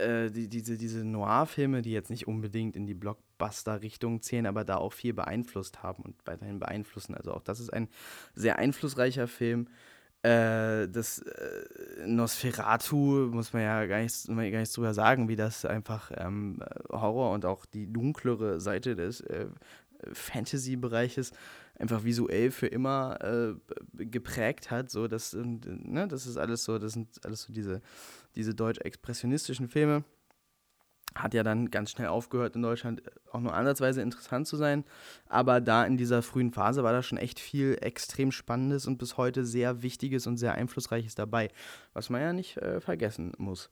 äh, 0.00 0.30
die, 0.30 0.48
diese, 0.48 0.76
diese 0.76 1.04
Noir-Filme, 1.04 1.82
die 1.82 1.90
jetzt 1.90 2.10
nicht 2.10 2.28
unbedingt 2.28 2.76
in 2.76 2.86
die 2.86 2.94
Blockbuster-Richtung 2.94 4.22
zählen, 4.22 4.46
aber 4.46 4.64
da 4.64 4.76
auch 4.76 4.92
viel 4.92 5.12
beeinflusst 5.12 5.82
haben 5.82 6.02
und 6.04 6.14
weiterhin 6.24 6.58
beeinflussen. 6.58 7.14
Also 7.14 7.34
auch 7.34 7.42
das 7.42 7.60
ist 7.60 7.72
ein 7.72 7.88
sehr 8.34 8.58
einflussreicher 8.58 9.26
Film. 9.26 9.66
Äh, 10.22 10.88
das 10.88 11.18
äh, 11.18 12.06
Nosferatu 12.06 13.28
muss 13.32 13.52
man 13.52 13.62
ja 13.62 13.86
gar 13.86 13.98
nichts, 13.98 14.26
gar 14.26 14.34
nichts 14.36 14.74
drüber 14.74 14.94
sagen, 14.94 15.28
wie 15.28 15.36
das 15.36 15.64
einfach 15.64 16.10
ähm, 16.16 16.62
Horror 16.90 17.32
und 17.32 17.44
auch 17.44 17.66
die 17.66 17.92
dunklere 17.92 18.60
Seite 18.60 18.96
des 18.96 19.20
äh, 19.20 19.46
Fantasy-Bereiches 20.12 21.32
einfach 21.78 22.04
visuell 22.04 22.50
für 22.50 22.66
immer 22.66 23.18
äh, 23.22 24.04
geprägt 24.04 24.70
hat. 24.70 24.90
So, 24.90 25.08
das, 25.08 25.34
ne, 25.34 26.08
das 26.08 26.26
ist 26.26 26.36
alles 26.36 26.64
so, 26.64 26.78
das 26.78 26.92
sind 26.92 27.24
alles 27.24 27.42
so 27.42 27.52
diese, 27.52 27.82
diese 28.34 28.54
deutsch-expressionistischen 28.54 29.68
Filme. 29.68 30.04
Hat 31.14 31.32
ja 31.32 31.42
dann 31.42 31.70
ganz 31.70 31.92
schnell 31.92 32.08
aufgehört, 32.08 32.56
in 32.56 32.62
Deutschland 32.62 33.02
auch 33.32 33.40
nur 33.40 33.54
ansatzweise 33.54 34.02
interessant 34.02 34.46
zu 34.46 34.56
sein. 34.56 34.84
Aber 35.28 35.62
da 35.62 35.84
in 35.86 35.96
dieser 35.96 36.22
frühen 36.22 36.52
Phase 36.52 36.82
war 36.82 36.92
da 36.92 37.02
schon 37.02 37.16
echt 37.16 37.40
viel 37.40 37.78
extrem 37.80 38.32
Spannendes 38.32 38.86
und 38.86 38.98
bis 38.98 39.16
heute 39.16 39.46
sehr 39.46 39.82
Wichtiges 39.82 40.26
und 40.26 40.36
sehr 40.36 40.54
Einflussreiches 40.54 41.14
dabei, 41.14 41.50
was 41.94 42.10
man 42.10 42.20
ja 42.20 42.32
nicht 42.32 42.58
äh, 42.58 42.80
vergessen 42.80 43.32
muss. 43.38 43.70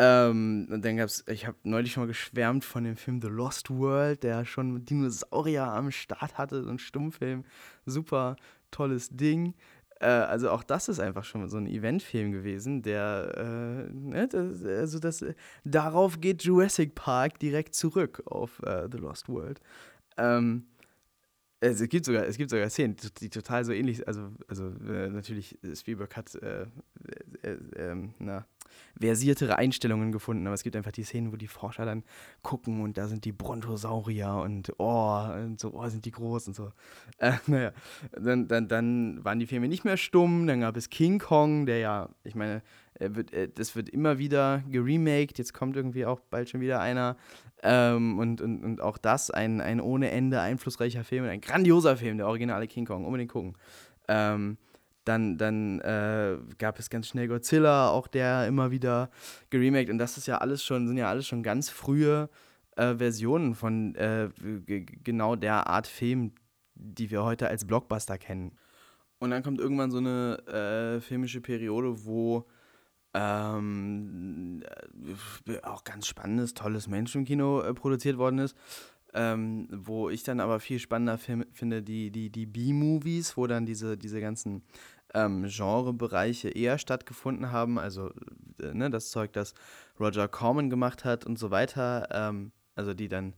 Ähm, 0.00 0.68
und 0.70 0.84
dann 0.84 0.96
gab's, 0.96 1.24
ich 1.26 1.46
habe 1.46 1.56
neulich 1.64 1.92
schon 1.92 2.04
mal 2.04 2.06
geschwärmt 2.06 2.64
von 2.64 2.84
dem 2.84 2.96
Film 2.96 3.20
The 3.20 3.26
Lost 3.28 3.68
World, 3.68 4.22
der 4.22 4.44
schon 4.44 4.84
Dinosaurier 4.84 5.64
am 5.64 5.90
Start 5.90 6.38
hatte, 6.38 6.62
so 6.62 6.70
ein 6.70 6.78
Stummfilm, 6.78 7.44
super 7.84 8.36
tolles 8.70 9.08
Ding. 9.10 9.54
Äh, 10.00 10.06
also 10.06 10.50
auch 10.50 10.62
das 10.62 10.88
ist 10.88 11.00
einfach 11.00 11.24
schon 11.24 11.48
so 11.48 11.56
ein 11.56 11.66
Eventfilm 11.66 12.30
gewesen, 12.30 12.82
der, 12.82 13.88
äh, 13.88 13.92
ne, 13.92 14.28
das, 14.28 14.64
also 14.64 15.00
das, 15.00 15.24
darauf 15.64 16.20
geht 16.20 16.44
Jurassic 16.44 16.94
Park 16.94 17.40
direkt 17.40 17.74
zurück 17.74 18.22
auf 18.26 18.62
äh, 18.62 18.88
The 18.90 18.98
Lost 18.98 19.28
World. 19.28 19.60
Ähm, 20.16 20.66
es 21.60 21.80
gibt 21.88 22.04
sogar, 22.04 22.24
es 22.24 22.36
gibt 22.36 22.50
sogar 22.50 22.70
Szenen, 22.70 22.96
die 23.20 23.30
total 23.30 23.64
so 23.64 23.72
ähnlich, 23.72 24.06
also, 24.06 24.30
also 24.46 24.68
äh, 24.88 25.08
natürlich, 25.08 25.58
Spielberg 25.74 26.16
hat, 26.16 26.36
äh, 26.36 26.66
äh, 27.42 27.56
ähm, 27.74 28.14
na, 28.20 28.46
versiertere 28.98 29.56
Einstellungen 29.56 30.12
gefunden, 30.12 30.46
aber 30.46 30.54
es 30.54 30.62
gibt 30.62 30.76
einfach 30.76 30.92
die 30.92 31.04
Szenen, 31.04 31.32
wo 31.32 31.36
die 31.36 31.46
Forscher 31.46 31.84
dann 31.84 32.04
gucken 32.42 32.82
und 32.82 32.98
da 32.98 33.08
sind 33.08 33.24
die 33.24 33.32
Brontosaurier 33.32 34.30
und 34.44 34.72
oh, 34.78 35.28
und 35.34 35.60
so, 35.60 35.72
oh, 35.74 35.88
sind 35.88 36.04
die 36.04 36.10
groß 36.10 36.48
und 36.48 36.54
so. 36.54 36.72
Äh, 37.18 37.32
naja, 37.48 37.72
dann, 38.12 38.46
dann, 38.46 38.68
dann 38.68 39.24
waren 39.24 39.40
die 39.40 39.46
Filme 39.46 39.66
nicht 39.66 39.84
mehr 39.84 39.96
stumm, 39.96 40.46
dann 40.46 40.60
gab 40.60 40.76
es 40.76 40.88
King 40.88 41.18
Kong, 41.18 41.66
der 41.66 41.78
ja, 41.78 42.08
ich 42.22 42.36
meine, 42.36 42.62
wird, 43.00 43.32
das 43.58 43.74
wird 43.76 43.88
immer 43.88 44.18
wieder 44.18 44.62
geremaked, 44.68 45.38
jetzt 45.38 45.54
kommt 45.54 45.76
irgendwie 45.76 46.06
auch 46.06 46.20
bald 46.20 46.50
schon 46.50 46.60
wieder 46.60 46.80
einer. 46.80 47.16
Ähm, 47.62 48.18
und, 48.18 48.40
und, 48.40 48.64
und 48.64 48.80
auch 48.80 48.98
das 48.98 49.30
ein, 49.30 49.60
ein 49.60 49.80
ohne 49.80 50.10
Ende 50.10 50.40
einflussreicher 50.40 51.04
Film, 51.04 51.24
ein 51.24 51.40
grandioser 51.40 51.96
Film, 51.96 52.18
der 52.18 52.28
originale 52.28 52.68
King 52.68 52.86
Kong, 52.86 53.04
unbedingt 53.04 53.32
gucken. 53.32 53.56
Ähm, 54.06 54.58
dann, 55.08 55.38
dann 55.38 55.80
äh, 55.80 56.36
gab 56.58 56.78
es 56.78 56.90
ganz 56.90 57.08
schnell 57.08 57.28
Godzilla, 57.28 57.90
auch 57.90 58.06
der 58.06 58.46
immer 58.46 58.70
wieder 58.70 59.10
geremaked. 59.50 59.90
Und 59.90 59.98
das 59.98 60.18
ist 60.18 60.26
ja 60.26 60.38
alles 60.38 60.62
schon, 60.62 60.86
sind 60.86 60.98
ja 60.98 61.08
alles 61.08 61.26
schon 61.26 61.42
ganz 61.42 61.70
frühe 61.70 62.28
äh, 62.76 62.94
Versionen 62.96 63.54
von 63.54 63.94
äh, 63.94 64.28
genau 64.66 65.34
der 65.34 65.66
Art 65.66 65.86
Film, 65.86 66.32
die 66.74 67.10
wir 67.10 67.24
heute 67.24 67.48
als 67.48 67.64
Blockbuster 67.64 68.18
kennen. 68.18 68.56
Und 69.18 69.30
dann 69.30 69.42
kommt 69.42 69.60
irgendwann 69.60 69.90
so 69.90 69.98
eine 69.98 70.38
äh, 70.46 71.00
filmische 71.00 71.40
Periode, 71.40 72.04
wo 72.04 72.46
ähm, 73.14 74.62
äh, 75.48 75.60
auch 75.62 75.84
ganz 75.84 76.06
spannendes, 76.06 76.54
tolles 76.54 76.86
Menschenkino 76.86 77.62
äh, 77.62 77.74
produziert 77.74 78.18
worden 78.18 78.38
ist. 78.38 78.56
Ähm, 79.14 79.68
wo 79.70 80.10
ich 80.10 80.22
dann 80.22 80.38
aber 80.38 80.60
viel 80.60 80.78
spannender 80.78 81.16
finde, 81.16 81.82
die, 81.82 82.10
die, 82.10 82.28
die 82.28 82.44
B-Movies, 82.44 83.38
wo 83.38 83.46
dann 83.46 83.64
diese, 83.64 83.96
diese 83.96 84.20
ganzen 84.20 84.62
ähm, 85.14 85.46
Genrebereiche 85.48 86.48
eher 86.50 86.78
stattgefunden 86.78 87.52
haben. 87.52 87.78
Also 87.78 88.10
äh, 88.60 88.74
ne, 88.74 88.90
das 88.90 89.10
Zeug, 89.10 89.32
das 89.32 89.54
Roger 89.98 90.28
Corman 90.28 90.70
gemacht 90.70 91.04
hat 91.04 91.26
und 91.26 91.38
so 91.38 91.50
weiter. 91.50 92.08
Ähm, 92.10 92.52
also 92.74 92.94
die 92.94 93.08
dann 93.08 93.34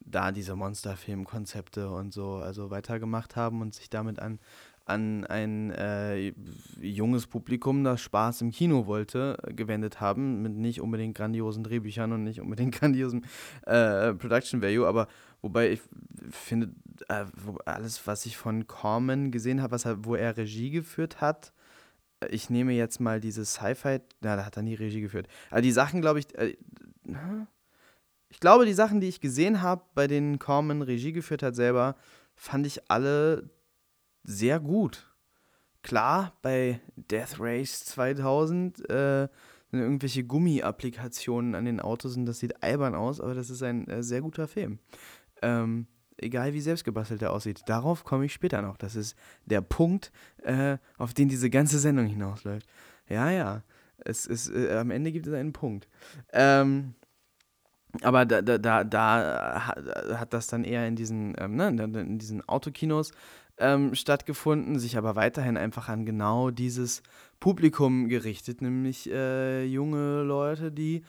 da 0.00 0.32
diese 0.32 0.54
Monsterfilmkonzepte 0.54 1.90
und 1.90 2.12
so 2.12 2.34
also 2.36 2.70
weitergemacht 2.70 3.36
haben 3.36 3.60
und 3.62 3.74
sich 3.74 3.88
damit 3.90 4.18
an, 4.18 4.38
an 4.84 5.24
ein 5.24 5.70
äh, 5.70 6.34
junges 6.80 7.26
Publikum, 7.26 7.84
das 7.84 8.02
Spaß 8.02 8.42
im 8.42 8.50
Kino 8.50 8.86
wollte, 8.86 9.38
gewendet 9.56 10.00
haben, 10.00 10.42
mit 10.42 10.52
nicht 10.52 10.80
unbedingt 10.80 11.16
grandiosen 11.16 11.64
Drehbüchern 11.64 12.12
und 12.12 12.24
nicht 12.24 12.40
unbedingt 12.40 12.74
grandiosem 12.78 13.22
äh, 13.66 14.12
Production 14.14 14.60
Value, 14.60 14.86
aber 14.86 15.08
wobei 15.44 15.72
ich 15.72 15.82
finde, 16.30 16.70
äh, 17.08 17.26
alles, 17.66 18.06
was 18.06 18.24
ich 18.24 18.36
von 18.36 18.66
Corman 18.66 19.30
gesehen 19.30 19.60
habe, 19.60 19.72
was 19.72 19.84
wo 20.04 20.14
er 20.14 20.36
Regie 20.36 20.70
geführt 20.70 21.20
hat, 21.20 21.52
äh, 22.20 22.28
ich 22.28 22.48
nehme 22.48 22.72
jetzt 22.72 22.98
mal 22.98 23.20
dieses 23.20 23.52
Sci-Fi, 23.52 24.00
na, 24.22 24.36
da 24.36 24.46
hat 24.46 24.56
er 24.56 24.62
nie 24.62 24.74
Regie 24.74 25.02
geführt. 25.02 25.28
Aber 25.50 25.60
die 25.60 25.70
Sachen, 25.70 26.00
glaube 26.00 26.20
ich, 26.20 26.34
äh, 26.36 26.56
ich 28.30 28.40
glaube, 28.40 28.64
die 28.64 28.72
Sachen, 28.72 29.00
die 29.00 29.08
ich 29.08 29.20
gesehen 29.20 29.60
habe, 29.60 29.84
bei 29.94 30.06
denen 30.06 30.38
Corman 30.38 30.80
Regie 30.80 31.12
geführt 31.12 31.42
hat 31.42 31.54
selber, 31.54 31.94
fand 32.34 32.66
ich 32.66 32.90
alle 32.90 33.50
sehr 34.24 34.58
gut. 34.60 35.10
Klar, 35.82 36.32
bei 36.40 36.80
Death 36.96 37.38
Race 37.38 37.84
2000 37.84 38.88
äh, 38.88 39.28
sind 39.74 39.82
irgendwelche 39.82 40.24
Gummi-Applikationen 40.24 41.54
an 41.54 41.64
den 41.64 41.80
Autos 41.80 42.16
und 42.16 42.26
das 42.26 42.38
sieht 42.38 42.62
albern 42.62 42.94
aus, 42.94 43.20
aber 43.20 43.34
das 43.34 43.50
ist 43.50 43.62
ein 43.62 43.86
äh, 43.88 44.02
sehr 44.02 44.22
guter 44.22 44.48
Film. 44.48 44.78
Ähm, 45.44 45.86
egal 46.16 46.54
wie 46.54 46.60
selbstgebastelt 46.60 47.22
er 47.22 47.32
aussieht. 47.32 47.62
Darauf 47.66 48.04
komme 48.04 48.24
ich 48.24 48.32
später 48.32 48.62
noch. 48.62 48.76
Das 48.76 48.96
ist 48.96 49.16
der 49.44 49.60
Punkt, 49.60 50.12
äh, 50.42 50.78
auf 50.98 51.14
den 51.14 51.28
diese 51.28 51.50
ganze 51.50 51.78
Sendung 51.78 52.06
hinausläuft. 52.06 52.66
Ja, 53.08 53.30
ja. 53.30 53.62
Es 53.98 54.26
ist, 54.26 54.48
äh, 54.50 54.76
am 54.76 54.90
Ende 54.90 55.12
gibt 55.12 55.26
es 55.26 55.32
einen 55.32 55.52
Punkt. 55.52 55.88
Ähm, 56.32 56.94
aber 58.02 58.26
da, 58.26 58.42
da, 58.42 58.58
da, 58.58 58.84
da 58.84 59.74
hat 60.18 60.32
das 60.32 60.48
dann 60.48 60.64
eher 60.64 60.86
in 60.88 60.96
diesen, 60.96 61.34
ähm, 61.38 61.56
ne, 61.56 61.68
in 61.68 62.18
diesen 62.18 62.46
Autokinos 62.48 63.12
ähm, 63.58 63.94
stattgefunden, 63.94 64.80
sich 64.80 64.96
aber 64.96 65.14
weiterhin 65.14 65.56
einfach 65.56 65.88
an 65.88 66.04
genau 66.04 66.50
dieses 66.50 67.02
Publikum 67.38 68.08
gerichtet, 68.08 68.62
nämlich 68.62 69.10
äh, 69.10 69.64
junge 69.64 70.22
Leute, 70.22 70.72
die 70.72 71.04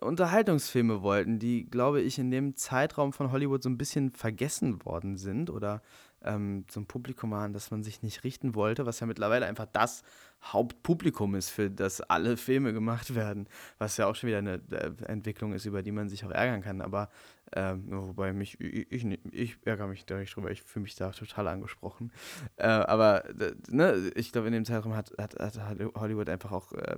Unterhaltungsfilme 0.00 1.02
wollten, 1.02 1.38
die, 1.38 1.68
glaube 1.68 2.00
ich, 2.00 2.18
in 2.18 2.30
dem 2.30 2.56
Zeitraum 2.56 3.12
von 3.12 3.32
Hollywood 3.32 3.62
so 3.62 3.68
ein 3.68 3.78
bisschen 3.78 4.12
vergessen 4.12 4.84
worden 4.84 5.16
sind 5.16 5.50
oder 5.50 5.82
ähm, 6.22 6.64
zum 6.68 6.86
Publikum 6.86 7.30
waren, 7.30 7.52
dass 7.52 7.70
man 7.70 7.82
sich 7.82 8.02
nicht 8.02 8.24
richten 8.24 8.54
wollte, 8.54 8.86
was 8.86 9.00
ja 9.00 9.06
mittlerweile 9.06 9.46
einfach 9.46 9.66
das 9.66 10.02
Hauptpublikum 10.42 11.34
ist, 11.34 11.50
für 11.50 11.70
das 11.70 12.00
alle 12.00 12.36
Filme 12.36 12.72
gemacht 12.72 13.14
werden, 13.14 13.46
was 13.78 13.96
ja 13.96 14.06
auch 14.06 14.14
schon 14.14 14.28
wieder 14.28 14.38
eine 14.38 14.60
äh, 14.70 14.90
Entwicklung 15.06 15.52
ist, 15.52 15.66
über 15.66 15.82
die 15.82 15.92
man 15.92 16.08
sich 16.08 16.24
auch 16.24 16.30
ärgern 16.30 16.62
kann. 16.62 16.80
Aber 16.80 17.10
ähm, 17.52 17.84
wobei 17.88 18.32
mich, 18.32 18.60
ich, 18.60 18.90
ich, 18.90 19.18
ich, 19.32 19.56
ärgere 19.64 19.88
mich 19.88 20.06
da 20.06 20.18
nicht 20.18 20.34
drüber, 20.34 20.50
ich 20.50 20.62
fühle 20.62 20.84
mich 20.84 20.94
da 20.94 21.10
total 21.10 21.48
angesprochen. 21.48 22.12
Äh, 22.56 22.68
aber 22.68 23.24
ne, 23.68 24.12
ich 24.14 24.32
glaube, 24.32 24.46
in 24.46 24.52
dem 24.52 24.64
Zeitraum 24.64 24.94
hat, 24.94 25.12
hat, 25.18 25.38
hat 25.38 25.78
Hollywood 25.94 26.28
einfach 26.28 26.52
auch, 26.52 26.72
äh, 26.72 26.96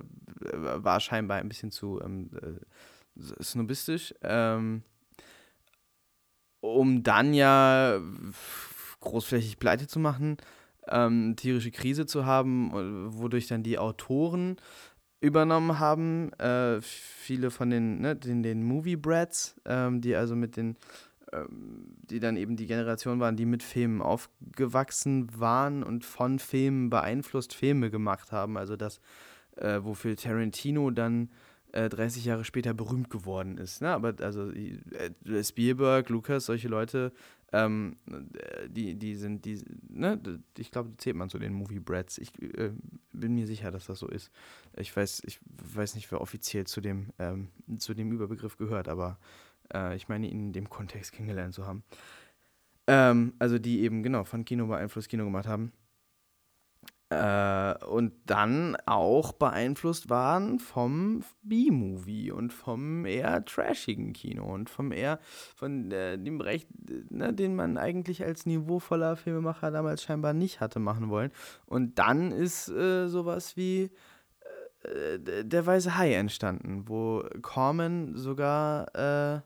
war 0.51 0.99
scheinbar 0.99 1.37
ein 1.37 1.49
bisschen 1.49 1.71
zu 1.71 2.01
ähm, 2.01 2.29
äh, 2.41 2.59
snobistisch. 3.17 4.13
Ähm, 4.21 4.83
um 6.61 7.03
dann 7.03 7.33
ja 7.33 7.99
großflächig 9.01 9.59
pleite 9.59 9.87
zu 9.87 9.99
machen, 9.99 10.37
ähm, 10.87 11.35
tierische 11.35 11.71
Krise 11.71 12.05
zu 12.05 12.25
haben, 12.25 12.71
wodurch 13.13 13.47
dann 13.47 13.63
die 13.63 13.77
Autoren 13.77 14.57
übernommen 15.19 15.79
haben. 15.79 16.31
Äh, 16.33 16.81
viele 16.81 17.51
von 17.51 17.69
den, 17.69 18.01
ne, 18.01 18.15
den, 18.15 18.43
den 18.43 18.63
Movie 18.63 18.95
Brats, 18.95 19.55
ähm, 19.65 20.01
die 20.01 20.15
also 20.15 20.35
mit 20.35 20.57
den, 20.57 20.77
ähm, 21.31 21.95
die 22.09 22.19
dann 22.19 22.37
eben 22.37 22.55
die 22.55 22.67
Generation 22.67 23.19
waren, 23.19 23.35
die 23.35 23.45
mit 23.45 23.63
Filmen 23.63 24.01
aufgewachsen 24.01 25.29
waren 25.37 25.83
und 25.83 26.05
von 26.05 26.39
Filmen 26.39 26.89
beeinflusst 26.89 27.53
Filme 27.53 27.89
gemacht 27.89 28.31
haben. 28.31 28.57
Also 28.57 28.75
das, 28.75 28.99
äh, 29.57 29.79
wofür 29.81 30.15
Tarantino 30.15 30.91
dann 30.91 31.29
30 31.73 32.25
äh, 32.25 32.29
Jahre 32.29 32.45
später 32.45 32.73
berühmt 32.73 33.09
geworden 33.09 33.57
ist. 33.57 33.81
Ne? 33.81 33.89
Aber 33.89 34.13
also 34.21 34.51
äh, 34.51 35.43
Spielberg, 35.43 36.09
Lucas, 36.09 36.45
solche 36.45 36.67
Leute 36.67 37.11
ähm, 37.53 37.97
die, 38.67 38.95
die 38.95 39.15
sind, 39.15 39.45
die, 39.45 39.63
ne, 39.87 40.19
ich 40.57 40.71
glaube, 40.71 40.89
die 40.89 40.97
zählt 40.97 41.15
man 41.15 41.29
zu 41.29 41.37
den 41.37 41.53
Movie 41.53 41.79
Brats. 41.79 42.17
Ich 42.17 42.29
äh, 42.41 42.71
bin 43.13 43.35
mir 43.35 43.45
sicher, 43.45 43.69
dass 43.69 43.85
das 43.85 43.99
so 43.99 44.07
ist. 44.07 44.31
Ich 44.75 44.95
weiß, 44.95 45.21
ich 45.25 45.39
weiß 45.45 45.93
nicht, 45.93 46.11
wer 46.11 46.19
offiziell 46.19 46.65
zu 46.65 46.81
dem, 46.81 47.11
ähm, 47.19 47.49
zu 47.77 47.93
dem 47.93 48.11
Überbegriff 48.11 48.57
gehört, 48.57 48.87
aber 48.87 49.19
äh, 49.71 49.95
ich 49.95 50.09
meine, 50.09 50.27
ihn 50.27 50.47
in 50.47 50.53
dem 50.53 50.67
Kontext 50.67 51.11
kennengelernt 51.11 51.53
zu 51.53 51.67
haben. 51.67 51.83
Ähm, 52.87 53.33
also 53.37 53.59
die 53.59 53.81
eben, 53.81 54.01
genau, 54.01 54.23
von 54.23 54.45
Kino 54.45 54.65
beeinflusst 54.65 55.09
Kino 55.09 55.23
gemacht 55.23 55.47
haben. 55.47 55.71
Äh, 57.09 57.85
und 57.85 58.13
dann 58.25 58.75
auch 58.85 59.33
beeinflusst 59.33 60.09
waren 60.09 60.59
vom 60.59 61.23
B-Movie 61.43 62.31
und 62.31 62.53
vom 62.53 63.05
eher 63.05 63.43
trashigen 63.45 64.13
Kino 64.13 64.51
und 64.51 64.69
vom 64.69 64.91
eher 64.91 65.19
von 65.55 65.91
äh, 65.91 66.17
dem 66.17 66.41
Recht, 66.41 66.69
ne, 67.09 67.33
den 67.33 67.55
man 67.55 67.77
eigentlich 67.77 68.23
als 68.23 68.45
niveauvoller 68.45 69.15
Filmemacher 69.15 69.69
damals 69.69 70.01
scheinbar 70.01 70.33
nicht 70.33 70.59
hatte 70.61 70.79
machen 70.79 71.09
wollen. 71.09 71.31
Und 71.65 71.99
dann 71.99 72.31
ist 72.31 72.69
äh, 72.69 73.07
sowas 73.07 73.57
wie 73.57 73.91
äh, 74.83 75.43
Der 75.43 75.65
Weiße 75.65 75.97
Hai 75.97 76.13
entstanden, 76.15 76.87
wo 76.87 77.23
Corman 77.41 78.15
sogar 78.15 78.95
äh, 78.95 79.41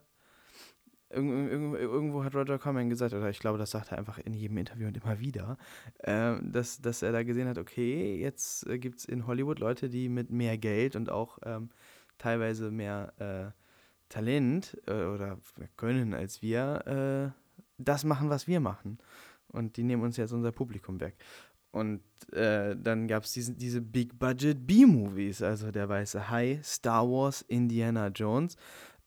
irgendwo 1.10 2.22
hat 2.24 2.34
Roger 2.34 2.58
Corman 2.58 2.90
gesagt, 2.90 3.14
oder 3.14 3.30
ich 3.30 3.38
glaube, 3.38 3.58
das 3.58 3.70
sagt 3.70 3.92
er 3.92 3.98
einfach 3.98 4.18
in 4.18 4.34
jedem 4.34 4.58
Interview 4.58 4.88
und 4.88 4.96
immer 4.96 5.20
wieder, 5.20 5.56
äh, 5.98 6.36
dass, 6.42 6.80
dass 6.80 7.02
er 7.02 7.12
da 7.12 7.22
gesehen 7.22 7.48
hat, 7.48 7.58
okay, 7.58 8.16
jetzt 8.20 8.66
äh, 8.66 8.78
gibt 8.78 9.00
es 9.00 9.04
in 9.04 9.26
Hollywood 9.26 9.58
Leute, 9.58 9.88
die 9.88 10.08
mit 10.08 10.30
mehr 10.30 10.58
Geld 10.58 10.96
und 10.96 11.10
auch 11.10 11.38
ähm, 11.44 11.70
teilweise 12.18 12.70
mehr 12.70 13.12
äh, 13.18 14.12
Talent 14.12 14.76
äh, 14.86 15.04
oder 15.04 15.38
können 15.76 16.14
als 16.14 16.42
wir 16.42 17.34
das 17.78 18.04
machen, 18.04 18.28
was 18.28 18.46
wir 18.46 18.60
machen. 18.60 18.98
Und 19.48 19.76
die 19.76 19.82
nehmen 19.82 20.02
uns 20.02 20.16
jetzt 20.16 20.32
unser 20.32 20.52
Publikum 20.52 21.00
weg. 21.00 21.16
Und 21.70 22.00
äh, 22.32 22.76
dann 22.76 23.08
gab 23.08 23.24
es 23.24 23.32
diese, 23.32 23.52
diese 23.54 23.80
Big-Budget 23.80 24.66
B-Movies, 24.66 25.42
also 25.42 25.70
der 25.70 25.88
Weiße 25.88 26.30
Hai, 26.30 26.60
Star 26.62 27.08
Wars, 27.08 27.42
Indiana 27.42 28.08
Jones 28.08 28.56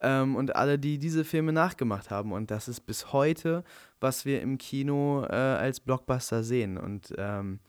ähm, 0.02 0.36
und 0.36 0.56
alle, 0.56 0.80
die 0.80 0.97
diese 0.97 1.24
Filme 1.24 1.54
nachgemacht 1.54 2.10
haben. 2.10 2.32
Und 2.32 2.52
das 2.52 2.68
ist 2.68 2.82
bis 2.82 3.14
heute, 3.14 3.64
was 3.99 4.26
wir 4.26 4.41
im 4.41 4.58
Kino 4.58 5.24
äh, 5.24 5.34
als 5.36 5.80
Blockbuster 5.80 6.43
sehen. 6.43 6.78
Und 6.78 7.14
ähm, 7.18 7.60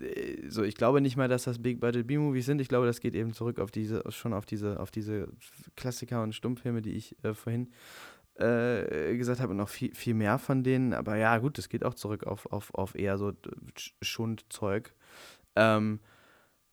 äh, 0.00 0.48
so, 0.48 0.62
ich 0.62 0.76
glaube 0.76 1.00
nicht 1.00 1.16
mal, 1.16 1.28
dass 1.28 1.44
das 1.44 1.60
Big 1.60 1.80
Budget 1.80 2.06
B-Movies 2.06 2.46
sind. 2.46 2.60
Ich 2.60 2.68
glaube, 2.68 2.86
das 2.86 3.00
geht 3.00 3.14
eben 3.14 3.32
zurück 3.32 3.58
auf 3.58 3.70
diese, 3.70 4.02
schon 4.10 4.32
auf 4.32 4.46
diese, 4.46 4.78
auf 4.80 4.90
diese 4.90 5.28
Klassiker 5.76 6.22
und 6.22 6.34
Stummfilme, 6.34 6.82
die 6.82 6.92
ich 6.92 7.16
äh, 7.24 7.34
vorhin 7.34 7.68
äh, 8.36 9.16
gesagt 9.16 9.40
habe 9.40 9.50
und 9.50 9.58
noch 9.58 9.68
viel, 9.68 9.94
viel 9.94 10.14
mehr 10.14 10.38
von 10.38 10.62
denen. 10.62 10.94
Aber 10.94 11.16
ja, 11.16 11.36
gut, 11.38 11.58
das 11.58 11.68
geht 11.68 11.84
auch 11.84 11.94
zurück 11.94 12.24
auf, 12.24 12.46
auf, 12.52 12.72
auf 12.74 12.94
eher 12.94 13.18
so 13.18 13.32
Schundzeug. 14.00 14.94
Ähm, 15.56 16.00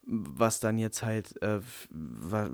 was 0.08 0.62
dann 0.62 0.78
jetzt 0.78 1.04
halt 1.04 1.42
äh, 1.42 1.60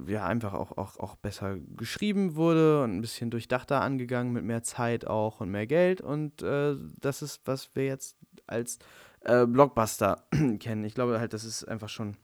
ja 0.08 0.26
einfach 0.26 0.54
auch, 0.54 0.76
auch, 0.76 0.97
auch 0.97 1.16
besser 1.16 1.58
geschrieben 1.78 2.36
wurde 2.36 2.84
und 2.84 2.95
ein 2.95 3.01
bisschen 3.01 3.30
durchdachter 3.30 3.82
angegangen 3.82 4.34
mit 4.34 4.43
mehr 4.43 4.64
Zeit 4.64 5.06
auch 5.06 5.39
und 5.39 5.51
mehr 5.51 5.68
Geld 5.68 6.01
und 6.01 6.41
äh, 6.41 6.76
das 6.99 7.22
ist, 7.22 7.41
was 7.45 7.76
wir 7.76 7.86
jetzt 7.86 8.18
als 8.47 8.80
äh, 9.22 9.45
Blockbuster 9.45 10.24
kennen. 10.60 10.84
Ich 10.84 10.95
glaube 10.95 11.20
halt, 11.20 11.34
das 11.34 11.43
ist 11.43 11.64
einfach 11.66 11.89
schon, 11.89 12.18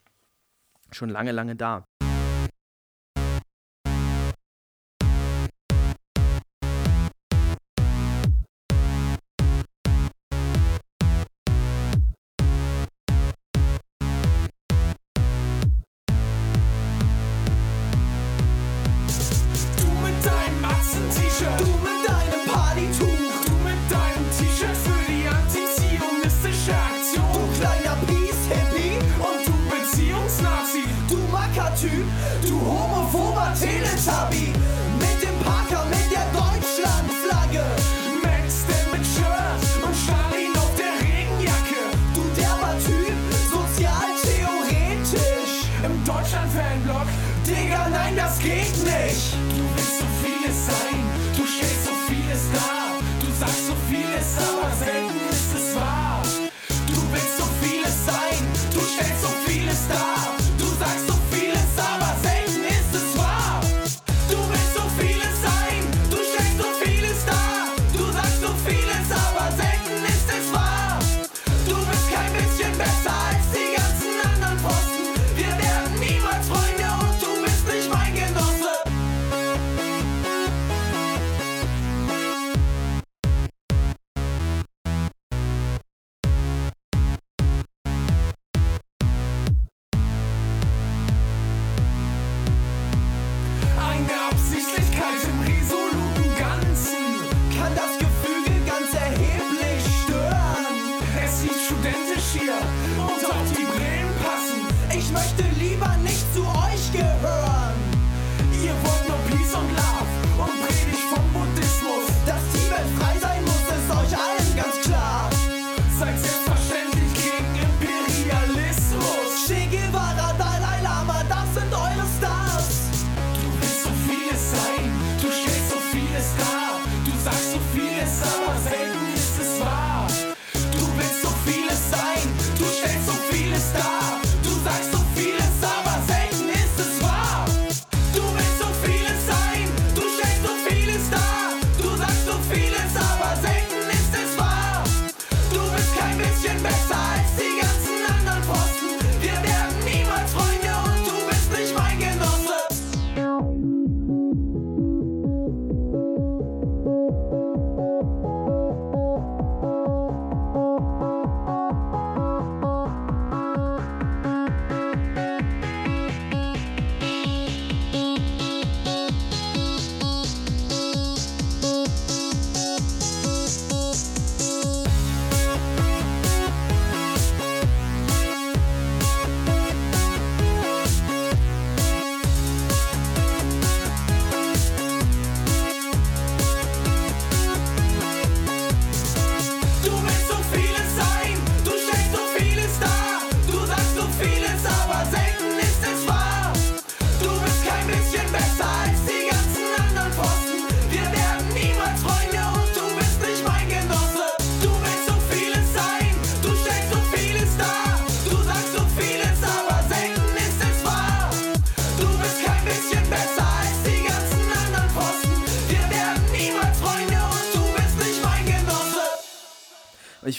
schon 0.92 1.10
lange, 1.10 1.32
lange 1.32 1.56
da. 1.56 1.86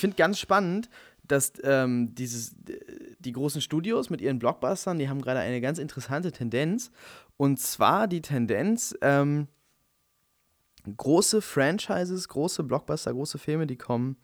Ich 0.00 0.02
finde 0.02 0.16
ganz 0.16 0.38
spannend, 0.38 0.88
dass 1.24 1.52
ähm, 1.62 2.14
dieses, 2.14 2.56
die 3.18 3.32
großen 3.32 3.60
Studios 3.60 4.08
mit 4.08 4.22
ihren 4.22 4.38
Blockbustern, 4.38 4.98
die 4.98 5.10
haben 5.10 5.20
gerade 5.20 5.40
eine 5.40 5.60
ganz 5.60 5.78
interessante 5.78 6.32
Tendenz. 6.32 6.90
Und 7.36 7.60
zwar 7.60 8.08
die 8.08 8.22
Tendenz, 8.22 8.96
ähm, 9.02 9.46
große 10.96 11.42
Franchises, 11.42 12.28
große 12.28 12.64
Blockbuster, 12.64 13.12
große 13.12 13.36
Filme, 13.36 13.66
die 13.66 13.76
kommen, 13.76 14.16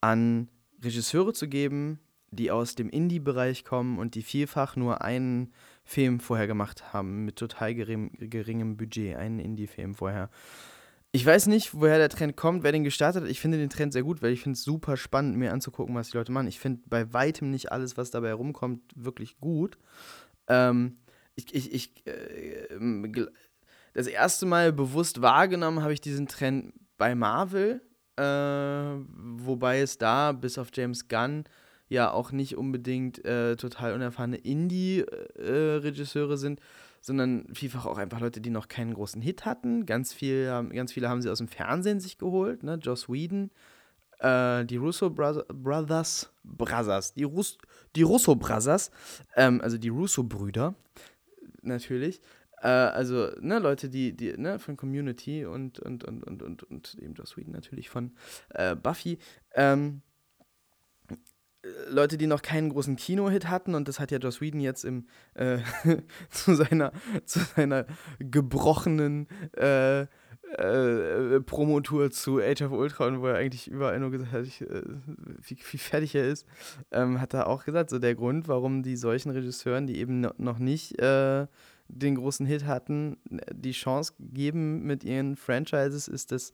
an 0.00 0.48
Regisseure 0.82 1.32
zu 1.32 1.46
geben, 1.46 2.00
die 2.32 2.50
aus 2.50 2.74
dem 2.74 2.90
Indie-Bereich 2.90 3.64
kommen 3.64 4.00
und 4.00 4.16
die 4.16 4.22
vielfach 4.22 4.74
nur 4.74 5.02
einen 5.02 5.52
Film 5.84 6.18
vorher 6.18 6.48
gemacht 6.48 6.92
haben, 6.92 7.24
mit 7.24 7.36
total 7.36 7.76
gering, 7.76 8.10
geringem 8.18 8.76
Budget, 8.76 9.14
einen 9.14 9.38
Indie-Film 9.38 9.94
vorher. 9.94 10.28
Ich 11.14 11.24
weiß 11.24 11.46
nicht, 11.46 11.74
woher 11.74 11.98
der 11.98 12.08
Trend 12.08 12.36
kommt, 12.36 12.64
wer 12.64 12.72
den 12.72 12.82
gestartet 12.82 13.22
hat. 13.22 13.30
Ich 13.30 13.38
finde 13.38 13.56
den 13.56 13.70
Trend 13.70 13.92
sehr 13.92 14.02
gut, 14.02 14.20
weil 14.20 14.32
ich 14.32 14.42
finde 14.42 14.56
es 14.56 14.64
super 14.64 14.96
spannend, 14.96 15.36
mir 15.36 15.52
anzugucken, 15.52 15.94
was 15.94 16.10
die 16.10 16.16
Leute 16.16 16.32
machen. 16.32 16.48
Ich 16.48 16.58
finde 16.58 16.82
bei 16.86 17.12
weitem 17.12 17.52
nicht 17.52 17.70
alles, 17.70 17.96
was 17.96 18.10
dabei 18.10 18.32
rumkommt, 18.32 18.82
wirklich 18.96 19.38
gut. 19.38 19.78
Ähm, 20.48 20.98
ich, 21.36 21.54
ich, 21.54 21.72
ich 21.72 22.06
äh, 22.08 22.66
das 23.94 24.08
erste 24.08 24.44
Mal 24.44 24.72
bewusst 24.72 25.22
wahrgenommen 25.22 25.82
habe 25.82 25.92
ich 25.92 26.00
diesen 26.00 26.26
Trend 26.26 26.72
bei 26.98 27.14
Marvel, 27.14 27.80
äh, 28.16 28.24
wobei 28.24 29.82
es 29.82 29.98
da 29.98 30.32
bis 30.32 30.58
auf 30.58 30.70
James 30.74 31.06
Gunn 31.06 31.44
ja 31.88 32.10
auch 32.10 32.32
nicht 32.32 32.56
unbedingt 32.56 33.24
äh, 33.24 33.54
total 33.54 33.94
unerfahrene 33.94 34.38
Indie-Regisseure 34.38 36.38
sind, 36.38 36.58
sondern 37.04 37.46
vielfach 37.52 37.84
auch 37.84 37.98
einfach 37.98 38.20
Leute, 38.20 38.40
die 38.40 38.48
noch 38.48 38.66
keinen 38.66 38.94
großen 38.94 39.20
Hit 39.20 39.44
hatten. 39.44 39.84
Ganz, 39.84 40.14
viel, 40.14 40.46
ganz 40.72 40.90
viele 40.90 41.10
haben 41.10 41.20
sie 41.20 41.28
aus 41.28 41.36
dem 41.36 41.48
Fernsehen 41.48 42.00
sich 42.00 42.16
geholt, 42.16 42.62
ne? 42.62 42.78
Joss 42.82 43.10
Whedon, 43.10 43.50
äh, 44.20 44.64
die 44.64 44.78
Russo 44.78 45.10
Brothers, 45.10 46.30
Brothers, 46.42 47.12
die, 47.12 47.24
Rus 47.24 47.58
die 47.94 48.02
Russo 48.02 48.34
Brothers, 48.34 48.90
ähm, 49.36 49.60
also 49.60 49.76
die 49.76 49.90
Russo-Brüder, 49.90 50.74
natürlich. 51.60 52.22
Äh, 52.62 52.68
also, 52.68 53.28
ne, 53.38 53.58
Leute, 53.58 53.90
die, 53.90 54.16
die, 54.16 54.32
ne, 54.38 54.58
von 54.58 54.78
Community 54.78 55.44
und, 55.44 55.80
und, 55.80 56.04
und, 56.04 56.24
und, 56.24 56.42
und, 56.42 56.62
und 56.62 56.94
eben 57.02 57.12
Joss 57.12 57.36
Whedon 57.36 57.52
natürlich 57.52 57.90
von 57.90 58.12
äh, 58.48 58.74
Buffy. 58.74 59.18
Ähm, 59.54 60.00
Leute, 61.88 62.18
die 62.18 62.26
noch 62.26 62.42
keinen 62.42 62.70
großen 62.70 62.96
Kino-Hit 62.96 63.48
hatten, 63.48 63.74
und 63.74 63.88
das 63.88 64.00
hat 64.00 64.10
ja 64.10 64.18
Joss 64.18 64.40
Whedon 64.40 64.60
jetzt 64.60 64.84
im, 64.84 65.06
äh, 65.34 65.58
zu, 66.30 66.54
seiner, 66.54 66.92
zu 67.24 67.40
seiner 67.40 67.86
gebrochenen 68.18 69.28
äh, 69.56 70.06
äh, 70.56 71.40
Promotour 71.40 72.10
zu 72.10 72.40
Age 72.40 72.62
of 72.62 72.72
Ultron, 72.72 73.20
wo 73.20 73.26
er 73.26 73.36
eigentlich 73.36 73.68
überall 73.68 73.98
nur 73.98 74.10
gesagt 74.10 74.32
hat, 74.32 74.46
ich, 74.46 74.60
äh, 74.60 74.82
wie, 75.42 75.56
wie, 75.70 75.78
fertig 75.78 76.14
er 76.14 76.28
ist, 76.28 76.46
ähm, 76.92 77.20
hat 77.20 77.34
er 77.34 77.48
auch 77.48 77.64
gesagt, 77.64 77.90
so 77.90 77.98
der 77.98 78.14
Grund, 78.14 78.46
warum 78.46 78.82
die 78.82 78.96
solchen 78.96 79.30
Regisseuren, 79.30 79.86
die 79.86 79.98
eben 79.98 80.20
noch 80.20 80.58
nicht 80.58 80.98
äh, 81.00 81.46
den 81.88 82.14
großen 82.14 82.46
Hit 82.46 82.66
hatten, 82.66 83.18
die 83.52 83.72
Chance 83.72 84.14
geben 84.18 84.84
mit 84.84 85.04
ihren 85.04 85.36
Franchises, 85.36 86.08
ist, 86.08 86.32
dass 86.32 86.52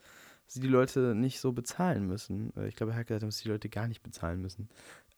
sie 0.51 0.59
die 0.59 0.68
Leute 0.68 1.14
nicht 1.14 1.38
so 1.38 1.53
bezahlen 1.53 2.09
müssen. 2.09 2.53
Ich 2.66 2.74
glaube, 2.74 2.92
er 2.92 2.98
hat 2.98 3.07
gesagt, 3.07 3.22
dass 3.22 3.38
die 3.38 3.48
Leute 3.48 3.68
gar 3.68 3.86
nicht 3.86 4.03
bezahlen 4.03 4.42
müssen. 4.42 4.68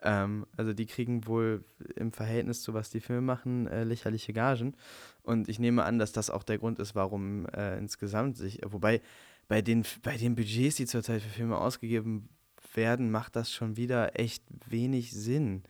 Ähm, 0.02 0.46
also 0.58 0.74
die 0.74 0.84
kriegen 0.84 1.26
wohl 1.26 1.64
im 1.96 2.12
Verhältnis 2.12 2.62
zu 2.62 2.74
was 2.74 2.90
die 2.90 3.00
Filme 3.00 3.22
machen, 3.22 3.66
äh, 3.66 3.84
lächerliche 3.84 4.34
Gagen. 4.34 4.76
Und 5.22 5.48
ich 5.48 5.58
nehme 5.58 5.84
an, 5.84 5.98
dass 5.98 6.12
das 6.12 6.28
auch 6.28 6.42
der 6.42 6.58
Grund 6.58 6.78
ist, 6.80 6.94
warum 6.94 7.46
äh, 7.46 7.78
insgesamt 7.78 8.36
sich, 8.36 8.60
wobei 8.66 9.00
bei 9.48 9.62
den, 9.62 9.86
bei 10.02 10.18
den 10.18 10.34
Budgets, 10.34 10.76
die 10.76 10.86
zurzeit 10.86 11.22
für 11.22 11.30
Filme 11.30 11.56
ausgegeben 11.56 12.28
werden, 12.74 13.10
macht 13.10 13.34
das 13.34 13.50
schon 13.50 13.78
wieder 13.78 14.20
echt 14.20 14.44
wenig 14.66 15.12
Sinn, 15.12 15.62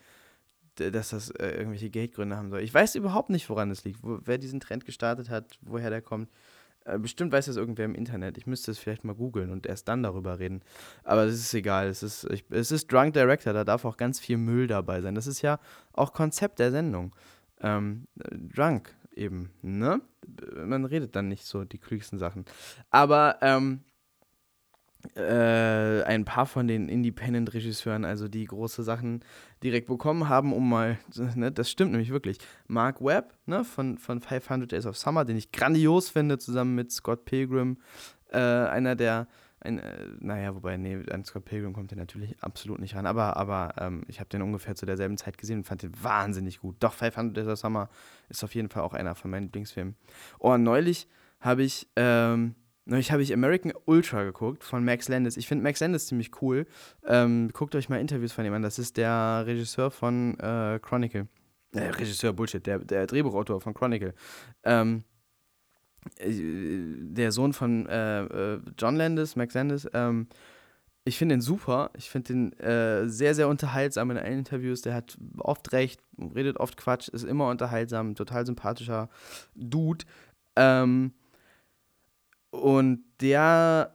dass 0.74 1.10
das 1.10 1.30
äh, 1.30 1.50
irgendwelche 1.50 1.90
Geldgründe 1.90 2.36
haben 2.36 2.50
soll. 2.50 2.62
Ich 2.62 2.74
weiß 2.74 2.96
überhaupt 2.96 3.30
nicht, 3.30 3.48
woran 3.48 3.70
es 3.70 3.84
liegt, 3.84 4.02
wo, 4.02 4.18
wer 4.24 4.38
diesen 4.38 4.58
Trend 4.58 4.84
gestartet 4.86 5.30
hat, 5.30 5.56
woher 5.60 5.90
der 5.90 6.02
kommt. 6.02 6.30
Äh, 6.84 6.98
bestimmt 6.98 7.32
weiß 7.32 7.46
das 7.46 7.56
irgendwer 7.56 7.84
im 7.84 7.94
Internet. 7.94 8.38
Ich 8.38 8.46
müsste 8.46 8.70
es 8.70 8.78
vielleicht 8.78 9.04
mal 9.04 9.14
googeln 9.14 9.50
und 9.50 9.66
erst 9.66 9.88
dann 9.88 10.02
darüber 10.02 10.38
reden. 10.38 10.62
Aber 11.04 11.24
es 11.24 11.34
ist 11.34 11.54
egal. 11.54 11.88
Es 11.88 12.02
ist, 12.02 12.24
ich, 12.30 12.44
es 12.50 12.72
ist 12.72 12.92
Drunk 12.92 13.14
Director, 13.14 13.52
da 13.52 13.64
darf 13.64 13.84
auch 13.84 13.96
ganz 13.96 14.18
viel 14.20 14.36
Müll 14.36 14.66
dabei 14.66 15.00
sein. 15.00 15.14
Das 15.14 15.26
ist 15.26 15.42
ja 15.42 15.58
auch 15.92 16.12
Konzept 16.12 16.58
der 16.58 16.70
Sendung. 16.70 17.14
Ähm, 17.60 18.08
drunk 18.54 18.94
eben, 19.14 19.50
ne? 19.62 20.00
Man 20.54 20.84
redet 20.84 21.14
dann 21.14 21.28
nicht 21.28 21.44
so 21.44 21.64
die 21.64 21.78
klügsten 21.78 22.18
Sachen. 22.18 22.44
Aber 22.90 23.38
ähm, 23.40 23.82
äh, 25.16 26.02
ein 26.04 26.24
paar 26.24 26.46
von 26.46 26.68
den 26.68 26.88
Independent-Regisseuren, 26.88 28.04
also 28.04 28.28
die 28.28 28.44
große 28.44 28.82
Sachen 28.82 29.20
direkt 29.62 29.86
bekommen 29.86 30.28
haben, 30.28 30.52
um 30.52 30.68
mal, 30.68 30.98
ne, 31.34 31.52
das 31.52 31.70
stimmt 31.70 31.92
nämlich 31.92 32.10
wirklich. 32.10 32.38
Mark 32.66 33.00
Webb 33.00 33.34
ne, 33.46 33.64
von, 33.64 33.98
von 33.98 34.20
500 34.20 34.72
Days 34.72 34.86
of 34.86 34.96
Summer, 34.96 35.24
den 35.24 35.36
ich 35.36 35.52
grandios 35.52 36.08
finde, 36.08 36.38
zusammen 36.38 36.74
mit 36.74 36.92
Scott 36.92 37.24
Pilgrim, 37.24 37.78
äh, 38.30 38.38
einer 38.38 38.96
der, 38.96 39.28
ein, 39.60 39.78
äh, 39.78 40.06
naja, 40.18 40.54
wobei, 40.54 40.76
nee, 40.76 40.98
an 41.10 41.24
Scott 41.24 41.44
Pilgrim 41.44 41.72
kommt 41.72 41.92
er 41.92 41.98
natürlich 41.98 42.42
absolut 42.42 42.80
nicht 42.80 42.94
ran, 42.94 43.06
aber, 43.06 43.36
aber 43.36 43.74
ähm, 43.78 44.02
ich 44.08 44.18
habe 44.18 44.30
den 44.30 44.42
ungefähr 44.42 44.74
zu 44.74 44.86
derselben 44.86 45.16
Zeit 45.16 45.38
gesehen 45.38 45.58
und 45.58 45.64
fand 45.64 45.82
den 45.82 45.92
wahnsinnig 46.02 46.60
gut. 46.60 46.76
Doch, 46.80 46.94
500 46.94 47.36
Days 47.36 47.46
of 47.46 47.58
Summer 47.58 47.88
ist 48.28 48.42
auf 48.42 48.54
jeden 48.54 48.68
Fall 48.68 48.82
auch 48.82 48.94
einer 48.94 49.14
von 49.14 49.30
meinen 49.30 49.44
Lieblingsfilmen. 49.44 49.96
Oh, 50.38 50.56
neulich 50.56 51.08
habe 51.40 51.62
ich, 51.62 51.88
ähm, 51.96 52.54
Neulich 52.84 53.12
habe 53.12 53.22
ich 53.22 53.32
American 53.32 53.72
Ultra 53.84 54.24
geguckt 54.24 54.64
von 54.64 54.84
Max 54.84 55.08
Landis. 55.08 55.36
Ich 55.36 55.46
finde 55.46 55.62
Max 55.62 55.78
Landis 55.78 56.08
ziemlich 56.08 56.42
cool. 56.42 56.66
Ähm, 57.06 57.50
guckt 57.52 57.74
euch 57.76 57.88
mal 57.88 58.00
Interviews 58.00 58.32
von 58.32 58.44
ihm 58.44 58.54
an. 58.54 58.62
Das 58.62 58.78
ist 58.78 58.96
der 58.96 59.44
Regisseur 59.46 59.92
von 59.92 60.38
äh, 60.40 60.80
Chronicle. 60.82 61.28
Äh, 61.74 61.90
Regisseur, 61.90 62.32
Bullshit, 62.32 62.66
der, 62.66 62.80
der 62.80 63.06
Drehbuchautor 63.06 63.60
von 63.60 63.72
Chronicle. 63.72 64.14
Ähm, 64.64 65.04
äh, 66.18 66.30
der 66.30 67.30
Sohn 67.30 67.52
von 67.52 67.86
äh, 67.86 68.24
äh, 68.24 68.60
John 68.76 68.96
Landis, 68.96 69.36
Max 69.36 69.54
Landis. 69.54 69.88
Ähm, 69.94 70.26
ich 71.04 71.18
finde 71.18 71.36
ihn 71.36 71.40
super. 71.40 71.90
Ich 71.96 72.10
finde 72.10 72.32
ihn 72.32 72.52
äh, 72.54 73.08
sehr, 73.08 73.36
sehr 73.36 73.46
unterhaltsam 73.48 74.10
in 74.10 74.18
allen 74.18 74.38
Interviews. 74.38 74.82
Der 74.82 74.94
hat 74.94 75.16
oft 75.38 75.72
recht, 75.72 76.00
redet 76.18 76.58
oft 76.58 76.76
Quatsch, 76.76 77.08
ist 77.08 77.24
immer 77.24 77.48
unterhaltsam, 77.48 78.16
total 78.16 78.44
sympathischer 78.44 79.08
Dude. 79.54 80.04
Ähm, 80.56 81.12
und 82.52 83.02
der 83.20 83.94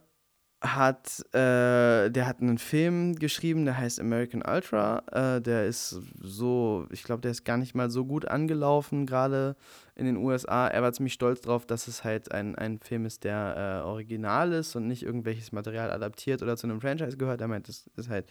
hat, 0.60 1.24
äh, 1.34 2.10
der 2.10 2.26
hat 2.26 2.40
einen 2.40 2.58
Film 2.58 3.14
geschrieben, 3.14 3.64
der 3.64 3.78
heißt 3.78 4.00
American 4.00 4.42
Ultra. 4.42 5.36
Äh, 5.36 5.40
der 5.40 5.66
ist 5.66 5.90
so, 6.20 6.86
ich 6.90 7.04
glaube, 7.04 7.20
der 7.20 7.30
ist 7.30 7.44
gar 7.44 7.56
nicht 7.56 7.76
mal 7.76 7.90
so 7.90 8.04
gut 8.04 8.26
angelaufen, 8.26 9.06
gerade 9.06 9.54
in 9.94 10.04
den 10.06 10.16
USA. 10.16 10.66
Er 10.66 10.82
war 10.82 10.92
ziemlich 10.92 11.12
stolz 11.12 11.42
darauf, 11.42 11.64
dass 11.64 11.86
es 11.86 12.02
halt 12.02 12.32
ein, 12.32 12.56
ein 12.56 12.80
Film 12.80 13.06
ist, 13.06 13.22
der 13.22 13.82
äh, 13.84 13.86
original 13.86 14.52
ist 14.52 14.74
und 14.74 14.88
nicht 14.88 15.04
irgendwelches 15.04 15.52
Material 15.52 15.92
adaptiert 15.92 16.42
oder 16.42 16.56
zu 16.56 16.66
einem 16.66 16.80
Franchise 16.80 17.16
gehört. 17.16 17.40
Er 17.40 17.48
meint, 17.48 17.68
das 17.68 17.88
ist 17.94 18.08
halt 18.08 18.26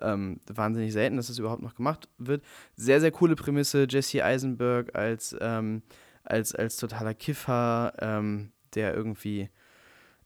ähm, 0.00 0.40
wahnsinnig 0.52 0.92
selten, 0.92 1.16
dass 1.16 1.28
das 1.28 1.38
überhaupt 1.38 1.62
noch 1.62 1.76
gemacht 1.76 2.08
wird. 2.18 2.42
Sehr, 2.74 3.00
sehr 3.00 3.12
coole 3.12 3.36
Prämisse. 3.36 3.86
Jesse 3.88 4.24
Eisenberg 4.24 4.96
als, 4.96 5.36
ähm, 5.40 5.82
als, 6.24 6.56
als 6.56 6.76
totaler 6.76 7.14
Kiffer, 7.14 7.92
ähm, 8.00 8.50
der 8.74 8.94
irgendwie 8.94 9.48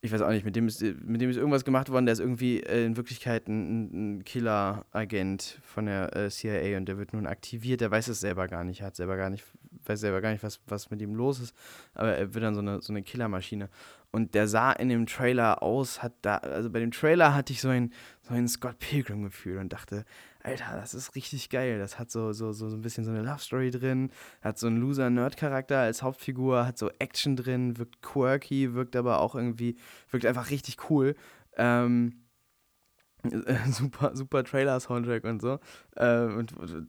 ich 0.04 0.10
weiß 0.10 0.20
auch 0.22 0.30
nicht, 0.30 0.44
mit 0.44 0.56
dem 0.56 0.66
ist, 0.66 0.82
mit 0.82 1.20
dem 1.20 1.30
ist 1.30 1.36
irgendwas 1.36 1.64
gemacht 1.64 1.88
worden, 1.88 2.06
der 2.06 2.14
ist 2.14 2.18
irgendwie 2.18 2.60
äh, 2.60 2.84
in 2.84 2.96
Wirklichkeit 2.96 3.46
ein, 3.46 4.16
ein 4.16 4.24
Killer-Agent 4.24 5.60
von 5.62 5.86
der 5.86 6.16
äh, 6.16 6.28
CIA 6.28 6.76
und 6.76 6.86
der 6.86 6.98
wird 6.98 7.12
nun 7.12 7.28
aktiviert, 7.28 7.80
der 7.80 7.92
weiß 7.92 8.08
es 8.08 8.18
selber 8.18 8.48
gar 8.48 8.64
nicht, 8.64 8.82
hat 8.82 8.96
selber 8.96 9.16
gar 9.16 9.30
nicht, 9.30 9.44
weiß 9.86 10.00
selber 10.00 10.20
gar 10.20 10.32
nicht, 10.32 10.42
was, 10.42 10.60
was 10.66 10.90
mit 10.90 11.00
ihm 11.00 11.14
los 11.14 11.38
ist, 11.38 11.54
aber 11.94 12.16
er 12.16 12.34
wird 12.34 12.44
dann 12.44 12.56
so 12.56 12.60
eine, 12.60 12.82
so 12.82 12.92
eine 12.92 13.04
Killermaschine. 13.04 13.70
Und 14.10 14.34
der 14.34 14.48
sah 14.48 14.72
in 14.72 14.88
dem 14.88 15.06
Trailer 15.06 15.62
aus, 15.62 16.02
hat 16.02 16.14
da, 16.22 16.38
also 16.38 16.68
bei 16.68 16.80
dem 16.80 16.90
Trailer 16.90 17.32
hatte 17.32 17.52
ich 17.52 17.60
so 17.60 17.68
ein, 17.68 17.92
so 18.22 18.34
ein 18.34 18.48
Scott 18.48 18.80
Pilgrim-Gefühl 18.80 19.58
und 19.58 19.72
dachte, 19.72 20.04
Alter, 20.44 20.76
das 20.76 20.92
ist 20.94 21.14
richtig 21.14 21.50
geil. 21.50 21.78
Das 21.78 21.98
hat 21.98 22.10
so, 22.10 22.32
so, 22.32 22.52
so, 22.52 22.66
ein 22.66 22.80
bisschen 22.80 23.04
so 23.04 23.10
eine 23.10 23.22
Love 23.22 23.38
Story 23.38 23.70
drin, 23.70 24.10
hat 24.40 24.58
so 24.58 24.66
einen 24.66 24.78
Loser-Nerd-Charakter 24.78 25.78
als 25.78 26.02
Hauptfigur, 26.02 26.66
hat 26.66 26.78
so 26.78 26.90
Action 26.98 27.36
drin, 27.36 27.78
wirkt 27.78 28.02
quirky, 28.02 28.74
wirkt 28.74 28.96
aber 28.96 29.20
auch 29.20 29.34
irgendwie, 29.34 29.76
wirkt 30.10 30.26
einfach 30.26 30.50
richtig 30.50 30.90
cool. 30.90 31.14
Ähm, 31.56 32.24
super, 33.70 34.16
super 34.16 34.42
Trailer-Soundtrack 34.42 35.22
und 35.24 35.40
so. 35.40 35.60
Äh, 35.94 36.24
und, 36.24 36.56
und, 36.56 36.88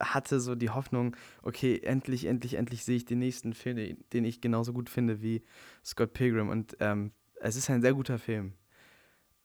hatte 0.00 0.40
so 0.40 0.54
die 0.54 0.70
Hoffnung, 0.70 1.14
okay, 1.42 1.80
endlich, 1.84 2.24
endlich, 2.24 2.54
endlich 2.54 2.84
sehe 2.84 2.96
ich 2.96 3.04
den 3.04 3.18
nächsten 3.18 3.52
Film, 3.52 3.98
den 4.12 4.24
ich 4.24 4.40
genauso 4.40 4.72
gut 4.72 4.88
finde 4.88 5.20
wie 5.20 5.42
Scott 5.84 6.14
Pilgrim. 6.14 6.48
Und 6.48 6.76
ähm, 6.80 7.12
es 7.40 7.56
ist 7.56 7.68
ein 7.68 7.82
sehr 7.82 7.92
guter 7.92 8.18
Film. 8.18 8.54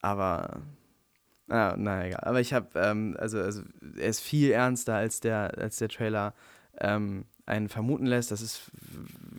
Aber 0.02 0.62
Ah, 1.50 1.76
na 1.78 2.06
egal. 2.06 2.22
Aber 2.24 2.40
ich 2.40 2.54
habe, 2.54 2.68
ähm, 2.76 3.16
also, 3.20 3.40
also 3.40 3.64
er 3.98 4.08
ist 4.08 4.22
viel 4.22 4.52
ernster 4.52 4.96
als 4.96 5.20
der, 5.20 5.58
als 5.58 5.78
der 5.78 5.90
Trailer 5.90 6.34
ähm, 6.80 7.26
einen 7.46 7.70
vermuten 7.70 8.06
lässt. 8.06 8.32
Das 8.32 8.42
ist 8.42 8.72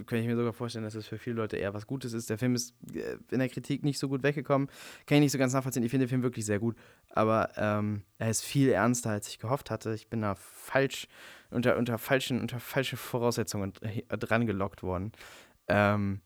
kann 0.07 0.19
ich 0.19 0.27
mir 0.27 0.37
sogar 0.37 0.53
vorstellen, 0.53 0.85
dass 0.85 0.95
es 0.95 1.07
für 1.07 1.19
viele 1.19 1.37
Leute 1.37 1.57
eher 1.57 1.75
was 1.75 1.87
Gutes 1.87 2.13
ist. 2.13 2.31
Der 2.31 2.39
Film 2.39 2.55
ist 2.55 2.75
äh, 2.93 3.17
in 3.31 3.39
der 3.39 3.49
Kritik 3.49 3.85
nicht 3.85 3.99
so 3.99 4.09
gut 4.09 4.23
weggekommen. 4.23 4.69
Kann 5.07 5.17
ich 5.17 5.23
nicht 5.23 5.33
so 5.33 5.39
ganz 5.39 5.53
nachvollziehen. 5.53 5.83
Ich 5.83 5.91
finde 5.91 6.07
den 6.07 6.11
Film 6.11 6.23
wirklich 6.23 6.45
sehr 6.45 6.59
gut. 6.59 6.77
Aber 7.11 7.51
ähm, 7.57 8.03
er 8.19 8.31
ist 8.31 8.43
viel 8.43 8.71
ernster, 8.71 9.11
als 9.11 9.29
ich 9.29 9.39
gehofft 9.39 9.71
hatte. 9.71 9.95
Ich 9.95 10.09
bin 10.09 10.23
da 10.23 10.35
falsch, 10.35 11.09
unter, 11.51 11.77
unter, 11.77 11.99
falschen, 11.99 12.41
unter 12.41 12.61
falsche 12.61 12.97
Voraussetzungen 12.97 13.73
dran 14.09 14.47
gelockt 14.47 14.83
worden. 14.83 15.13
Ähm, 15.69 16.21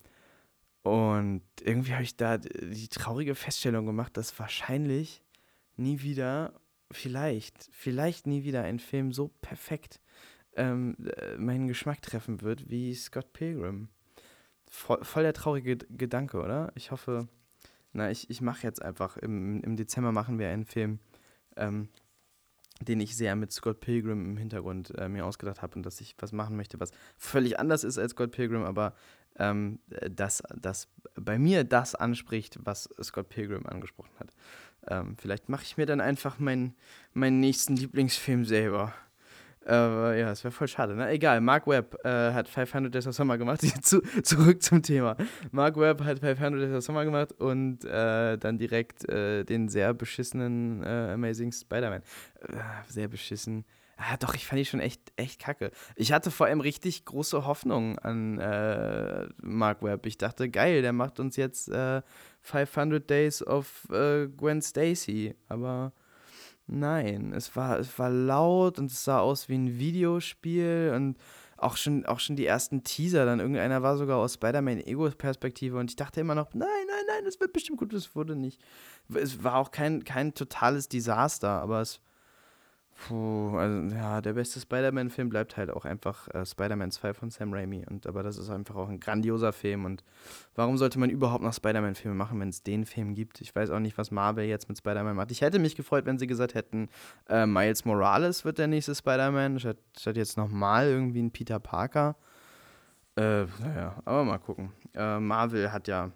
und 0.83 1.43
irgendwie 1.63 1.95
habe 1.95 2.03
ich 2.03 2.17
da 2.17 2.37
die 2.39 2.89
traurige 2.89 3.35
Feststellung 3.35 3.87
gemacht, 3.87 4.17
dass 4.17 4.39
wahrscheinlich 4.39 5.23
nie 5.77 6.03
wieder, 6.03 6.61
vielleicht, 6.91 7.69
vielleicht 7.73 8.27
nie 8.27 8.45
wieder 8.45 8.63
ein 8.63 8.79
Film 8.79 9.13
so 9.13 9.29
perfekt 9.41 10.01
ähm, 10.57 10.97
äh, 11.17 11.37
meinen 11.37 11.69
Geschmack 11.69 12.03
treffen 12.03 12.41
wird 12.43 12.71
wie 12.71 12.95
Scott 12.95 13.33
Pilgrim. 13.33 13.89
Voll, 14.69 15.05
voll 15.05 15.23
der 15.23 15.33
traurige 15.33 15.77
Gedanke, 15.77 16.41
oder? 16.41 16.73
Ich 16.75 16.91
hoffe, 16.91 17.29
na, 17.93 18.11
ich, 18.11 18.29
ich 18.31 18.41
mache 18.41 18.65
jetzt 18.65 18.83
einfach, 18.83 19.17
im, 19.17 19.63
im 19.63 19.77
Dezember 19.77 20.13
machen 20.13 20.39
wir 20.39 20.49
einen 20.49 20.65
Film, 20.65 20.99
ähm, 21.57 21.89
den 22.81 23.01
ich 23.01 23.17
sehr 23.17 23.37
mit 23.37 23.53
Scott 23.53 23.81
Pilgrim 23.81 24.25
im 24.25 24.37
Hintergrund 24.37 24.93
äh, 24.99 25.09
mir 25.09 25.25
ausgedacht 25.25 25.63
habe 25.63 25.77
und 25.77 25.87
dass 25.87 26.01
ich 26.01 26.17
was 26.19 26.33
machen 26.33 26.57
möchte, 26.57 26.81
was 26.81 26.91
völlig 27.17 27.59
anders 27.59 27.85
ist 27.85 27.99
als 27.99 28.13
Scott 28.13 28.33
Pilgrim, 28.33 28.65
aber 28.65 28.95
ähm, 29.37 29.79
das, 30.11 30.43
das 30.57 30.89
bei 31.15 31.39
mir 31.39 31.65
das 31.65 31.95
anspricht, 31.95 32.59
was 32.63 32.89
Scott 33.03 33.29
Pilgrim 33.29 33.67
angesprochen 33.67 34.13
hat. 34.19 34.33
Ähm, 34.89 35.17
vielleicht 35.19 35.49
mache 35.49 35.65
ich 35.65 35.77
mir 35.77 35.87
dann 35.87 36.01
einfach 36.01 36.39
meinen, 36.39 36.75
meinen 37.13 37.41
nächsten 37.41 37.77
Lieblingsfilm 37.77 38.45
selber. 38.45 38.93
Aber 39.67 40.15
ja, 40.15 40.31
es 40.31 40.45
wäre 40.45 40.53
voll 40.53 40.69
schade. 40.69 40.95
Ne? 40.95 41.09
Egal, 41.09 41.41
Mark 41.41 41.67
Webb 41.67 41.97
äh, 42.05 42.33
hat 42.33 42.49
500 42.49 42.95
Days 42.95 43.07
of 43.07 43.15
Summer 43.15 43.39
gemacht. 43.39 43.63
Zu, 43.83 44.03
zurück 44.23 44.63
zum 44.63 44.83
Thema. 44.83 45.17
Mark 45.53 45.79
Webb 45.79 46.05
hat 46.05 46.19
500 46.19 46.61
Days 46.61 46.77
of 46.77 46.85
Summer 46.85 47.05
gemacht 47.05 47.33
und 47.39 47.85
äh, 47.85 48.37
dann 48.37 48.59
direkt 48.59 49.09
äh, 49.09 49.45
den 49.45 49.69
sehr 49.69 49.95
beschissenen 49.95 50.83
äh, 50.83 51.13
Amazing 51.15 51.53
Spider-Man. 51.53 52.03
Äh, 52.03 52.57
sehr 52.89 53.09
beschissen. 53.09 53.65
Ah, 53.97 54.17
doch, 54.17 54.35
ich 54.35 54.47
fand 54.47 54.61
die 54.61 54.65
schon 54.65 54.81
echt, 54.81 55.13
echt 55.17 55.41
kacke. 55.41 55.71
Ich 55.97 56.13
hatte 56.13 56.31
vor 56.31 56.47
allem 56.47 56.61
richtig 56.61 57.05
große 57.05 57.47
Hoffnung 57.47 57.99
an 57.99 58.39
äh, 58.39 59.29
Mark 59.41 59.83
Webb. 59.83 60.07
Ich 60.07 60.19
dachte, 60.19 60.49
geil, 60.51 60.83
der 60.83 60.93
macht 60.93 61.21
uns 61.21 61.37
jetzt 61.37 61.71
500 62.41 63.09
Days 63.09 63.47
of 63.47 63.87
Gwen 63.89 64.63
Stacy. 64.63 65.35
Aber 65.49 65.93
Nein, 66.67 67.33
es 67.35 67.55
war, 67.57 67.79
es 67.79 67.99
war 67.99 68.09
laut 68.11 68.79
und 68.79 68.91
es 68.91 69.05
sah 69.05 69.21
aus 69.21 69.49
wie 69.49 69.57
ein 69.57 69.79
Videospiel 69.79 70.93
und 70.95 71.19
auch 71.59 71.77
schon, 71.77 72.07
auch 72.07 72.21
schon 72.21 72.37
die 72.37 72.47
ersten 72.47 72.83
Teaser, 72.85 73.27
dann 73.27 73.39
irgendeiner 73.39 73.83
war 73.83 73.97
sogar 73.97 74.19
aus 74.19 74.35
Spider-Man 74.35 74.81
Ego-Perspektive 74.81 75.79
und 75.79 75.91
ich 75.91 75.97
dachte 75.97 76.21
immer 76.21 76.35
noch, 76.35 76.53
nein, 76.55 76.69
nein, 76.87 77.05
nein, 77.07 77.25
das 77.25 77.39
wird 77.39 77.53
bestimmt 77.53 77.79
gut, 77.79 77.93
das 77.93 78.17
wurde 78.17 78.35
nicht. 78.35 78.61
Es 79.13 79.45
war 79.45 79.57
auch 79.57 79.71
kein, 79.71 80.05
kein 80.05 80.35
totales 80.35 80.89
Desaster, 80.89 81.51
aber 81.51 81.83
es, 81.83 82.01
Puh, 82.97 83.57
also 83.57 83.95
ja, 83.95 84.21
der 84.21 84.35
beste 84.35 84.61
Spider-Man-Film 84.61 85.29
bleibt 85.29 85.57
halt 85.57 85.71
auch 85.71 85.85
einfach 85.85 86.29
äh, 86.29 86.47
Spider-Man 86.47 86.91
2 86.91 87.13
von 87.13 87.31
Sam 87.31 87.53
Raimi. 87.53 87.85
Und, 87.89 88.07
aber 88.07 88.23
das 88.23 88.39
ist 88.39 88.51
einfach 88.51 88.77
auch 88.77 88.89
ein 88.89 89.01
grandioser 89.01 89.53
Film. 89.53 89.85
Und 89.85 90.05
warum 90.55 90.79
sollte 90.79 90.99
man 90.99 91.11
überhaupt 91.11 91.43
noch 91.43 91.53
Spider-Man-Filme 91.53 92.17
machen, 92.17 92.41
wenn 92.41 92.49
es 92.49 92.63
den 92.63 92.87
Film 92.87 93.15
gibt? 93.15 93.41
Ich 93.41 93.55
weiß 93.55 93.71
auch 93.71 93.81
nicht, 93.81 93.99
was 93.99 94.11
Marvel 94.11 94.45
jetzt 94.45 94.69
mit 94.69 94.79
Spider-Man 94.79 95.17
macht. 95.17 95.33
Ich 95.33 95.41
hätte 95.41 95.59
mich 95.59 95.77
gefreut, 95.77 96.07
wenn 96.07 96.19
sie 96.19 96.27
gesagt 96.27 96.55
hätten, 96.55 96.89
äh, 97.29 97.47
Miles 97.47 97.85
Morales 97.85 98.45
wird 98.45 98.59
der 98.59 98.69
nächste 98.69 98.95
Spider-Man, 98.95 99.59
statt, 99.59 99.79
statt 99.99 100.17
jetzt 100.17 100.37
nochmal 100.37 100.87
irgendwie 100.87 101.23
ein 101.23 101.33
Peter 101.33 101.59
Parker. 101.59 102.17
Äh, 103.17 103.45
naja, 103.61 104.03
aber 104.05 104.25
mal 104.25 104.39
gucken. 104.39 104.73
Äh, 104.95 105.19
Marvel 105.19 105.73
hat 105.73 105.89
ja. 105.89 106.11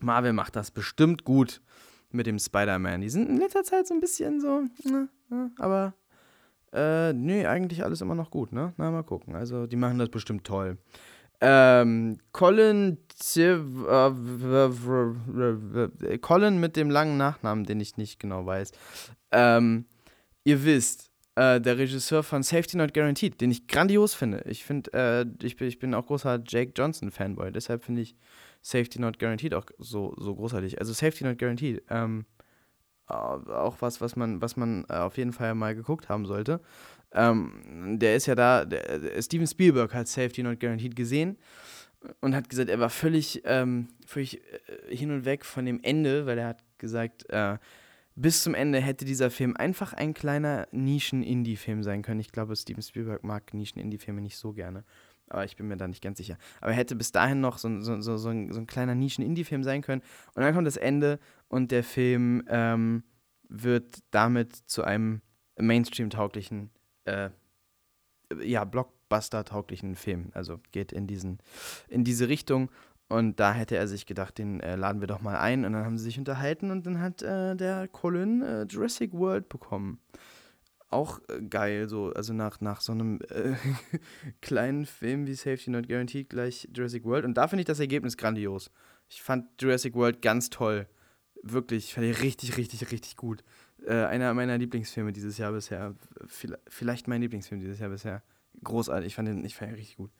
Marvel 0.00 0.32
macht 0.32 0.56
das 0.56 0.70
bestimmt 0.70 1.24
gut 1.24 1.60
mit 2.10 2.26
dem 2.26 2.38
Spider-Man. 2.38 3.00
Die 3.00 3.08
sind 3.08 3.28
in 3.28 3.38
letzter 3.38 3.64
Zeit 3.64 3.86
so 3.86 3.94
ein 3.94 4.00
bisschen 4.00 4.40
so, 4.40 4.62
ne, 4.84 5.08
ne, 5.28 5.50
aber 5.58 5.94
äh, 6.72 7.12
nee, 7.12 7.46
eigentlich 7.46 7.84
alles 7.84 8.00
immer 8.00 8.14
noch 8.14 8.30
gut, 8.30 8.52
ne? 8.52 8.74
Na, 8.76 8.90
mal 8.90 9.02
gucken. 9.02 9.34
Also, 9.34 9.66
die 9.66 9.76
machen 9.76 9.98
das 9.98 10.10
bestimmt 10.10 10.44
toll. 10.44 10.78
Ähm, 11.40 12.18
Colin, 12.32 12.98
Colin 16.20 16.60
mit 16.60 16.76
dem 16.76 16.90
langen 16.90 17.16
Nachnamen, 17.16 17.64
den 17.64 17.80
ich 17.80 17.96
nicht 17.96 18.18
genau 18.18 18.46
weiß. 18.46 18.72
Ähm, 19.32 19.84
ihr 20.44 20.64
wisst, 20.64 21.10
äh, 21.34 21.60
der 21.60 21.78
Regisseur 21.78 22.22
von 22.22 22.42
Safety 22.42 22.76
Not 22.78 22.94
Guaranteed, 22.94 23.40
den 23.40 23.50
ich 23.50 23.66
grandios 23.66 24.14
finde. 24.14 24.42
Ich 24.46 24.64
finde, 24.64 24.92
äh, 24.94 25.26
ich, 25.44 25.56
bin, 25.56 25.68
ich 25.68 25.78
bin 25.78 25.94
auch 25.94 26.06
großer 26.06 26.42
Jake 26.46 26.72
Johnson 26.74 27.10
Fanboy, 27.10 27.52
deshalb 27.52 27.84
finde 27.84 28.02
ich 28.02 28.16
Safety 28.66 28.98
Not 28.98 29.20
Guaranteed 29.20 29.54
auch 29.54 29.66
so, 29.78 30.12
so 30.18 30.34
großartig. 30.34 30.80
Also 30.80 30.92
Safety 30.92 31.22
Not 31.22 31.38
Guaranteed, 31.38 31.84
ähm, 31.88 32.26
auch 33.06 33.76
was, 33.78 34.00
was 34.00 34.16
man, 34.16 34.42
was 34.42 34.56
man 34.56 34.84
äh, 34.88 34.94
auf 34.94 35.16
jeden 35.18 35.32
Fall 35.32 35.54
mal 35.54 35.76
geguckt 35.76 36.08
haben 36.08 36.26
sollte. 36.26 36.60
Ähm, 37.12 37.96
der 38.00 38.16
ist 38.16 38.26
ja 38.26 38.34
da, 38.34 38.64
der, 38.64 39.22
Steven 39.22 39.46
Spielberg 39.46 39.94
hat 39.94 40.08
Safety 40.08 40.42
Not 40.42 40.58
Guaranteed 40.58 40.96
gesehen 40.96 41.38
und 42.20 42.34
hat 42.34 42.48
gesagt, 42.48 42.68
er 42.68 42.80
war 42.80 42.90
völlig, 42.90 43.42
ähm, 43.44 43.86
völlig 44.04 44.42
äh, 44.88 44.96
hin 44.96 45.12
und 45.12 45.24
weg 45.24 45.44
von 45.44 45.64
dem 45.64 45.78
Ende, 45.84 46.26
weil 46.26 46.38
er 46.38 46.48
hat 46.48 46.62
gesagt, 46.78 47.30
äh, 47.30 47.58
bis 48.16 48.42
zum 48.42 48.54
Ende 48.54 48.80
hätte 48.80 49.04
dieser 49.04 49.30
Film 49.30 49.56
einfach 49.56 49.92
ein 49.92 50.12
kleiner 50.12 50.66
Nischen-Indie-Film 50.72 51.84
sein 51.84 52.02
können. 52.02 52.18
Ich 52.18 52.32
glaube, 52.32 52.56
Steven 52.56 52.82
Spielberg 52.82 53.22
mag 53.22 53.54
Nischen-Indie-Filme 53.54 54.22
nicht 54.22 54.38
so 54.38 54.52
gerne 54.52 54.82
aber 55.28 55.44
ich 55.44 55.56
bin 55.56 55.68
mir 55.68 55.76
da 55.76 55.88
nicht 55.88 56.02
ganz 56.02 56.18
sicher. 56.18 56.36
Aber 56.60 56.70
er 56.70 56.76
hätte 56.76 56.96
bis 56.96 57.12
dahin 57.12 57.40
noch 57.40 57.58
so, 57.58 57.80
so, 57.80 58.00
so, 58.00 58.16
so, 58.16 58.28
ein, 58.28 58.52
so 58.52 58.60
ein 58.60 58.66
kleiner 58.66 58.94
Nischen-Indie-Film 58.94 59.64
sein 59.64 59.82
können. 59.82 60.02
Und 60.34 60.42
dann 60.42 60.54
kommt 60.54 60.66
das 60.66 60.76
Ende 60.76 61.18
und 61.48 61.72
der 61.72 61.84
Film 61.84 62.44
ähm, 62.48 63.02
wird 63.48 64.02
damit 64.10 64.54
zu 64.54 64.84
einem 64.84 65.20
Mainstream-tauglichen, 65.58 66.70
äh, 67.04 67.30
ja, 68.42 68.64
Blockbuster-tauglichen 68.64 69.96
Film. 69.96 70.30
Also 70.34 70.60
geht 70.72 70.92
in, 70.92 71.06
diesen, 71.06 71.38
in 71.88 72.04
diese 72.04 72.28
Richtung. 72.28 72.70
Und 73.08 73.38
da 73.38 73.52
hätte 73.52 73.76
er 73.76 73.86
sich 73.86 74.06
gedacht, 74.06 74.38
den 74.38 74.60
äh, 74.60 74.74
laden 74.74 75.00
wir 75.00 75.06
doch 75.06 75.20
mal 75.20 75.36
ein. 75.36 75.64
Und 75.64 75.72
dann 75.72 75.84
haben 75.84 75.98
sie 75.98 76.04
sich 76.04 76.18
unterhalten 76.18 76.70
und 76.70 76.86
dann 76.86 77.00
hat 77.00 77.22
äh, 77.22 77.54
der 77.54 77.86
Colin 77.88 78.42
äh, 78.42 78.64
Jurassic 78.64 79.12
World 79.12 79.48
bekommen 79.48 80.00
auch 80.88 81.20
äh, 81.28 81.42
geil, 81.42 81.88
so, 81.88 82.12
also 82.12 82.32
nach, 82.32 82.60
nach 82.60 82.80
so 82.80 82.92
einem 82.92 83.20
äh, 83.30 83.54
kleinen 84.40 84.86
Film 84.86 85.26
wie 85.26 85.34
Safety 85.34 85.70
Not 85.70 85.88
Guaranteed 85.88 86.30
gleich 86.30 86.68
Jurassic 86.74 87.04
World. 87.04 87.24
Und 87.24 87.34
da 87.34 87.48
finde 87.48 87.60
ich 87.60 87.66
das 87.66 87.80
Ergebnis 87.80 88.16
grandios. 88.16 88.70
Ich 89.08 89.22
fand 89.22 89.46
Jurassic 89.60 89.94
World 89.94 90.22
ganz 90.22 90.50
toll. 90.50 90.86
Wirklich, 91.42 91.86
ich 91.86 91.94
fand 91.94 92.06
ihn 92.06 92.14
richtig, 92.14 92.56
richtig, 92.56 92.90
richtig 92.90 93.16
gut. 93.16 93.44
Äh, 93.84 93.94
einer 94.04 94.32
meiner 94.34 94.58
Lieblingsfilme 94.58 95.12
dieses 95.12 95.38
Jahr 95.38 95.52
bisher. 95.52 95.94
Vielleicht 96.68 97.08
mein 97.08 97.20
Lieblingsfilm 97.20 97.60
dieses 97.60 97.78
Jahr 97.78 97.90
bisher. 97.90 98.22
Großartig, 98.64 99.08
ich 99.08 99.14
fand 99.14 99.28
ihn, 99.28 99.44
ich 99.44 99.54
fand 99.54 99.72
ihn 99.72 99.76
richtig 99.76 99.96
gut. 99.96 100.10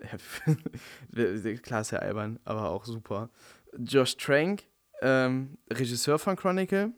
Klar 1.62 1.82
ist 1.82 1.90
ja 1.90 1.98
albern, 1.98 2.38
aber 2.44 2.70
auch 2.70 2.84
super. 2.84 3.30
Josh 3.78 4.16
Trank, 4.16 4.64
ähm, 5.02 5.58
Regisseur 5.70 6.18
von 6.18 6.36
Chronicle, 6.36 6.92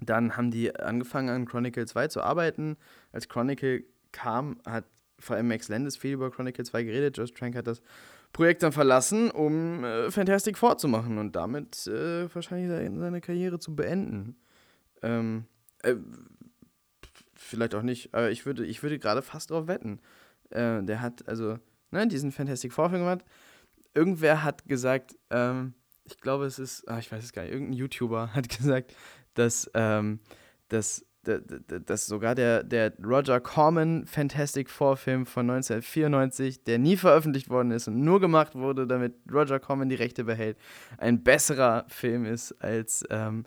dann 0.00 0.36
haben 0.36 0.50
die 0.50 0.74
angefangen 0.78 1.28
an 1.28 1.46
Chronicle 1.46 1.86
2 1.86 2.08
zu 2.08 2.22
arbeiten. 2.22 2.76
Als 3.12 3.28
Chronicle 3.28 3.84
kam, 4.12 4.60
hat 4.66 4.84
vor 5.18 5.36
allem 5.36 5.48
Max 5.48 5.68
Landis 5.68 5.96
viel 5.96 6.12
über 6.12 6.30
Chronicle 6.30 6.64
2 6.64 6.82
geredet. 6.82 7.16
Josh 7.16 7.32
Trank 7.32 7.56
hat 7.56 7.66
das 7.66 7.80
Projekt 8.32 8.62
dann 8.62 8.72
verlassen, 8.72 9.30
um 9.30 9.84
äh, 9.84 10.10
Fantastic 10.10 10.58
fortzumachen 10.58 11.18
und 11.18 11.36
damit 11.36 11.86
äh, 11.86 12.32
wahrscheinlich 12.34 12.68
seine 12.68 13.20
Karriere 13.20 13.58
zu 13.58 13.74
beenden. 13.74 14.36
Ähm, 15.02 15.46
äh, 15.82 15.94
vielleicht 17.34 17.74
auch 17.74 17.82
nicht, 17.82 18.12
aber 18.14 18.30
ich 18.30 18.44
würde, 18.44 18.66
ich 18.66 18.82
würde 18.82 18.98
gerade 18.98 19.22
fast 19.22 19.50
darauf 19.50 19.68
wetten. 19.68 20.00
Äh, 20.50 20.82
der 20.82 21.00
hat 21.00 21.26
also 21.28 21.58
ne, 21.90 22.06
diesen 22.06 22.32
Fantastic 22.32 22.72
Four 22.72 22.90
Film 22.90 23.02
gemacht. 23.02 23.24
Irgendwer 23.94 24.42
hat 24.42 24.66
gesagt, 24.66 25.16
ähm, 25.30 25.74
ich 26.04 26.20
glaube, 26.20 26.44
es 26.44 26.58
ist, 26.58 26.86
ah, 26.88 26.98
ich 26.98 27.10
weiß 27.10 27.24
es 27.24 27.32
gar 27.32 27.42
nicht, 27.42 27.52
irgendein 27.52 27.78
YouTuber 27.78 28.30
hat 28.34 28.48
gesagt, 28.48 28.94
dass, 29.38 29.70
ähm, 29.74 30.20
dass, 30.68 31.04
dass 31.22 32.06
sogar 32.06 32.34
der, 32.34 32.62
der 32.62 32.92
Roger 33.02 33.40
Corman 33.40 34.06
Fantastic 34.06 34.70
Four 34.70 34.96
Film 34.96 35.26
von 35.26 35.50
1994, 35.50 36.64
der 36.64 36.78
nie 36.78 36.96
veröffentlicht 36.96 37.50
worden 37.50 37.70
ist 37.70 37.88
und 37.88 38.00
nur 38.00 38.20
gemacht 38.20 38.54
wurde, 38.54 38.86
damit 38.86 39.14
Roger 39.32 39.58
Corman 39.58 39.88
die 39.88 39.96
Rechte 39.96 40.24
behält, 40.24 40.56
ein 40.98 41.22
besserer 41.22 41.84
Film 41.88 42.24
ist 42.24 42.52
als 42.62 43.04
ähm, 43.10 43.44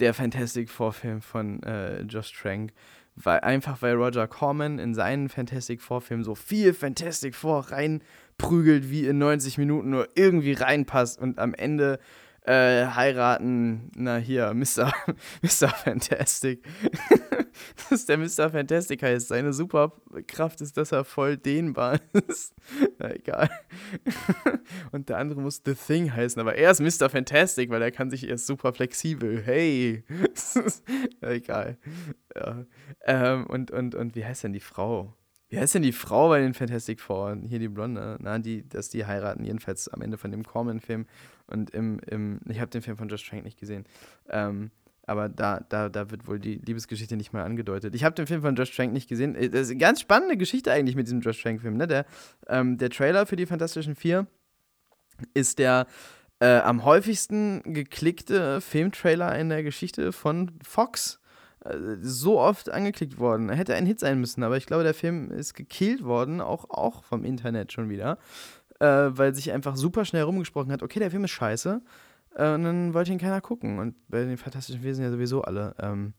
der 0.00 0.14
Fantastic 0.14 0.70
Four 0.70 0.92
Film 0.92 1.20
von 1.20 1.62
äh, 1.62 2.02
Josh 2.02 2.32
Trank. 2.32 2.72
Weil, 3.16 3.40
einfach 3.40 3.82
weil 3.82 3.94
Roger 3.94 4.26
Corman 4.28 4.78
in 4.78 4.94
seinen 4.94 5.28
Fantastic 5.28 5.82
Four 5.82 6.00
Film 6.00 6.22
so 6.22 6.34
viel 6.34 6.72
Fantastic 6.72 7.34
Four 7.34 7.70
reinprügelt, 7.70 8.90
wie 8.90 9.06
in 9.06 9.18
90 9.18 9.58
Minuten 9.58 9.90
nur 9.90 10.08
irgendwie 10.14 10.52
reinpasst 10.52 11.20
und 11.20 11.38
am 11.38 11.52
Ende 11.52 11.98
äh, 12.50 12.86
heiraten, 12.86 13.92
na 13.94 14.16
hier, 14.16 14.52
Mr. 14.54 14.92
Mr. 15.42 15.68
Fantastic. 15.68 16.66
dass 17.90 18.06
der 18.06 18.18
Mr. 18.18 18.50
Fantastic 18.50 19.02
heißt. 19.02 19.28
Seine 19.28 19.52
Superkraft 19.52 20.60
ist, 20.60 20.76
dass 20.76 20.90
er 20.90 21.04
voll 21.04 21.36
dehnbar 21.36 22.00
ist. 22.28 22.54
Na 22.98 23.14
egal. 23.14 23.48
Und 24.90 25.08
der 25.08 25.18
andere 25.18 25.40
muss 25.40 25.62
The 25.64 25.74
Thing 25.74 26.12
heißen, 26.12 26.40
aber 26.40 26.56
er 26.56 26.72
ist 26.72 26.80
Mr. 26.80 27.08
Fantastic, 27.08 27.70
weil 27.70 27.82
er 27.82 27.92
kann 27.92 28.10
sich 28.10 28.28
erst 28.28 28.46
super 28.46 28.72
flexibel. 28.72 29.42
Hey. 29.44 30.04
Na 31.20 31.30
egal. 31.30 31.78
Ja. 32.34 32.64
Ähm, 33.04 33.46
und, 33.46 33.70
und, 33.70 33.94
und 33.94 34.16
wie 34.16 34.24
heißt 34.24 34.42
denn 34.42 34.52
die 34.52 34.60
Frau? 34.60 35.14
Wie 35.50 35.58
heißt 35.58 35.74
denn 35.74 35.82
die 35.82 35.92
Frau 35.92 36.28
bei 36.28 36.38
den 36.38 36.54
Fantastic 36.54 37.00
Four? 37.00 37.36
Hier 37.48 37.58
die 37.58 37.68
Blonde. 37.68 38.18
Na, 38.20 38.38
die, 38.38 38.68
dass 38.68 38.88
die 38.88 39.04
heiraten, 39.04 39.44
jedenfalls 39.44 39.88
am 39.88 40.00
Ende 40.00 40.16
von 40.16 40.30
dem 40.30 40.44
Corman-Film. 40.44 41.06
Und 41.50 41.70
im, 41.70 42.00
im 42.06 42.40
ich 42.48 42.60
habe 42.60 42.70
den 42.70 42.82
Film 42.82 42.96
von 42.96 43.08
Josh 43.08 43.28
Trank 43.28 43.44
nicht 43.44 43.58
gesehen. 43.58 43.84
Ähm, 44.28 44.70
aber 45.06 45.28
da, 45.28 45.64
da, 45.68 45.88
da 45.88 46.10
wird 46.10 46.28
wohl 46.28 46.38
die 46.38 46.56
Liebesgeschichte 46.56 47.16
nicht 47.16 47.32
mal 47.32 47.42
angedeutet. 47.42 47.94
Ich 47.94 48.04
habe 48.04 48.14
den 48.14 48.26
Film 48.26 48.42
von 48.42 48.54
Josh 48.54 48.74
Trank 48.74 48.92
nicht 48.92 49.08
gesehen. 49.08 49.34
Äh, 49.34 49.48
das 49.48 49.62
ist 49.62 49.70
eine 49.70 49.78
ganz 49.78 50.00
spannende 50.00 50.36
Geschichte 50.36 50.70
eigentlich 50.70 50.96
mit 50.96 51.06
diesem 51.06 51.20
Josh 51.20 51.42
Trank-Film. 51.42 51.76
Ne? 51.76 51.86
Der, 51.86 52.06
ähm, 52.48 52.78
der 52.78 52.90
Trailer 52.90 53.26
für 53.26 53.36
die 53.36 53.46
Fantastischen 53.46 53.96
Vier 53.96 54.26
ist 55.34 55.58
der 55.58 55.86
äh, 56.40 56.58
am 56.58 56.84
häufigsten 56.84 57.62
geklickte 57.64 58.60
Filmtrailer 58.60 59.38
in 59.38 59.48
der 59.48 59.62
Geschichte 59.62 60.12
von 60.12 60.52
Fox. 60.62 61.20
Äh, 61.64 61.96
so 62.00 62.38
oft 62.38 62.70
angeklickt 62.70 63.18
worden. 63.18 63.48
Er 63.48 63.56
hätte 63.56 63.74
ein 63.74 63.86
Hit 63.86 64.00
sein 64.00 64.20
müssen, 64.20 64.42
aber 64.42 64.56
ich 64.56 64.66
glaube, 64.66 64.84
der 64.84 64.94
Film 64.94 65.30
ist 65.30 65.54
gekillt 65.54 66.04
worden, 66.04 66.40
auch, 66.40 66.70
auch 66.70 67.04
vom 67.04 67.24
Internet 67.24 67.72
schon 67.72 67.88
wieder. 67.88 68.18
Äh, 68.80 69.16
weil 69.16 69.34
sich 69.34 69.52
einfach 69.52 69.76
super 69.76 70.06
schnell 70.06 70.22
rumgesprochen 70.22 70.72
hat, 70.72 70.82
okay, 70.82 70.98
der 70.98 71.10
Film 71.10 71.24
ist 71.24 71.32
scheiße 71.32 71.82
äh, 72.34 72.54
und 72.54 72.64
dann 72.64 72.94
wollte 72.94 73.12
ihn 73.12 73.18
keiner 73.18 73.42
gucken. 73.42 73.78
Und 73.78 73.94
bei 74.08 74.24
den 74.24 74.38
Fantastischen 74.38 74.82
Wesen 74.82 75.04
ja 75.04 75.10
sowieso 75.10 75.42
alle, 75.42 75.74
ähm, 75.78 76.14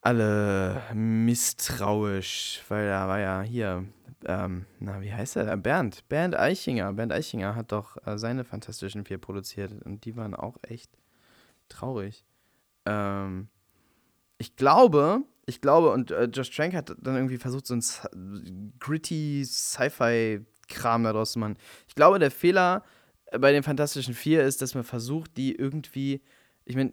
alle 0.00 0.82
misstrauisch, 0.94 2.62
weil 2.68 2.88
da 2.88 3.06
war 3.06 3.20
ja 3.20 3.42
hier, 3.42 3.84
ähm, 4.26 4.66
na, 4.80 5.00
wie 5.00 5.12
heißt 5.12 5.36
der? 5.36 5.56
Bernd. 5.56 6.08
Bernd 6.08 6.36
Eichinger. 6.36 6.92
Bernd 6.92 7.12
Eichinger 7.12 7.54
hat 7.54 7.70
doch 7.70 7.96
äh, 8.04 8.18
seine 8.18 8.44
Fantastischen 8.44 9.04
Vier 9.04 9.18
produziert 9.18 9.72
und 9.84 10.04
die 10.04 10.16
waren 10.16 10.34
auch 10.34 10.56
echt 10.62 10.90
traurig. 11.68 12.24
Ähm, 12.84 13.48
ich 14.38 14.56
glaube, 14.56 15.22
ich 15.46 15.60
glaube, 15.60 15.90
und 15.92 16.10
äh, 16.10 16.24
Josh 16.24 16.50
Trank 16.50 16.74
hat 16.74 16.96
dann 17.00 17.14
irgendwie 17.14 17.38
versucht, 17.38 17.66
so 17.66 17.74
ein 17.74 18.72
gritty 18.80 19.44
Sci-Fi-Kram 20.68 21.04
daraus 21.04 21.32
zu 21.32 21.38
machen. 21.38 21.56
Ich 21.88 21.94
glaube, 21.94 22.18
der 22.18 22.30
Fehler 22.30 22.84
bei 23.38 23.52
den 23.52 23.62
Fantastischen 23.62 24.14
Vier 24.14 24.42
ist, 24.42 24.62
dass 24.62 24.74
man 24.74 24.84
versucht, 24.84 25.36
die 25.36 25.54
irgendwie, 25.54 26.22
ich 26.64 26.76
meine, 26.76 26.92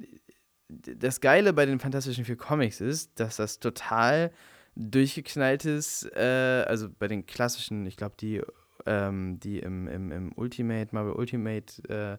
das 0.68 1.22
Geile 1.22 1.54
bei 1.54 1.66
den 1.66 1.80
Fantastischen 1.80 2.26
Vier 2.26 2.38
Comics 2.38 2.82
ist, 2.82 3.20
dass 3.20 3.38
das 3.38 3.60
total 3.60 4.32
durchgeknalltes, 4.76 6.10
äh, 6.16 6.66
also 6.68 6.90
bei 6.98 7.08
den 7.08 7.26
klassischen, 7.26 7.86
ich 7.86 7.96
glaube, 7.96 8.16
die, 8.20 8.42
ähm, 8.86 9.40
die 9.40 9.60
im, 9.60 9.88
im, 9.88 10.12
im 10.12 10.32
Ultimate, 10.36 10.94
Marvel 10.94 11.14
Ultimate 11.14 11.90
äh, 11.90 12.18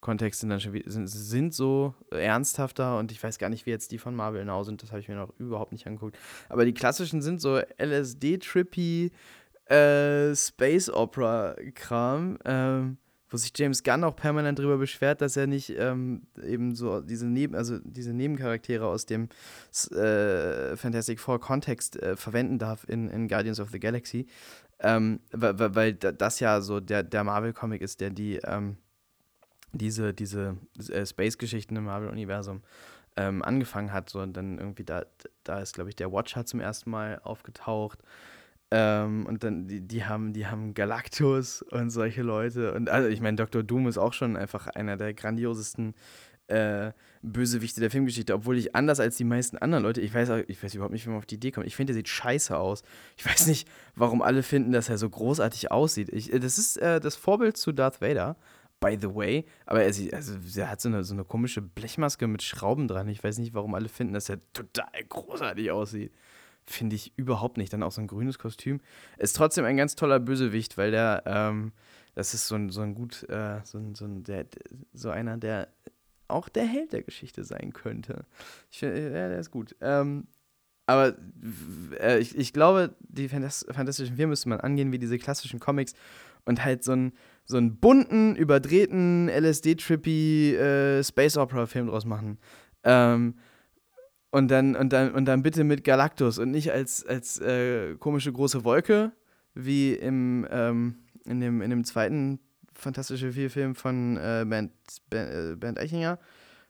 Kontext 0.00 0.40
sind 0.40 0.50
dann 0.50 0.60
schon 0.60 0.80
sind, 0.86 1.08
sind 1.08 1.52
so 1.52 1.94
ernsthafter 2.10 2.98
und 2.98 3.10
ich 3.10 3.22
weiß 3.22 3.38
gar 3.38 3.50
nicht, 3.50 3.66
wie 3.66 3.70
jetzt 3.70 3.90
die 3.90 3.98
von 3.98 4.14
Marvel 4.14 4.40
genau 4.40 4.62
sind, 4.62 4.82
das 4.82 4.92
habe 4.92 5.00
ich 5.00 5.08
mir 5.08 5.16
noch 5.16 5.32
überhaupt 5.38 5.72
nicht 5.72 5.86
angeguckt. 5.86 6.16
Aber 6.48 6.64
die 6.64 6.74
klassischen 6.74 7.22
sind 7.22 7.40
so 7.40 7.58
LSD-trippy, 7.58 9.10
äh, 9.66 10.34
Space 10.34 10.90
Opera-Kram. 10.90 12.38
Ähm, 12.44 12.98
wo 13.28 13.36
sich 13.36 13.52
James 13.56 13.82
Gunn 13.82 14.04
auch 14.04 14.14
permanent 14.14 14.58
darüber 14.58 14.78
beschwert, 14.78 15.20
dass 15.20 15.36
er 15.36 15.46
nicht 15.46 15.70
ähm, 15.76 16.22
eben 16.42 16.76
so 16.76 17.00
diese 17.00 17.26
Neben, 17.26 17.56
also 17.56 17.78
diese 17.80 18.12
Nebencharaktere 18.12 18.86
aus 18.86 19.04
dem 19.06 19.28
äh, 19.90 20.76
Fantastic 20.76 21.18
Four 21.18 21.40
Kontext 21.40 22.00
äh, 22.00 22.16
verwenden 22.16 22.58
darf 22.58 22.84
in, 22.88 23.10
in 23.10 23.26
Guardians 23.26 23.58
of 23.58 23.70
the 23.70 23.80
Galaxy. 23.80 24.26
Ähm, 24.78 25.20
weil, 25.32 25.74
weil 25.74 25.94
das 25.94 26.38
ja 26.38 26.60
so 26.60 26.80
der, 26.80 27.02
der 27.02 27.24
Marvel-Comic 27.24 27.82
ist, 27.82 28.00
der 28.00 28.10
die 28.10 28.36
ähm, 28.36 28.76
diese, 29.72 30.14
diese 30.14 30.56
äh, 30.90 31.04
Space-Geschichten 31.04 31.76
im 31.76 31.84
Marvel-Universum 31.84 32.62
ähm, 33.16 33.42
angefangen 33.42 33.92
hat. 33.92 34.08
So, 34.08 34.20
und 34.20 34.34
dann 34.34 34.58
irgendwie 34.58 34.84
da, 34.84 35.04
da 35.44 35.60
ist, 35.60 35.74
glaube 35.74 35.90
ich, 35.90 35.96
der 35.96 36.12
Watcher 36.12 36.44
zum 36.44 36.60
ersten 36.60 36.90
Mal 36.90 37.20
aufgetaucht. 37.24 37.98
Ähm, 38.72 39.26
und 39.26 39.44
dann, 39.44 39.68
die, 39.68 39.80
die, 39.80 40.04
haben, 40.04 40.32
die 40.32 40.46
haben 40.46 40.74
Galactus 40.74 41.62
und 41.62 41.90
solche 41.90 42.22
Leute. 42.22 42.74
Und 42.74 42.88
also, 42.88 43.08
ich 43.08 43.20
meine, 43.20 43.36
Dr. 43.36 43.62
Doom 43.62 43.86
ist 43.86 43.98
auch 43.98 44.12
schon 44.12 44.36
einfach 44.36 44.66
einer 44.66 44.96
der 44.96 45.14
grandiosesten 45.14 45.94
äh, 46.48 46.92
Bösewichte 47.22 47.80
der 47.80 47.90
Filmgeschichte, 47.90 48.34
obwohl 48.34 48.56
ich 48.58 48.74
anders 48.74 49.00
als 49.00 49.16
die 49.16 49.24
meisten 49.24 49.56
anderen 49.58 49.84
Leute, 49.84 50.00
ich 50.00 50.14
weiß, 50.14 50.44
ich 50.48 50.62
weiß 50.62 50.74
überhaupt 50.74 50.92
nicht, 50.92 51.06
wie 51.06 51.10
man 51.10 51.18
auf 51.18 51.26
die 51.26 51.36
Idee 51.36 51.52
kommt. 51.52 51.66
Ich 51.66 51.76
finde, 51.76 51.92
der 51.92 51.98
sieht 51.98 52.08
scheiße 52.08 52.56
aus. 52.56 52.82
Ich 53.16 53.26
weiß 53.26 53.46
nicht, 53.46 53.68
warum 53.94 54.22
alle 54.22 54.42
finden, 54.42 54.72
dass 54.72 54.88
er 54.88 54.98
so 54.98 55.08
großartig 55.08 55.70
aussieht. 55.70 56.08
Ich, 56.12 56.32
äh, 56.32 56.40
das 56.40 56.58
ist 56.58 56.76
äh, 56.78 56.98
das 57.00 57.14
Vorbild 57.14 57.56
zu 57.56 57.70
Darth 57.72 58.00
Vader, 58.00 58.36
by 58.80 58.98
the 59.00 59.14
way. 59.14 59.44
Aber 59.66 59.82
er, 59.82 59.92
sieht, 59.92 60.12
also, 60.12 60.34
er 60.56 60.70
hat 60.70 60.80
so 60.80 60.88
eine, 60.88 61.04
so 61.04 61.14
eine 61.14 61.24
komische 61.24 61.62
Blechmaske 61.62 62.26
mit 62.26 62.42
Schrauben 62.42 62.88
dran. 62.88 63.08
Ich 63.08 63.22
weiß 63.22 63.38
nicht, 63.38 63.54
warum 63.54 63.74
alle 63.74 63.88
finden, 63.88 64.14
dass 64.14 64.28
er 64.28 64.40
total 64.52 65.04
großartig 65.08 65.70
aussieht 65.70 66.12
finde 66.66 66.96
ich 66.96 67.12
überhaupt 67.16 67.56
nicht. 67.56 67.72
Dann 67.72 67.82
auch 67.82 67.92
so 67.92 68.00
ein 68.00 68.06
grünes 68.06 68.38
Kostüm. 68.38 68.80
Ist 69.18 69.36
trotzdem 69.36 69.64
ein 69.64 69.76
ganz 69.76 69.94
toller 69.94 70.20
Bösewicht, 70.20 70.78
weil 70.78 70.90
der, 70.90 71.22
ähm, 71.26 71.72
das 72.14 72.34
ist 72.34 72.48
so 72.48 72.54
ein, 72.54 72.70
so 72.70 72.80
ein 72.80 72.94
gut, 72.94 73.28
äh, 73.28 73.60
so, 73.64 73.78
ein, 73.78 73.94
so, 73.94 74.04
ein, 74.04 74.24
der, 74.24 74.46
so 74.92 75.10
einer, 75.10 75.36
der 75.36 75.68
auch 76.28 76.48
der 76.48 76.64
Held 76.64 76.92
der 76.92 77.02
Geschichte 77.02 77.44
sein 77.44 77.72
könnte. 77.72 78.24
Ich 78.70 78.78
finde, 78.80 79.00
ja, 79.02 79.28
der 79.28 79.38
ist 79.38 79.50
gut. 79.50 79.76
Ähm, 79.80 80.26
aber 80.86 81.16
äh, 82.00 82.18
ich, 82.18 82.36
ich 82.36 82.52
glaube, 82.52 82.94
die 83.00 83.28
Fantastischen 83.28 84.16
Vier 84.16 84.26
müsste 84.26 84.48
man 84.48 84.60
angehen 84.60 84.92
wie 84.92 84.98
diese 84.98 85.18
klassischen 85.18 85.60
Comics 85.60 85.94
und 86.44 86.64
halt 86.64 86.84
so 86.84 86.92
einen, 86.92 87.12
so 87.44 87.60
bunten, 87.60 88.36
überdrehten, 88.36 89.28
LSD-trippy 89.28 90.54
äh, 90.56 91.04
Space-Opera-Film 91.04 91.88
draus 91.88 92.04
machen. 92.04 92.38
Ähm, 92.84 93.34
und 94.30 94.48
dann, 94.48 94.76
und 94.76 94.92
dann, 94.92 95.12
und 95.12 95.24
dann 95.24 95.42
bitte 95.42 95.64
mit 95.64 95.84
Galactus 95.84 96.38
und 96.38 96.50
nicht 96.50 96.72
als, 96.72 97.04
als 97.06 97.40
äh, 97.40 97.94
komische 97.96 98.32
große 98.32 98.64
Wolke, 98.64 99.12
wie 99.54 99.94
im, 99.94 100.46
ähm, 100.50 100.96
in, 101.24 101.40
dem, 101.40 101.62
in 101.62 101.70
dem 101.70 101.84
zweiten 101.84 102.40
Fantastische 102.74 103.32
Vier-Film 103.32 103.74
von 103.74 104.16
äh, 104.18 104.44
Bernd, 104.46 104.72
Bernd, 105.08 105.60
Bernd 105.60 105.78
Eichinger, 105.78 106.18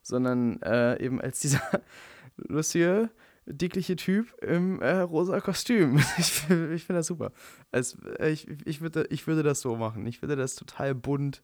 sondern 0.02 0.62
äh, 0.62 1.02
eben 1.02 1.20
als 1.20 1.40
dieser 1.40 1.62
lustige, 2.36 3.10
dickliche 3.46 3.96
Typ 3.96 4.32
im 4.42 4.80
äh, 4.80 4.98
rosa 4.98 5.40
Kostüm. 5.40 5.98
Ich, 6.18 6.44
ich 6.48 6.84
finde 6.84 7.00
das 7.00 7.06
super. 7.06 7.32
Als, 7.72 7.96
äh, 8.18 8.30
ich, 8.30 8.46
ich, 8.64 8.80
würde, 8.80 9.06
ich 9.10 9.26
würde 9.26 9.42
das 9.42 9.60
so 9.60 9.76
machen. 9.76 10.06
Ich 10.06 10.22
würde 10.22 10.36
das 10.36 10.54
total 10.54 10.94
bunt 10.94 11.42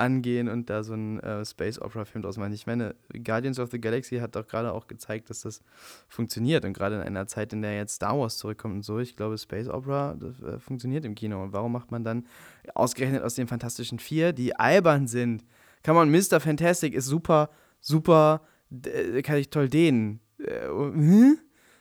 angehen 0.00 0.48
und 0.48 0.70
da 0.70 0.82
so 0.82 0.94
einen 0.94 1.20
äh, 1.20 1.44
Space 1.44 1.80
Opera 1.80 2.04
Film 2.04 2.22
draus 2.22 2.38
machen. 2.38 2.52
Ich 2.52 2.66
meine, 2.66 2.94
Guardians 3.22 3.58
of 3.58 3.70
the 3.70 3.80
Galaxy 3.80 4.18
hat 4.18 4.34
doch 4.34 4.46
gerade 4.46 4.72
auch 4.72 4.86
gezeigt, 4.86 5.30
dass 5.30 5.42
das 5.42 5.62
funktioniert 6.08 6.64
und 6.64 6.72
gerade 6.72 6.96
in 6.96 7.02
einer 7.02 7.26
Zeit, 7.26 7.52
in 7.52 7.62
der 7.62 7.76
jetzt 7.76 7.96
Star 7.96 8.18
Wars 8.18 8.38
zurückkommt 8.38 8.74
und 8.74 8.82
so, 8.82 8.98
ich 8.98 9.16
glaube, 9.16 9.38
Space 9.38 9.68
Opera 9.68 10.16
das, 10.18 10.40
äh, 10.42 10.58
funktioniert 10.58 11.04
im 11.04 11.14
Kino. 11.14 11.42
Und 11.42 11.52
warum 11.52 11.72
macht 11.72 11.90
man 11.90 12.02
dann 12.02 12.26
ausgerechnet 12.74 13.22
aus 13.22 13.34
den 13.34 13.46
Fantastischen 13.46 13.98
Vier, 13.98 14.32
die 14.32 14.56
albern 14.56 15.06
sind? 15.06 15.44
Kann 15.82 15.94
man, 15.94 16.10
Mr. 16.10 16.40
Fantastic 16.40 16.94
ist 16.94 17.06
super, 17.06 17.50
super, 17.80 18.42
äh, 18.70 19.22
kann 19.22 19.36
ich 19.36 19.50
toll 19.50 19.68
dehnen. 19.68 20.20
Äh, 20.38 20.66
hm? 20.68 21.38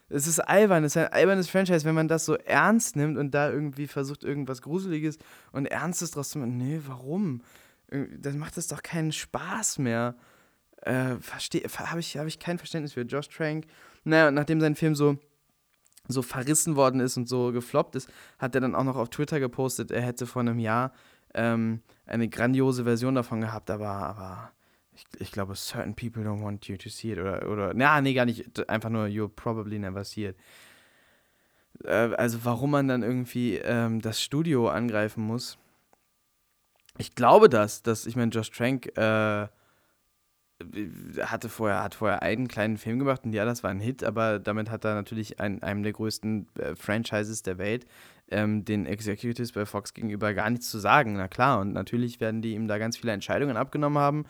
Es 0.09 0.25
ist 0.25 0.39
albern, 0.39 0.83
es 0.83 0.95
ist 0.95 0.97
ein 0.97 1.13
albernes 1.13 1.49
Franchise, 1.49 1.85
wenn 1.85 1.93
man 1.93 2.07
das 2.07 2.25
so 2.25 2.33
ernst 2.33 2.95
nimmt 2.95 3.17
und 3.17 3.31
da 3.31 3.51
irgendwie 3.51 3.85
versucht, 3.85 4.23
irgendwas 4.23 4.63
Gruseliges 4.63 5.19
und 5.51 5.67
Ernstes 5.67 6.11
draus 6.11 6.31
zu 6.31 6.39
machen. 6.39 6.57
Nee, 6.57 6.81
warum? 6.87 7.41
Dann 7.91 8.37
macht 8.37 8.57
es 8.57 8.67
doch 8.67 8.83
keinen 8.83 9.11
Spaß 9.11 9.79
mehr. 9.79 10.15
Äh, 10.81 11.15
habe 11.77 11.99
ich, 11.99 12.17
hab 12.17 12.27
ich 12.27 12.39
kein 12.39 12.57
Verständnis 12.57 12.93
für. 12.93 13.01
Josh 13.01 13.29
Trank, 13.29 13.65
naja, 14.03 14.31
nachdem 14.31 14.61
sein 14.61 14.75
Film 14.75 14.95
so, 14.95 15.17
so 16.07 16.21
verrissen 16.21 16.75
worden 16.75 16.99
ist 17.01 17.17
und 17.17 17.27
so 17.27 17.51
gefloppt 17.51 17.95
ist, 17.95 18.09
hat 18.37 18.55
er 18.55 18.61
dann 18.61 18.75
auch 18.75 18.83
noch 18.83 18.95
auf 18.95 19.09
Twitter 19.09 19.39
gepostet, 19.39 19.91
er 19.91 20.01
hätte 20.01 20.25
vor 20.25 20.41
einem 20.41 20.59
Jahr 20.59 20.93
ähm, 21.33 21.81
eine 22.05 22.29
grandiose 22.29 22.83
Version 22.85 23.15
davon 23.15 23.41
gehabt, 23.41 23.69
aber, 23.69 23.89
aber 23.89 24.51
ich, 24.93 25.05
ich, 25.19 25.31
glaube, 25.31 25.55
certain 25.55 25.95
people 25.95 26.23
don't 26.23 26.41
want 26.41 26.67
you 26.67 26.77
to 26.77 26.89
see 26.89 27.11
it. 27.11 27.19
Oder, 27.19 27.47
oder, 27.49 27.73
na, 27.73 28.01
nee, 28.01 28.13
gar 28.13 28.25
nicht. 28.25 28.67
Einfach 28.69 28.89
nur, 28.89 29.05
you'll 29.05 29.29
probably 29.29 29.79
never 29.79 30.03
see 30.03 30.27
it. 30.27 30.37
Äh, 31.83 32.13
also, 32.15 32.39
warum 32.43 32.71
man 32.71 32.87
dann 32.87 33.03
irgendwie 33.03 33.57
ähm, 33.57 34.01
das 34.01 34.21
Studio 34.21 34.69
angreifen 34.69 35.23
muss 35.23 35.57
ich 36.99 37.15
glaube 37.15 37.49
das, 37.49 37.81
dass, 37.81 38.05
ich 38.05 38.15
meine, 38.15 38.31
Josh 38.31 38.51
Trank 38.51 38.95
äh, 38.97 39.47
hatte 41.21 41.47
vorher, 41.47 41.81
hat 41.81 41.95
vorher 41.95 42.21
einen 42.21 42.49
kleinen 42.49 42.77
Film 42.77 42.99
gemacht 42.99 43.21
und 43.23 43.33
ja, 43.33 43.45
das 43.45 43.63
war 43.63 43.71
ein 43.71 43.79
Hit, 43.79 44.03
aber 44.03 44.39
damit 44.39 44.69
hat 44.69 44.83
er 44.83 44.95
natürlich 44.95 45.39
ein, 45.39 45.63
einem 45.63 45.83
der 45.83 45.93
größten 45.93 46.47
äh, 46.57 46.75
Franchises 46.75 47.43
der 47.43 47.57
Welt 47.57 47.85
ähm, 48.29 48.65
den 48.65 48.85
Executives 48.85 49.53
bei 49.53 49.65
Fox 49.65 49.93
gegenüber 49.93 50.33
gar 50.33 50.49
nichts 50.49 50.69
zu 50.69 50.77
sagen. 50.77 51.13
Na 51.13 51.27
klar, 51.27 51.61
und 51.61 51.73
natürlich 51.73 52.19
werden 52.19 52.41
die 52.41 52.53
ihm 52.53 52.67
da 52.67 52.77
ganz 52.77 52.97
viele 52.97 53.13
Entscheidungen 53.13 53.55
abgenommen 53.55 53.97
haben 53.97 54.25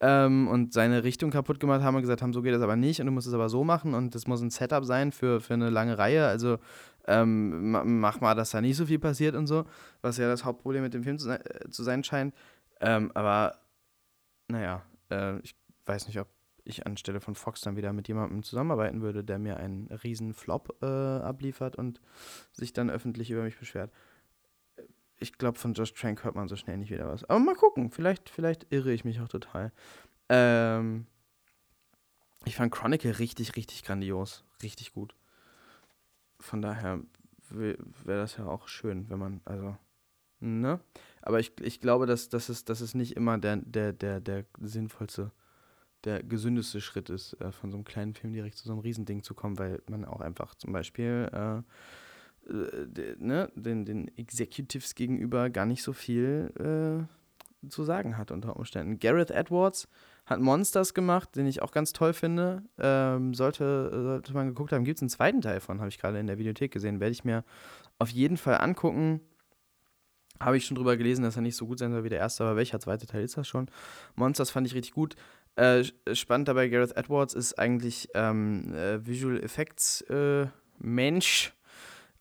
ähm, 0.00 0.48
und 0.48 0.72
seine 0.72 1.04
Richtung 1.04 1.30
kaputt 1.30 1.60
gemacht 1.60 1.82
haben 1.82 1.94
und 1.94 2.02
gesagt 2.02 2.22
haben, 2.22 2.32
so 2.32 2.42
geht 2.42 2.54
das 2.54 2.62
aber 2.62 2.76
nicht 2.76 3.00
und 3.00 3.06
du 3.06 3.12
musst 3.12 3.26
es 3.26 3.34
aber 3.34 3.48
so 3.48 3.62
machen 3.64 3.94
und 3.94 4.14
das 4.14 4.26
muss 4.26 4.40
ein 4.40 4.50
Setup 4.50 4.84
sein 4.84 5.12
für, 5.12 5.40
für 5.40 5.54
eine 5.54 5.70
lange 5.70 5.98
Reihe. 5.98 6.26
Also 6.26 6.58
ähm, 7.06 8.00
mach 8.00 8.20
mal, 8.20 8.34
dass 8.34 8.50
da 8.50 8.60
nicht 8.60 8.76
so 8.76 8.86
viel 8.86 8.98
passiert 8.98 9.34
und 9.34 9.46
so, 9.46 9.64
was 10.00 10.16
ja 10.16 10.28
das 10.28 10.44
Hauptproblem 10.44 10.82
mit 10.82 10.94
dem 10.94 11.04
Film 11.04 11.18
zu, 11.18 11.30
äh, 11.30 11.70
zu 11.70 11.82
sein 11.82 12.04
scheint. 12.04 12.34
Ähm, 12.80 13.10
aber 13.14 13.58
naja, 14.48 14.82
äh, 15.10 15.38
ich 15.40 15.54
weiß 15.86 16.06
nicht, 16.06 16.18
ob 16.18 16.28
ich 16.64 16.86
anstelle 16.86 17.20
von 17.20 17.34
Fox 17.34 17.60
dann 17.60 17.76
wieder 17.76 17.92
mit 17.92 18.08
jemandem 18.08 18.42
zusammenarbeiten 18.42 19.02
würde, 19.02 19.22
der 19.22 19.38
mir 19.38 19.58
einen 19.58 19.86
riesen 19.88 20.32
Flop 20.32 20.76
äh, 20.82 20.86
abliefert 20.86 21.76
und 21.76 22.00
sich 22.52 22.72
dann 22.72 22.90
öffentlich 22.90 23.30
über 23.30 23.42
mich 23.42 23.58
beschwert. 23.58 23.92
Ich 25.18 25.34
glaube, 25.34 25.58
von 25.58 25.74
Josh 25.74 25.92
Trank 25.92 26.24
hört 26.24 26.34
man 26.34 26.48
so 26.48 26.56
schnell 26.56 26.78
nicht 26.78 26.90
wieder 26.90 27.06
was. 27.06 27.24
Aber 27.24 27.38
mal 27.38 27.54
gucken, 27.54 27.90
vielleicht, 27.90 28.30
vielleicht 28.30 28.72
irre 28.72 28.92
ich 28.92 29.04
mich 29.04 29.20
auch 29.20 29.28
total. 29.28 29.72
Ähm, 30.28 31.06
ich 32.44 32.56
fand 32.56 32.72
Chronicle 32.72 33.18
richtig, 33.18 33.56
richtig 33.56 33.84
grandios. 33.84 34.44
Richtig 34.62 34.92
gut. 34.92 35.14
Von 36.40 36.62
daher 36.62 37.00
wäre 37.50 37.76
das 38.04 38.36
ja 38.36 38.46
auch 38.46 38.68
schön, 38.68 39.08
wenn 39.10 39.18
man, 39.18 39.40
also, 39.44 39.76
ne? 40.40 40.80
Aber 41.22 41.40
ich, 41.40 41.52
ich 41.60 41.80
glaube, 41.80 42.06
dass, 42.06 42.28
dass, 42.28 42.48
es, 42.48 42.64
dass 42.64 42.80
es 42.80 42.94
nicht 42.94 43.16
immer 43.16 43.38
der, 43.38 43.56
der, 43.56 43.92
der, 43.92 44.20
der 44.20 44.44
sinnvollste 44.60 45.30
der 46.04 46.22
gesündeste 46.22 46.80
Schritt 46.80 47.10
ist, 47.10 47.34
äh, 47.40 47.50
von 47.50 47.70
so 47.70 47.76
einem 47.76 47.84
kleinen 47.84 48.14
Film 48.14 48.32
direkt 48.32 48.56
zu 48.56 48.64
so 48.64 48.72
einem 48.72 48.80
Riesending 48.80 49.22
zu 49.22 49.34
kommen, 49.34 49.58
weil 49.58 49.82
man 49.88 50.04
auch 50.04 50.20
einfach 50.20 50.54
zum 50.54 50.72
Beispiel 50.72 51.28
äh, 51.32 51.58
äh, 52.50 53.16
ne, 53.18 53.50
den, 53.54 53.84
den 53.84 54.16
Executives 54.16 54.94
gegenüber 54.94 55.50
gar 55.50 55.66
nicht 55.66 55.82
so 55.82 55.92
viel 55.92 56.52
äh, 56.58 57.68
zu 57.68 57.84
sagen 57.84 58.16
hat 58.18 58.30
unter 58.30 58.56
Umständen. 58.56 58.98
Gareth 58.98 59.30
Edwards 59.30 59.88
hat 60.26 60.40
Monsters 60.40 60.94
gemacht, 60.94 61.36
den 61.36 61.46
ich 61.46 61.62
auch 61.62 61.72
ganz 61.72 61.92
toll 61.92 62.14
finde. 62.14 62.62
Ähm, 62.78 63.34
sollte, 63.34 63.90
sollte 63.92 64.32
man 64.32 64.48
geguckt 64.48 64.72
haben, 64.72 64.84
gibt 64.84 64.98
es 64.98 65.02
einen 65.02 65.10
zweiten 65.10 65.42
Teil 65.42 65.60
von, 65.60 65.80
habe 65.80 65.88
ich 65.88 65.98
gerade 65.98 66.18
in 66.18 66.26
der 66.26 66.38
Videothek 66.38 66.72
gesehen. 66.72 67.00
Werde 67.00 67.12
ich 67.12 67.24
mir 67.24 67.44
auf 67.98 68.08
jeden 68.08 68.36
Fall 68.36 68.58
angucken. 68.58 69.20
Habe 70.40 70.56
ich 70.56 70.66
schon 70.66 70.76
drüber 70.76 70.96
gelesen, 70.96 71.22
dass 71.22 71.36
er 71.36 71.42
nicht 71.42 71.56
so 71.56 71.66
gut 71.66 71.78
sein 71.78 71.92
soll 71.92 72.04
wie 72.04 72.08
der 72.08 72.18
erste, 72.18 72.44
aber 72.44 72.56
welcher 72.56 72.80
zweite 72.80 73.06
Teil 73.06 73.22
ist 73.22 73.36
das 73.36 73.46
schon? 73.46 73.68
Monsters 74.16 74.50
fand 74.50 74.66
ich 74.66 74.74
richtig 74.74 74.94
gut. 74.94 75.14
Äh, 75.56 75.84
spannend 76.12 76.48
dabei, 76.48 76.68
Gareth 76.68 76.96
Edwards 76.96 77.34
ist 77.34 77.58
eigentlich 77.58 78.08
ähm, 78.14 78.74
äh, 78.74 79.06
Visual 79.06 79.40
Effects 79.40 80.00
äh, 80.02 80.46
Mensch 80.78 81.52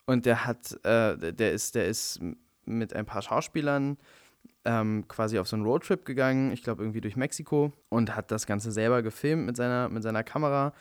und 0.06 0.28
der 0.28 0.46
hat, 0.46 0.74
äh, 0.86 1.34
der 1.34 1.54
ist, 1.54 1.74
der 1.74 1.88
ist 1.88 2.20
mit 2.66 2.94
ein 2.94 3.06
paar 3.06 3.24
Schauspielern 3.24 3.98
ähm, 4.66 5.06
quasi 5.08 5.40
auf 5.40 5.48
so 5.48 5.56
einen 5.56 5.66
Roadtrip 5.66 6.06
gegangen, 6.06 6.52
ich 6.52 6.64
glaube 6.64 6.84
irgendwie 6.84 7.02
durch 7.02 7.16
Mexiko 7.16 7.74
und 7.90 8.16
hat 8.16 8.32
das 8.32 8.46
Ganze 8.46 8.72
selber 8.72 9.02
gefilmt 9.02 9.46
mit 9.46 9.58
seiner, 9.58 9.90
mit 9.90 10.04
seiner 10.04 10.24
Kamera. 10.24 10.74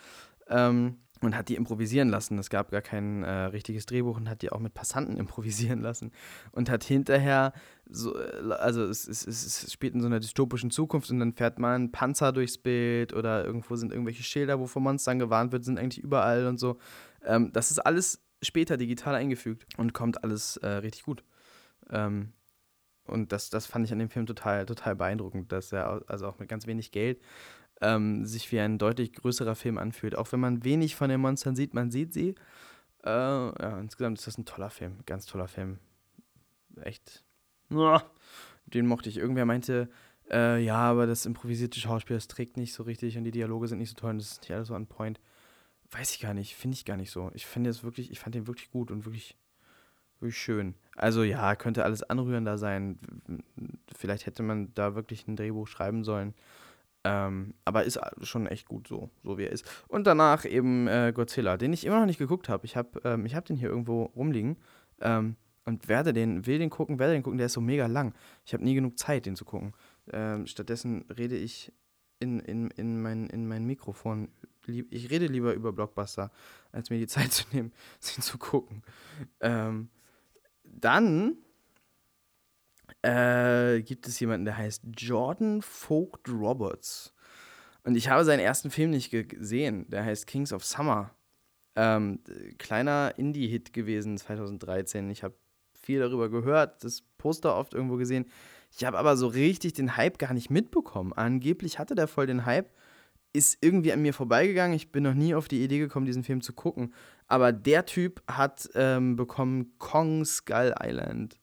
Ähm, 0.49 0.97
und 1.23 1.35
hat 1.35 1.49
die 1.49 1.55
improvisieren 1.55 2.09
lassen. 2.09 2.37
Es 2.37 2.49
gab 2.49 2.71
gar 2.71 2.81
kein 2.81 3.23
äh, 3.23 3.45
richtiges 3.45 3.85
Drehbuch 3.85 4.17
und 4.17 4.29
hat 4.29 4.41
die 4.41 4.51
auch 4.51 4.59
mit 4.59 4.73
Passanten 4.73 5.17
improvisieren 5.17 5.81
lassen. 5.81 6.11
Und 6.51 6.69
hat 6.69 6.83
hinterher, 6.83 7.53
so, 7.89 8.17
äh, 8.17 8.53
also 8.59 8.83
es, 8.83 9.07
es, 9.07 9.25
es, 9.25 9.71
spielt 9.71 9.95
in 9.95 10.01
so 10.01 10.07
einer 10.07 10.19
dystopischen 10.19 10.71
Zukunft 10.71 11.09
und 11.11 11.19
dann 11.19 11.33
fährt 11.33 11.59
mal 11.59 11.75
ein 11.75 11.91
Panzer 11.91 12.31
durchs 12.31 12.57
Bild 12.57 13.13
oder 13.13 13.45
irgendwo 13.45 13.75
sind 13.75 13.91
irgendwelche 13.91 14.23
Schilder, 14.23 14.59
wo 14.59 14.67
vor 14.67 14.81
Monstern 14.81 15.19
gewarnt 15.19 15.51
wird, 15.51 15.65
sind 15.65 15.79
eigentlich 15.79 16.03
überall 16.03 16.45
und 16.47 16.59
so. 16.59 16.77
Ähm, 17.25 17.51
das 17.53 17.71
ist 17.71 17.79
alles 17.79 18.21
später 18.41 18.77
digital 18.77 19.15
eingefügt 19.15 19.65
und 19.77 19.93
kommt 19.93 20.23
alles 20.23 20.57
äh, 20.57 20.67
richtig 20.67 21.03
gut. 21.03 21.23
Ähm, 21.89 22.33
und 23.05 23.31
das, 23.31 23.49
das 23.49 23.65
fand 23.65 23.85
ich 23.85 23.91
an 23.91 23.99
dem 23.99 24.09
Film 24.09 24.25
total, 24.25 24.65
total 24.65 24.95
beeindruckend, 24.95 25.51
dass 25.51 25.71
er 25.71 26.03
also 26.07 26.27
auch 26.27 26.39
mit 26.39 26.49
ganz 26.49 26.67
wenig 26.67 26.91
Geld 26.91 27.19
ähm, 27.81 28.25
sich 28.25 28.51
wie 28.51 28.59
ein 28.59 28.77
deutlich 28.77 29.13
größerer 29.13 29.55
Film 29.55 29.77
anfühlt. 29.77 30.15
Auch 30.15 30.31
wenn 30.31 30.39
man 30.39 30.63
wenig 30.63 30.95
von 30.95 31.09
den 31.09 31.21
Monstern 31.21 31.55
sieht, 31.55 31.73
man 31.73 31.91
sieht 31.91 32.13
sie. 32.13 32.35
Äh, 33.03 33.09
ja, 33.09 33.79
insgesamt 33.79 34.19
ist 34.19 34.27
das 34.27 34.37
ein 34.37 34.45
toller 34.45 34.69
Film, 34.69 34.99
ganz 35.05 35.25
toller 35.25 35.47
Film. 35.47 35.79
Echt. 36.81 37.23
Den 38.67 38.87
mochte 38.87 39.09
ich. 39.09 39.17
Irgendwer 39.17 39.45
meinte, 39.45 39.89
äh, 40.31 40.63
ja, 40.63 40.77
aber 40.77 41.05
das 41.05 41.25
improvisierte 41.25 41.79
Schauspiel, 41.79 42.15
das 42.15 42.27
trägt 42.27 42.57
nicht 42.57 42.73
so 42.73 42.83
richtig 42.83 43.17
und 43.17 43.25
die 43.25 43.31
Dialoge 43.31 43.67
sind 43.67 43.79
nicht 43.79 43.89
so 43.89 43.95
toll 43.95 44.11
und 44.11 44.19
das 44.19 44.31
ist 44.31 44.41
nicht 44.41 44.51
alles 44.51 44.69
so 44.69 44.75
on 44.75 44.87
point. 44.87 45.19
Weiß 45.91 46.11
ich 46.11 46.21
gar 46.21 46.33
nicht, 46.33 46.55
finde 46.55 46.75
ich 46.75 46.85
gar 46.85 46.97
nicht 46.97 47.11
so. 47.11 47.29
Ich 47.33 47.45
finde 47.45 47.69
es 47.69 47.83
wirklich, 47.83 48.09
ich 48.11 48.19
fand 48.19 48.35
den 48.35 48.47
wirklich 48.47 48.71
gut 48.71 48.89
und 48.89 49.05
wirklich, 49.05 49.37
wirklich 50.23 50.41
schön. 50.41 50.75
Also 50.95 51.23
ja, 51.23 51.55
könnte 51.55 51.83
alles 51.83 52.03
anrührender 52.03 52.57
sein. 52.57 52.99
Vielleicht 53.95 54.25
hätte 54.25 54.43
man 54.43 54.73
da 54.73 54.95
wirklich 54.95 55.27
ein 55.27 55.35
Drehbuch 55.35 55.67
schreiben 55.67 56.03
sollen. 56.03 56.33
Ähm, 57.05 57.53
aber 57.65 57.83
ist 57.83 57.99
schon 58.21 58.47
echt 58.47 58.65
gut 58.65 58.87
so, 58.87 59.09
so 59.23 59.37
wie 59.37 59.43
er 59.43 59.51
ist. 59.51 59.69
Und 59.89 60.07
danach 60.07 60.45
eben 60.45 60.87
äh, 60.87 61.11
Godzilla, 61.13 61.57
den 61.57 61.73
ich 61.73 61.85
immer 61.85 61.99
noch 61.99 62.05
nicht 62.05 62.17
geguckt 62.17 62.47
habe. 62.47 62.65
Ich 62.65 62.77
habe 62.77 63.01
ähm, 63.03 63.25
hab 63.25 63.45
den 63.45 63.57
hier 63.57 63.69
irgendwo 63.69 64.03
rumliegen 64.15 64.57
ähm, 65.01 65.35
und 65.65 65.89
werde 65.89 66.13
den, 66.13 66.45
will 66.45 66.59
den 66.59 66.69
gucken, 66.69 66.99
werde 66.99 67.13
den 67.13 67.23
gucken, 67.23 67.37
der 67.37 67.47
ist 67.47 67.53
so 67.53 67.61
mega 67.61 67.87
lang. 67.87 68.13
Ich 68.45 68.53
habe 68.53 68.63
nie 68.63 68.73
genug 68.73 68.97
Zeit, 68.97 69.25
den 69.25 69.35
zu 69.35 69.43
gucken. 69.43 69.73
Ähm, 70.13 70.47
stattdessen 70.47 71.03
rede 71.17 71.35
ich 71.35 71.73
in, 72.19 72.39
in, 72.39 72.71
in, 72.71 73.01
mein, 73.01 73.27
in 73.27 73.47
mein 73.47 73.65
Mikrofon. 73.65 74.29
Ich 74.65 75.09
rede 75.09 75.25
lieber 75.25 75.53
über 75.53 75.73
Blockbuster, 75.73 76.31
als 76.71 76.89
mir 76.89 76.99
die 76.99 77.07
Zeit 77.07 77.33
zu 77.33 77.43
nehmen, 77.51 77.73
sie 77.99 78.21
zu 78.21 78.37
gucken. 78.37 78.81
Ähm, 79.41 79.89
dann 80.79 81.37
äh, 83.01 83.81
gibt 83.81 84.07
es 84.07 84.19
jemanden, 84.19 84.45
der 84.45 84.57
heißt 84.57 84.83
Jordan 84.97 85.61
Vogt 85.61 86.29
Roberts. 86.29 87.13
Und 87.83 87.95
ich 87.95 88.09
habe 88.09 88.23
seinen 88.23 88.39
ersten 88.39 88.71
Film 88.71 88.91
nicht 88.91 89.11
gesehen. 89.11 89.85
Der 89.89 90.05
heißt 90.05 90.25
Kings 90.27 90.53
of 90.53 90.63
Summer. 90.63 91.11
Ähm, 91.75 92.19
kleiner 92.57 93.13
Indie-Hit 93.17 93.73
gewesen 93.73 94.17
2013. 94.17 95.09
Ich 95.09 95.23
habe 95.23 95.35
viel 95.73 95.99
darüber 95.99 96.29
gehört, 96.29 96.83
das 96.83 97.01
Poster 97.17 97.55
oft 97.57 97.73
irgendwo 97.73 97.97
gesehen. 97.97 98.25
Ich 98.71 98.85
habe 98.85 98.97
aber 98.97 99.17
so 99.17 99.27
richtig 99.27 99.73
den 99.73 99.97
Hype 99.97 100.17
gar 100.17 100.33
nicht 100.33 100.49
mitbekommen. 100.49 101.13
Angeblich 101.13 101.77
hatte 101.77 101.95
der 101.95 102.07
voll 102.07 102.25
den 102.25 102.45
Hype. 102.45 102.71
Ist 103.33 103.57
irgendwie 103.61 103.91
an 103.91 104.01
mir 104.01 104.13
vorbeigegangen. 104.13 104.75
Ich 104.75 104.91
bin 104.91 105.03
noch 105.03 105.15
nie 105.15 105.33
auf 105.33 105.47
die 105.47 105.63
Idee 105.63 105.79
gekommen, 105.79 106.05
diesen 106.05 106.23
Film 106.23 106.41
zu 106.41 106.53
gucken. 106.53 106.93
Aber 107.27 107.51
der 107.51 107.85
Typ 107.85 108.21
hat 108.27 108.69
ähm, 108.75 109.15
bekommen 109.15 109.73
Kong 109.79 110.23
Skull 110.23 110.73
Island 110.79 111.39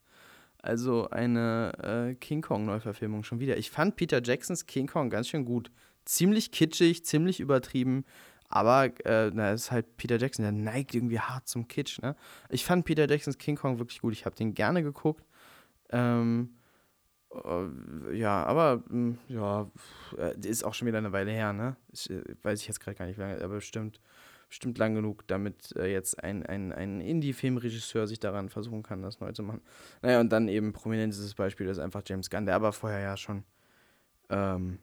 also 0.62 1.08
eine 1.10 1.72
äh, 1.82 2.14
King 2.14 2.42
Kong-Neuverfilmung 2.42 3.24
schon 3.24 3.40
wieder. 3.40 3.56
Ich 3.56 3.70
fand 3.70 3.96
Peter 3.96 4.22
Jacksons 4.22 4.66
King 4.66 4.86
Kong 4.86 5.10
ganz 5.10 5.28
schön 5.28 5.44
gut. 5.44 5.70
Ziemlich 6.04 6.50
kitschig, 6.50 7.04
ziemlich 7.04 7.40
übertrieben. 7.40 8.04
Aber 8.48 8.90
äh, 9.06 9.30
na, 9.32 9.52
ist 9.52 9.70
halt 9.70 9.96
Peter 9.96 10.18
Jackson, 10.18 10.42
der 10.42 10.52
neigt 10.52 10.94
irgendwie 10.94 11.20
hart 11.20 11.46
zum 11.46 11.68
Kitsch. 11.68 12.00
Ne? 12.02 12.16
Ich 12.48 12.64
fand 12.64 12.84
Peter 12.84 13.08
Jacksons 13.08 13.38
King 13.38 13.56
Kong 13.56 13.78
wirklich 13.78 14.00
gut. 14.00 14.12
Ich 14.12 14.26
habe 14.26 14.36
den 14.36 14.54
gerne 14.54 14.82
geguckt. 14.82 15.24
Ähm, 15.90 16.56
äh, 17.32 18.16
ja, 18.16 18.44
aber 18.44 18.82
hm, 18.88 19.18
ja, 19.28 19.70
äh, 20.18 20.34
ist 20.46 20.64
auch 20.64 20.74
schon 20.74 20.88
wieder 20.88 20.98
eine 20.98 21.12
Weile 21.12 21.30
her. 21.30 21.52
Ne? 21.52 21.76
Ich, 21.92 22.10
äh, 22.10 22.22
weiß 22.42 22.60
ich 22.60 22.68
jetzt 22.68 22.80
gerade 22.80 22.96
gar 22.96 23.06
nicht, 23.06 23.20
aber 23.20 23.54
bestimmt 23.54 24.00
bestimmt 24.48 24.78
lang 24.78 24.96
genug, 24.96 25.28
damit 25.28 25.76
jetzt 25.76 26.24
ein, 26.24 26.44
ein, 26.44 26.72
ein 26.72 27.00
Indie-Filmregisseur 27.00 28.08
sich 28.08 28.18
daran 28.18 28.48
versuchen 28.48 28.82
kann, 28.82 29.00
das 29.00 29.20
neu 29.20 29.30
zu 29.30 29.44
machen. 29.44 29.60
Naja, 30.02 30.20
und 30.20 30.32
dann 30.32 30.48
eben 30.48 30.72
prominentes 30.72 31.32
Beispiel 31.34 31.68
ist 31.68 31.78
einfach 31.78 32.02
James 32.04 32.28
Gunn, 32.30 32.46
der 32.46 32.56
aber 32.56 32.72
vorher 32.72 32.98
ja 32.98 33.16
schon, 33.16 33.44
ähm, 34.28 34.80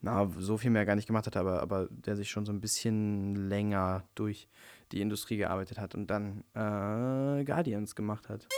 na, 0.00 0.28
so 0.36 0.58
viel 0.58 0.70
mehr 0.70 0.84
gar 0.84 0.96
nicht 0.96 1.06
gemacht 1.06 1.26
hat, 1.26 1.36
aber, 1.36 1.62
aber 1.62 1.86
der 1.90 2.16
sich 2.16 2.28
schon 2.28 2.44
so 2.44 2.52
ein 2.52 2.60
bisschen 2.60 3.48
länger 3.48 4.02
durch 4.16 4.48
die 4.90 5.00
Industrie 5.00 5.36
gearbeitet 5.36 5.78
hat 5.78 5.94
und 5.94 6.08
dann 6.08 6.42
äh, 6.54 7.44
Guardians 7.44 7.94
gemacht 7.94 8.28
hat. 8.28 8.48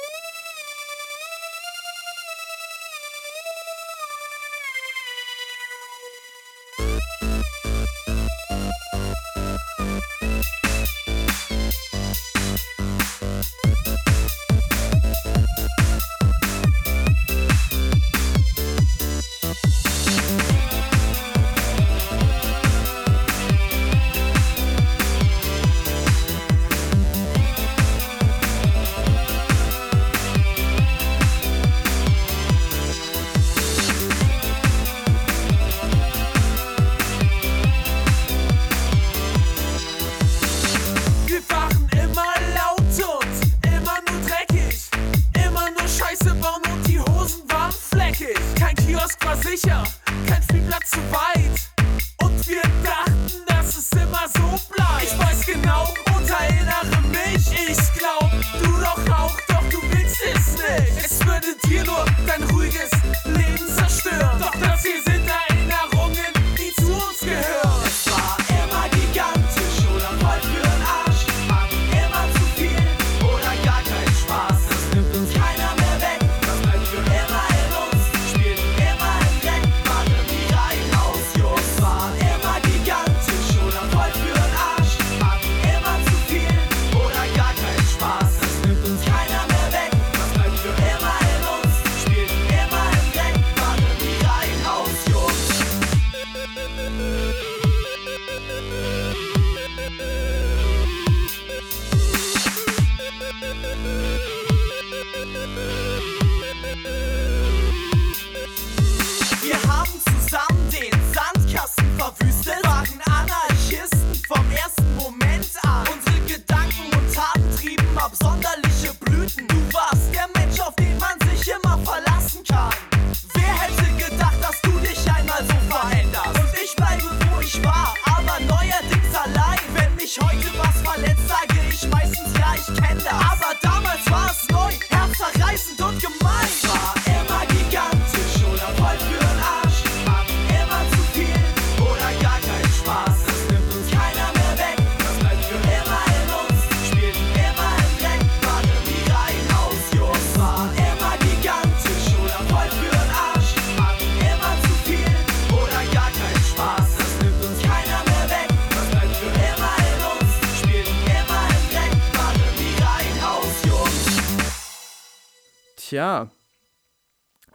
Tja. 166.06 166.30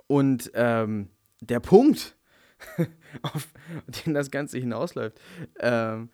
Und 0.08 0.52
ähm, 0.56 1.08
der 1.40 1.62
Punkt, 1.62 2.18
auf 3.22 3.48
den 4.06 4.14
das 4.14 4.30
Ganze 4.30 4.58
hinausläuft, 4.58 5.18
ähm, 5.60 6.10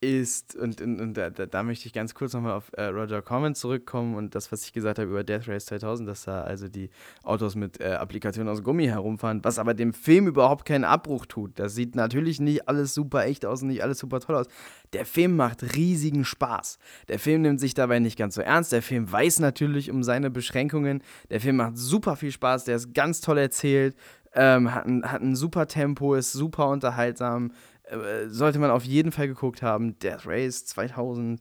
ist, 0.00 0.54
und, 0.56 0.80
und, 0.80 1.00
und 1.00 1.14
da, 1.14 1.30
da, 1.30 1.62
möchte 1.62 1.86
ich 1.86 1.92
ganz 1.92 2.14
kurz 2.14 2.34
nochmal 2.34 2.52
auf 2.52 2.70
äh, 2.72 2.84
Roger 2.84 3.22
Corman 3.22 3.54
zurückkommen 3.54 4.14
und 4.14 4.34
das, 4.34 4.52
was 4.52 4.64
ich 4.64 4.72
gesagt 4.72 4.98
habe 4.98 5.08
über 5.08 5.24
Death 5.24 5.48
Race 5.48 5.66
2000, 5.66 6.08
dass 6.08 6.24
da 6.24 6.42
also 6.42 6.68
die 6.68 6.90
Autos 7.22 7.54
mit 7.54 7.80
äh, 7.80 7.94
Applikationen 7.94 8.52
aus 8.52 8.62
Gummi 8.62 8.86
herumfahren, 8.86 9.42
was 9.42 9.58
aber 9.58 9.72
dem 9.72 9.94
Film 9.94 10.26
überhaupt 10.26 10.66
keinen 10.66 10.84
Abbruch 10.84 11.26
tut. 11.26 11.58
Das 11.58 11.74
sieht 11.74 11.94
natürlich 11.94 12.40
nicht 12.40 12.68
alles 12.68 12.94
super 12.94 13.24
echt 13.24 13.46
aus 13.46 13.62
und 13.62 13.68
nicht 13.68 13.82
alles 13.82 13.98
super 13.98 14.20
toll 14.20 14.36
aus. 14.36 14.46
Der 14.92 15.06
Film 15.06 15.36
macht 15.36 15.74
riesigen 15.74 16.24
Spaß. 16.24 16.78
Der 17.08 17.18
Film 17.18 17.42
nimmt 17.42 17.60
sich 17.60 17.74
dabei 17.74 17.98
nicht 17.98 18.18
ganz 18.18 18.34
so 18.34 18.42
ernst. 18.42 18.72
Der 18.72 18.82
Film 18.82 19.10
weiß 19.10 19.40
natürlich 19.40 19.90
um 19.90 20.02
seine 20.02 20.30
Beschränkungen. 20.30 21.02
Der 21.30 21.40
Film 21.40 21.56
macht 21.56 21.76
super 21.76 22.16
viel 22.16 22.30
Spaß. 22.30 22.64
Der 22.64 22.76
ist 22.76 22.94
ganz 22.94 23.20
toll 23.20 23.38
erzählt. 23.38 23.96
Ähm, 24.36 24.74
hat, 24.74 24.86
ein, 24.86 25.10
hat 25.10 25.22
ein 25.22 25.36
super 25.36 25.68
Tempo, 25.68 26.14
ist 26.14 26.32
super 26.32 26.68
unterhaltsam. 26.68 27.52
Äh, 27.94 28.28
sollte 28.28 28.58
man 28.58 28.70
auf 28.70 28.84
jeden 28.84 29.12
Fall 29.12 29.28
geguckt 29.28 29.62
haben. 29.62 29.98
Death 29.98 30.26
Race 30.26 30.66
2000. 30.66 31.40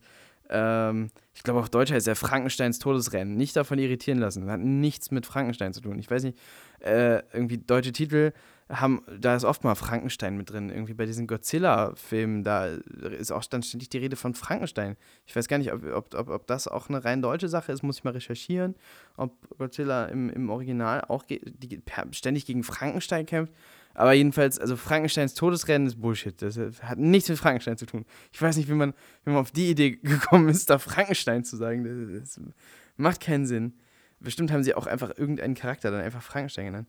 Ähm, 0.50 1.10
ich 1.34 1.44
glaube, 1.44 1.60
auf 1.60 1.70
Deutsch 1.70 1.92
heißt 1.92 2.08
er 2.08 2.16
Frankensteins 2.16 2.80
Todesrennen. 2.80 3.36
Nicht 3.36 3.56
davon 3.56 3.80
irritieren 3.80 4.20
lassen. 4.20 4.50
Hat 4.50 4.60
nichts 4.60 5.12
mit 5.12 5.26
Frankenstein 5.26 5.74
zu 5.74 5.82
tun. 5.82 6.00
Ich 6.00 6.10
weiß 6.10 6.24
nicht, 6.24 6.38
äh, 6.80 7.24
irgendwie 7.34 7.58
deutsche 7.58 7.92
Titel 7.92 8.34
haben, 8.70 9.04
da 9.20 9.36
ist 9.36 9.44
oft 9.44 9.64
mal 9.64 9.76
Frankenstein 9.76 10.38
mit 10.38 10.50
drin. 10.50 10.70
Irgendwie 10.70 10.94
bei 10.94 11.06
diesen 11.06 11.28
Godzilla-Filmen, 11.28 12.44
da 12.44 12.68
ist 12.68 13.32
auch 13.32 13.44
dann 13.46 13.64
ständig 13.64 13.90
die 13.90 13.98
Rede 13.98 14.16
von 14.16 14.34
Frankenstein. 14.34 14.96
Ich 15.26 15.36
weiß 15.36 15.48
gar 15.48 15.58
nicht, 15.58 15.72
ob, 15.74 15.84
ob, 15.86 16.14
ob, 16.16 16.30
ob 16.30 16.48
das 16.48 16.68
auch 16.68 16.90
eine 16.90 17.04
rein 17.04 17.22
deutsche 17.22 17.50
Sache 17.50 17.72
ist, 17.72 17.84
muss 17.84 17.98
ich 17.98 18.04
mal 18.04 18.12
recherchieren. 18.12 18.76
Ob 19.18 19.36
Godzilla 19.58 20.06
im, 20.06 20.30
im 20.30 20.50
Original 20.50 21.02
auch 21.02 21.28
ge 21.28 21.42
ständig 22.12 22.46
gegen 22.46 22.64
Frankenstein 22.64 23.26
kämpft. 23.26 23.54
Aber 23.94 24.14
jedenfalls, 24.14 24.60
also 24.60 24.76
Frankensteins 24.76 25.34
Todesrennen 25.36 25.88
ist 25.88 26.02
Bullshit. 26.02 26.42
Das 26.42 26.58
hat 26.58 26.98
nichts 26.98 27.30
mit 27.30 27.38
Frankenstein 27.38 27.78
zu 27.78 27.86
tun. 27.86 28.06
Ich 28.32 28.42
weiß 28.42 28.58
nicht, 28.58 28.70
wie 28.70 28.74
man, 28.74 28.94
wie 29.24 29.32
man 29.32 29.40
auf 29.40 29.52
die 29.52 29.70
Idee 29.70 29.92
gekommen 30.04 30.50
ist, 30.50 30.70
da 30.70 30.80
Frankenstein 30.80 31.44
zu 31.44 31.58
sagen. 31.58 31.84
Das, 32.14 32.36
das 32.36 32.46
macht 32.98 33.22
keinen 33.22 33.46
Sinn. 33.46 33.74
Bestimmt 34.20 34.52
haben 34.52 34.64
sie 34.64 34.74
auch 34.74 34.88
einfach 34.88 35.12
irgendeinen 35.18 35.54
Charakter 35.54 35.92
dann 35.92 36.02
einfach 36.02 36.22
Frankenstein 36.22 36.66
genannt. 36.68 36.88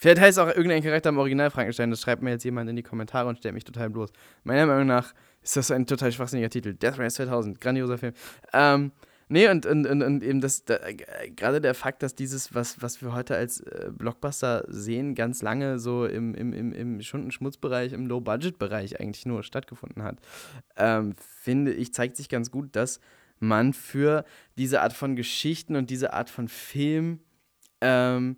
Vielleicht 0.00 0.20
heißt 0.20 0.38
auch 0.38 0.46
irgendein 0.46 0.82
Charakter 0.82 1.08
im 1.08 1.18
Original 1.18 1.50
Frankenstein. 1.50 1.90
Das 1.90 2.00
schreibt 2.00 2.22
mir 2.22 2.30
jetzt 2.30 2.44
jemand 2.44 2.70
in 2.70 2.76
die 2.76 2.84
Kommentare 2.84 3.28
und 3.28 3.38
stellt 3.38 3.54
mich 3.54 3.64
total 3.64 3.90
bloß. 3.90 4.12
Meiner 4.44 4.64
Meinung 4.64 4.86
nach 4.86 5.12
ist 5.42 5.56
das 5.56 5.72
ein 5.72 5.86
total 5.86 6.12
schwachsinniger 6.12 6.50
Titel. 6.50 6.72
Death 6.74 6.98
Race 6.98 7.14
2000, 7.14 7.60
grandioser 7.60 7.98
Film. 7.98 8.12
Ähm, 8.52 8.92
nee, 9.28 9.48
und, 9.48 9.66
und, 9.66 9.86
und, 9.86 10.02
und 10.02 10.22
eben 10.22 10.40
das, 10.40 10.64
da, 10.64 10.76
äh, 10.76 11.30
gerade 11.30 11.60
der 11.60 11.74
Fakt, 11.74 12.02
dass 12.02 12.14
dieses, 12.14 12.54
was, 12.54 12.82
was 12.82 13.02
wir 13.02 13.12
heute 13.12 13.36
als 13.36 13.60
äh, 13.60 13.90
Blockbuster 13.92 14.64
sehen, 14.68 15.14
ganz 15.14 15.42
lange 15.42 15.78
so 15.78 16.06
im, 16.06 16.34
im, 16.34 16.52
im, 16.52 16.72
im 16.72 17.00
Schund- 17.02 17.24
und 17.24 17.32
Schmutzbereich, 17.32 17.92
im 17.92 18.06
Low-Budget-Bereich 18.06 19.00
eigentlich 19.00 19.26
nur 19.26 19.42
stattgefunden 19.42 20.02
hat, 20.02 20.18
ähm, 20.76 21.14
finde 21.18 21.72
ich, 21.72 21.94
zeigt 21.94 22.16
sich 22.16 22.28
ganz 22.28 22.50
gut, 22.50 22.74
dass 22.76 23.00
man 23.40 23.72
für 23.72 24.24
diese 24.56 24.82
Art 24.82 24.92
von 24.92 25.16
Geschichten 25.16 25.76
und 25.76 25.90
diese 25.90 26.12
Art 26.12 26.30
von 26.30 26.48
Film 26.48 27.20
ähm, 27.80 28.36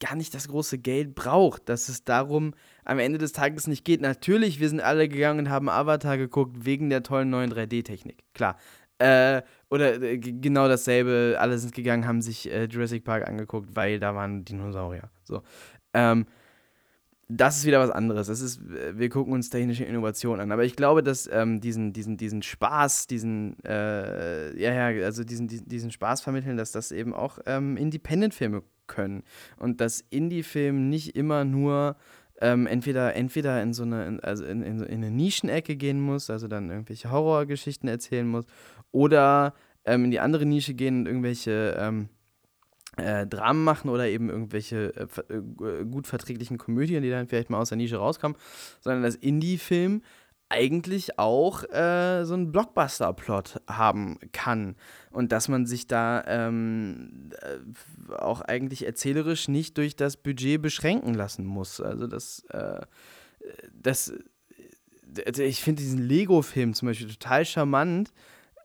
gar 0.00 0.16
nicht 0.16 0.34
das 0.34 0.48
große 0.48 0.78
Geld 0.78 1.14
braucht, 1.14 1.68
dass 1.68 1.88
es 1.88 2.04
darum 2.04 2.54
am 2.84 2.98
Ende 2.98 3.18
des 3.18 3.32
Tages 3.32 3.66
nicht 3.66 3.84
geht. 3.84 4.00
Natürlich, 4.00 4.60
wir 4.60 4.68
sind 4.68 4.80
alle 4.80 5.08
gegangen 5.08 5.40
und 5.40 5.50
haben 5.50 5.68
Avatar 5.68 6.18
geguckt 6.18 6.64
wegen 6.64 6.90
der 6.90 7.02
tollen 7.02 7.30
neuen 7.30 7.52
3D-Technik. 7.52 8.24
Klar. 8.34 8.58
Äh, 8.98 9.42
oder 9.70 10.00
äh, 10.02 10.18
genau 10.18 10.68
dasselbe, 10.68 11.36
alle 11.38 11.58
sind 11.58 11.74
gegangen, 11.74 12.06
haben 12.06 12.22
sich 12.22 12.50
äh, 12.50 12.64
Jurassic 12.64 13.04
Park 13.04 13.28
angeguckt, 13.28 13.74
weil 13.74 13.98
da 13.98 14.14
waren 14.14 14.44
Dinosaurier. 14.44 15.10
So. 15.24 15.42
Ähm, 15.92 16.26
das 17.28 17.58
ist 17.58 17.64
wieder 17.64 17.80
was 17.80 17.90
anderes. 17.90 18.26
Das 18.26 18.40
ist, 18.40 18.60
wir 18.68 19.08
gucken 19.08 19.32
uns 19.32 19.48
technische 19.48 19.84
Innovation 19.84 20.40
an. 20.40 20.52
Aber 20.52 20.64
ich 20.64 20.76
glaube, 20.76 21.02
dass 21.02 21.28
ähm, 21.32 21.60
diesen, 21.60 21.92
diesen, 21.92 22.16
diesen 22.16 22.42
Spaß, 22.42 23.06
diesen, 23.06 23.56
äh, 23.64 24.56
ja, 24.60 24.90
ja, 24.90 25.04
also 25.04 25.24
diesen, 25.24 25.48
diesen, 25.48 25.90
Spaß 25.90 26.20
vermitteln, 26.20 26.56
dass 26.56 26.72
das 26.72 26.92
eben 26.92 27.14
auch 27.14 27.38
ähm, 27.46 27.76
Independent-Filme 27.76 28.62
können. 28.86 29.22
Und 29.58 29.80
dass 29.80 30.04
Indie-Film 30.10 30.90
nicht 30.90 31.16
immer 31.16 31.44
nur 31.44 31.96
ähm, 32.40 32.66
entweder, 32.66 33.14
entweder 33.14 33.62
in 33.62 33.72
so 33.72 33.84
eine, 33.84 34.06
in, 34.06 34.20
also 34.20 34.44
in, 34.44 34.62
in, 34.62 34.80
in 34.80 34.96
eine 34.96 35.10
Nischenecke 35.10 35.76
gehen 35.76 36.00
muss, 36.00 36.30
also 36.30 36.48
dann 36.48 36.68
irgendwelche 36.68 37.10
Horrorgeschichten 37.10 37.88
erzählen 37.88 38.26
muss, 38.26 38.44
oder 38.94 39.54
ähm, 39.84 40.04
in 40.04 40.10
die 40.10 40.20
andere 40.20 40.46
Nische 40.46 40.74
gehen 40.74 41.00
und 41.00 41.06
irgendwelche 41.06 41.76
ähm, 41.78 42.08
äh, 42.96 43.26
Dramen 43.26 43.64
machen 43.64 43.90
oder 43.90 44.08
eben 44.08 44.30
irgendwelche 44.30 44.94
äh, 44.96 45.06
ver- 45.08 45.28
äh, 45.30 45.84
gut 45.84 46.06
verträglichen 46.06 46.58
Komödien, 46.58 47.02
die 47.02 47.10
dann 47.10 47.26
vielleicht 47.26 47.50
mal 47.50 47.58
aus 47.60 47.70
der 47.70 47.76
Nische 47.78 47.96
rauskommen, 47.96 48.38
sondern 48.80 49.02
dass 49.02 49.16
Indie-Film 49.16 50.02
eigentlich 50.48 51.18
auch 51.18 51.64
äh, 51.72 52.24
so 52.24 52.34
einen 52.34 52.52
Blockbuster-Plot 52.52 53.62
haben 53.66 54.18
kann 54.30 54.76
und 55.10 55.32
dass 55.32 55.48
man 55.48 55.66
sich 55.66 55.88
da 55.88 56.22
ähm, 56.26 57.30
äh, 57.40 58.14
auch 58.14 58.42
eigentlich 58.42 58.86
erzählerisch 58.86 59.48
nicht 59.48 59.76
durch 59.76 59.96
das 59.96 60.16
Budget 60.16 60.62
beschränken 60.62 61.14
lassen 61.14 61.44
muss. 61.44 61.80
Also 61.80 62.06
das, 62.06 62.44
äh, 62.50 62.82
das 63.72 64.12
ich 65.38 65.62
finde 65.62 65.82
diesen 65.82 66.02
Lego-Film 66.02 66.74
zum 66.74 66.86
Beispiel 66.86 67.08
total 67.08 67.44
charmant, 67.44 68.12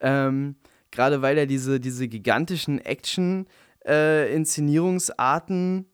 ähm, 0.01 0.55
gerade 0.91 1.21
weil 1.21 1.37
er 1.37 1.45
diese, 1.45 1.79
diese 1.79 2.07
gigantischen 2.07 2.79
Action- 2.79 3.47
äh, 3.85 4.33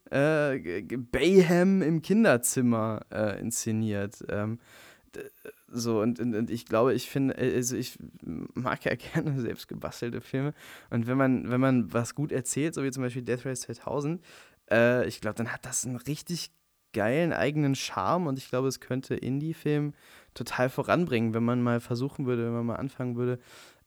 äh, 0.10 0.82
Bayham 0.98 1.82
im 1.82 2.02
Kinderzimmer 2.02 3.02
äh, 3.12 3.40
inszeniert. 3.40 4.24
Ähm, 4.30 4.60
so, 5.68 6.02
und, 6.02 6.20
und, 6.20 6.36
und, 6.36 6.50
ich 6.50 6.66
glaube, 6.66 6.94
ich 6.94 7.10
finde, 7.10 7.38
äh, 7.38 7.56
also 7.56 7.76
ich 7.76 7.98
mag 8.54 8.84
ja 8.86 8.96
gerne 9.14 9.40
selbst 9.40 9.68
gebastelte 9.68 10.22
Filme. 10.22 10.54
Und 10.90 11.08
wenn 11.08 11.18
man, 11.18 11.50
wenn 11.50 11.62
man 11.62 11.94
was 11.94 12.16
gut 12.16 12.32
erzählt, 12.32 12.74
so 12.74 12.84
wie 12.84 12.92
zum 12.92 13.04
Beispiel 13.04 13.24
Death 13.24 13.46
Race 13.46 13.62
2000, 13.62 14.22
äh, 14.72 15.08
ich 15.08 15.22
glaube, 15.22 15.36
dann 15.36 15.52
hat 15.52 15.66
das 15.66 15.86
einen 15.86 15.98
richtig 15.98 16.52
geilen 16.94 17.34
eigenen 17.34 17.76
Charme 17.76 18.28
und 18.28 18.38
ich 18.38 18.50
glaube, 18.50 18.70
es 18.70 18.80
könnte 18.80 19.16
Indie-Film 19.16 19.94
total 20.34 20.70
voranbringen, 20.70 21.34
wenn 21.34 21.44
man 21.44 21.62
mal 21.62 21.82
versuchen 21.82 22.26
würde, 22.26 22.46
wenn 22.46 22.54
man 22.54 22.66
mal 22.66 22.76
anfangen 22.76 23.18
würde, 23.18 23.38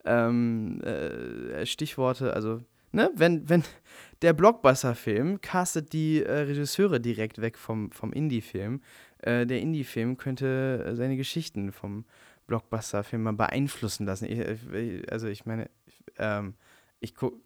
ähm, 0.08 0.80
äh, 0.80 1.66
Stichworte, 1.66 2.32
also 2.32 2.60
ne, 2.92 3.10
wenn, 3.14 3.48
wenn 3.48 3.62
der 4.22 4.32
Blockbuster-Film 4.32 5.40
castet 5.40 5.92
die 5.92 6.22
äh, 6.22 6.40
Regisseure 6.40 7.00
direkt 7.00 7.40
weg 7.40 7.58
vom, 7.58 7.90
vom 7.92 8.12
Indie-Film. 8.12 8.80
Äh, 9.18 9.46
der 9.46 9.60
Indie-Film 9.60 10.16
könnte 10.16 10.84
äh, 10.86 10.94
seine 10.94 11.16
Geschichten 11.16 11.72
vom 11.72 12.04
Blockbuster-Film 12.46 13.22
mal 13.22 13.32
beeinflussen 13.32 14.06
lassen. 14.06 14.26
Ich, 14.26 14.38
äh, 14.38 15.02
also 15.10 15.28
ich 15.28 15.46
meine, 15.46 15.70
ähm, 16.18 16.54
ich 17.00 17.14
gucke 17.14 17.38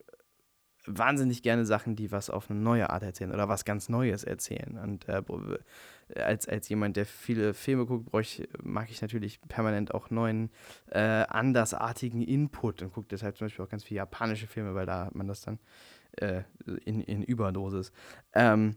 wahnsinnig 0.86 1.42
gerne 1.42 1.64
Sachen, 1.64 1.96
die 1.96 2.10
was 2.10 2.30
auf 2.30 2.50
eine 2.50 2.58
neue 2.58 2.90
Art 2.90 3.02
erzählen 3.02 3.32
oder 3.32 3.48
was 3.48 3.64
ganz 3.64 3.88
Neues 3.88 4.24
erzählen. 4.24 4.78
Und 4.78 5.08
äh, 5.08 5.22
als, 6.20 6.48
als 6.48 6.68
jemand, 6.68 6.96
der 6.96 7.06
viele 7.06 7.54
Filme 7.54 7.86
guckt, 7.86 8.08
ich, 8.20 8.48
mag 8.62 8.90
ich 8.90 9.00
natürlich 9.00 9.40
permanent 9.42 9.94
auch 9.94 10.10
neuen, 10.10 10.50
äh, 10.90 10.98
andersartigen 11.00 12.22
Input 12.22 12.82
und 12.82 12.92
gucke 12.92 13.08
deshalb 13.10 13.36
zum 13.36 13.46
Beispiel 13.46 13.64
auch 13.64 13.70
ganz 13.70 13.84
viele 13.84 13.98
japanische 13.98 14.46
Filme, 14.46 14.74
weil 14.74 14.86
da 14.86 15.06
hat 15.06 15.14
man 15.14 15.28
das 15.28 15.42
dann 15.42 15.58
äh, 16.18 16.42
in, 16.84 17.00
in 17.00 17.22
Überdosis. 17.22 17.92
Ähm, 18.34 18.76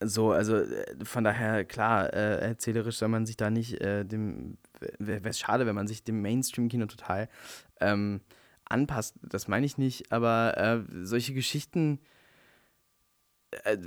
so, 0.00 0.32
also 0.32 0.56
äh, 0.56 1.04
von 1.04 1.24
daher, 1.24 1.64
klar, 1.64 2.12
äh, 2.12 2.40
erzählerisch 2.40 2.96
soll 2.96 3.08
man 3.08 3.26
sich 3.26 3.36
da 3.36 3.50
nicht 3.50 3.80
äh, 3.80 4.04
dem, 4.04 4.58
wäre 4.98 5.28
es 5.28 5.38
schade, 5.38 5.66
wenn 5.66 5.74
man 5.74 5.86
sich 5.86 6.04
dem 6.04 6.22
Mainstream-Kino 6.22 6.86
total 6.86 7.28
ähm, 7.80 8.20
anpasst. 8.68 9.16
Das 9.22 9.48
meine 9.48 9.66
ich 9.66 9.78
nicht, 9.78 10.12
aber 10.12 10.56
äh, 10.56 11.04
solche 11.04 11.34
Geschichten, 11.34 12.00
äh, 13.64 13.78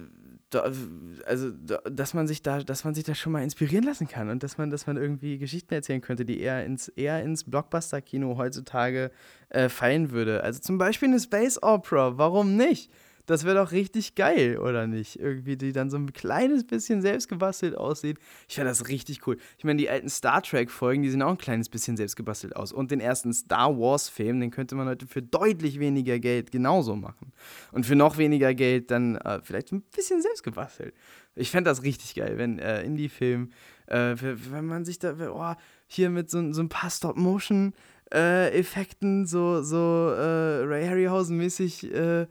also 1.26 1.52
dass 1.52 2.14
man 2.14 2.28
sich 2.28 2.42
da, 2.42 2.60
dass 2.60 2.84
man 2.84 2.94
sich 2.94 3.04
da 3.04 3.16
schon 3.16 3.32
mal 3.32 3.44
inspirieren 3.44 3.86
lassen 3.86 4.08
kann 4.08 4.30
und 4.30 4.44
dass 4.44 4.58
man, 4.58 4.70
dass 4.70 4.88
man 4.88 4.98
irgendwie 4.98 5.38
Geschichten 5.38 5.74
erzählen 5.74 6.02
könnte, 6.02 6.26
die 6.26 6.40
eher 6.42 6.66
ins, 6.66 6.90
eher 6.90 7.24
ins 7.24 7.46
Blockbuster-Kino 7.46 8.38
heutzutage 8.38 9.12
äh, 9.50 9.70
fallen 9.70 10.12
würde. 10.12 10.44
Also 10.44 10.60
zum 10.60 10.78
Beispiel 10.78 11.08
eine 11.08 11.20
Space 11.20 11.62
Opera, 11.62 12.18
warum 12.18 12.58
nicht? 12.58 12.92
Das 13.32 13.46
wäre 13.46 13.56
doch 13.56 13.72
richtig 13.72 14.16
geil, 14.16 14.58
oder 14.58 14.88
nicht? 14.88 15.18
Irgendwie, 15.18 15.56
die 15.56 15.72
dann 15.72 15.90
so 15.90 15.96
ein 15.96 16.12
kleines 16.12 16.66
bisschen 16.66 17.02
selbstgebastelt 17.02 17.78
aussieht. 17.78 18.18
Ich 18.50 18.56
fände 18.56 18.70
das 18.70 18.90
richtig 18.90 19.26
cool. 19.26 19.38
Ich 19.58 19.64
meine, 19.64 19.78
die 19.78 19.90
alten 19.90 20.10
Star 20.10 20.42
Trek-Folgen, 20.42 21.02
die 21.02 21.10
sehen 21.10 21.22
auch 21.22 21.30
ein 21.30 21.38
kleines 21.38 21.70
bisschen 21.70 21.96
selbstgebastelt 21.96 22.58
aus. 22.58 22.74
Und 22.74 22.92
den 22.92 23.00
ersten 23.00 23.32
Star 23.32 23.80
Wars-Film, 23.80 24.42
den 24.42 24.52
könnte 24.52 24.76
man 24.76 24.90
heute 24.90 25.08
für 25.08 25.22
deutlich 25.22 25.80
weniger 25.80 26.20
Geld 26.20 26.52
genauso 26.52 26.98
machen. 26.98 27.32
Und 27.72 27.86
für 27.86 27.96
noch 27.96 28.18
weniger 28.18 28.54
Geld 28.54 28.92
dann 28.92 29.16
äh, 29.16 29.40
vielleicht 29.42 29.72
ein 29.72 29.82
bisschen 29.96 30.22
selbstgebastelt. 30.22 30.94
Ich 31.34 31.52
fände 31.52 31.70
das 31.70 31.84
richtig 31.84 32.16
geil, 32.16 32.38
wenn 32.38 32.60
äh, 32.60 32.84
Indie-Film, 32.84 33.52
äh, 33.88 34.14
wenn 34.20 34.66
man 34.66 34.84
sich 34.84 35.00
da, 35.00 35.16
oh, 35.34 35.56
hier 35.88 36.10
mit 36.10 36.30
so, 36.30 36.52
so 36.52 36.62
ein 36.62 36.68
paar 36.68 36.90
Stop-Motion- 36.90 37.72
äh, 38.14 38.50
Effekten, 38.60 39.26
so, 39.26 39.62
so 39.64 40.10
äh, 40.18 40.66
Ray 40.66 40.86
Harryhausen-mäßig 40.86 41.94
äh, 41.94 42.28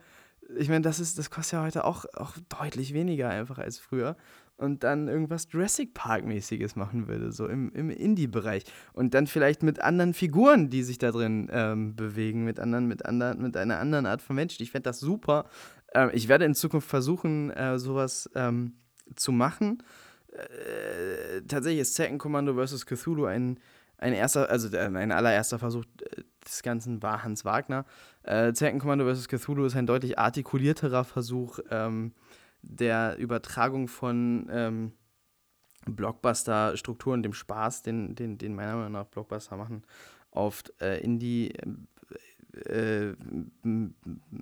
ich 0.56 0.68
meine, 0.68 0.82
das 0.82 1.00
ist, 1.00 1.18
das 1.18 1.30
kostet 1.30 1.54
ja 1.54 1.62
heute 1.62 1.84
auch, 1.84 2.04
auch 2.14 2.34
deutlich 2.60 2.94
weniger 2.94 3.28
einfach 3.28 3.58
als 3.58 3.78
früher. 3.78 4.16
Und 4.56 4.84
dann 4.84 5.08
irgendwas 5.08 5.48
Jurassic 5.50 5.94
Park-mäßiges 5.94 6.76
machen 6.76 7.08
würde, 7.08 7.32
so 7.32 7.46
im, 7.46 7.72
im 7.72 7.88
Indie-Bereich. 7.88 8.64
Und 8.92 9.14
dann 9.14 9.26
vielleicht 9.26 9.62
mit 9.62 9.80
anderen 9.80 10.12
Figuren, 10.12 10.68
die 10.68 10.82
sich 10.82 10.98
da 10.98 11.12
drin 11.12 11.48
ähm, 11.50 11.96
bewegen, 11.96 12.44
mit 12.44 12.60
anderen, 12.60 12.86
mit 12.86 13.06
anderen, 13.06 13.40
mit 13.40 13.56
einer 13.56 13.78
anderen 13.78 14.04
Art 14.04 14.20
von 14.20 14.36
Menschen. 14.36 14.62
Ich 14.62 14.70
fände 14.70 14.90
das 14.90 15.00
super. 15.00 15.46
Ähm, 15.94 16.10
ich 16.12 16.28
werde 16.28 16.44
in 16.44 16.54
Zukunft 16.54 16.90
versuchen, 16.90 17.50
äh, 17.50 17.78
sowas 17.78 18.28
ähm, 18.34 18.74
zu 19.16 19.32
machen. 19.32 19.82
Äh, 20.32 21.40
tatsächlich 21.48 21.80
ist 21.80 21.94
Second 21.94 22.18
Commando 22.18 22.54
vs. 22.54 22.84
Cthulhu 22.84 23.24
ein 23.24 23.58
ein 24.00 24.14
erster, 24.14 24.48
also 24.48 24.74
äh, 24.76 24.88
mein 24.88 25.12
allererster 25.12 25.58
Versuch 25.58 25.84
äh, 26.00 26.22
des 26.50 26.62
Ganzen 26.62 27.02
war 27.02 27.22
Hans 27.22 27.44
Wagner. 27.44 27.84
Äh, 28.22 28.52
Zeckenkommando 28.52 29.12
vs. 29.12 29.28
Cthulhu 29.28 29.64
ist 29.64 29.76
ein 29.76 29.86
deutlich 29.86 30.18
artikulierterer 30.18 31.04
Versuch 31.04 31.58
ähm, 31.70 32.12
der 32.62 33.16
Übertragung 33.18 33.88
von 33.88 34.48
ähm, 34.50 34.92
Blockbuster-Strukturen, 35.86 37.22
dem 37.22 37.32
Spaß, 37.32 37.82
den, 37.82 38.14
den, 38.14 38.38
den 38.38 38.54
meiner 38.54 38.76
Meinung 38.76 38.92
nach 38.92 39.06
Blockbuster 39.06 39.56
machen, 39.56 39.82
auf 40.30 40.62
äh, 40.80 41.02
in 41.02 41.18
die 41.18 41.52
äh, 42.66 43.14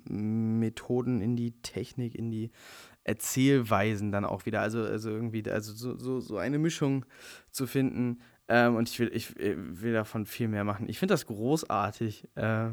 Methoden, 0.09 1.21
in 1.21 1.35
die 1.35 1.61
Technik, 1.61 2.15
in 2.15 2.31
die 2.31 2.51
Erzählweisen 3.03 4.11
dann 4.11 4.25
auch 4.25 4.45
wieder. 4.45 4.61
Also, 4.61 4.83
also 4.83 5.09
irgendwie, 5.09 5.49
also 5.49 5.73
so, 5.73 5.97
so, 5.97 6.19
so 6.19 6.37
eine 6.37 6.59
Mischung 6.59 7.05
zu 7.51 7.67
finden, 7.67 8.19
ähm, 8.49 8.75
und 8.75 8.89
ich 8.89 8.99
will, 8.99 9.11
ich 9.13 9.35
will 9.37 9.93
davon 9.93 10.25
viel 10.25 10.47
mehr 10.47 10.63
machen. 10.63 10.89
Ich 10.89 10.99
finde 10.99 11.13
das 11.13 11.27
großartig. 11.27 12.27
Äh, 12.35 12.69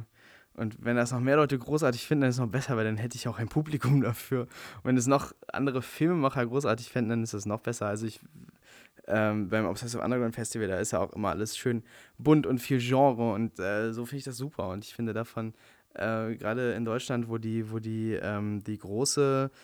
und 0.55 0.83
wenn 0.83 0.97
das 0.97 1.13
noch 1.13 1.21
mehr 1.21 1.37
Leute 1.37 1.59
großartig 1.59 2.07
finden, 2.07 2.23
dann 2.23 2.31
ist 2.31 2.37
es 2.37 2.41
noch 2.41 2.51
besser, 2.51 2.79
weil 2.79 2.87
dann 2.87 2.97
hätte 2.97 3.17
ich 3.17 3.29
auch 3.29 3.39
ein 3.39 3.49
Publikum 3.49 4.01
dafür. 4.03 4.43
Und 4.43 4.85
wenn 4.85 4.97
es 4.97 5.07
noch 5.07 5.33
andere 5.53 5.83
Filmemacher 5.83 6.47
großartig 6.47 6.89
fänden, 6.89 7.11
dann 7.11 7.23
ist 7.23 7.35
es 7.35 7.45
noch 7.45 7.61
besser. 7.61 7.87
Also 7.87 8.07
ich 8.07 8.21
ähm, 9.07 9.49
beim 9.49 9.67
Obsessive 9.67 10.03
Underground 10.03 10.35
Festival, 10.35 10.67
da 10.67 10.79
ist 10.79 10.93
ja 10.93 10.99
auch 10.99 11.13
immer 11.13 11.29
alles 11.29 11.57
schön 11.57 11.85
bunt 12.19 12.47
und 12.47 12.59
viel 12.59 12.79
Genre 12.81 13.33
und 13.33 13.61
äh, 13.61 13.93
so 13.93 14.05
finde 14.07 14.19
ich 14.19 14.25
das 14.25 14.39
super. 14.39 14.69
Und 14.71 14.85
ich 14.85 14.95
finde 14.95 15.13
davon, 15.13 15.53
äh, 15.95 16.35
gerade 16.37 16.73
in 16.73 16.87
Deutschland, 16.87 17.29
wo 17.29 17.39
die, 17.39 17.71
wo 17.71 17.79
die, 17.79 18.15
ähm, 18.15 18.65
die 18.65 18.79
große 18.79 19.51
äh, 19.53 19.57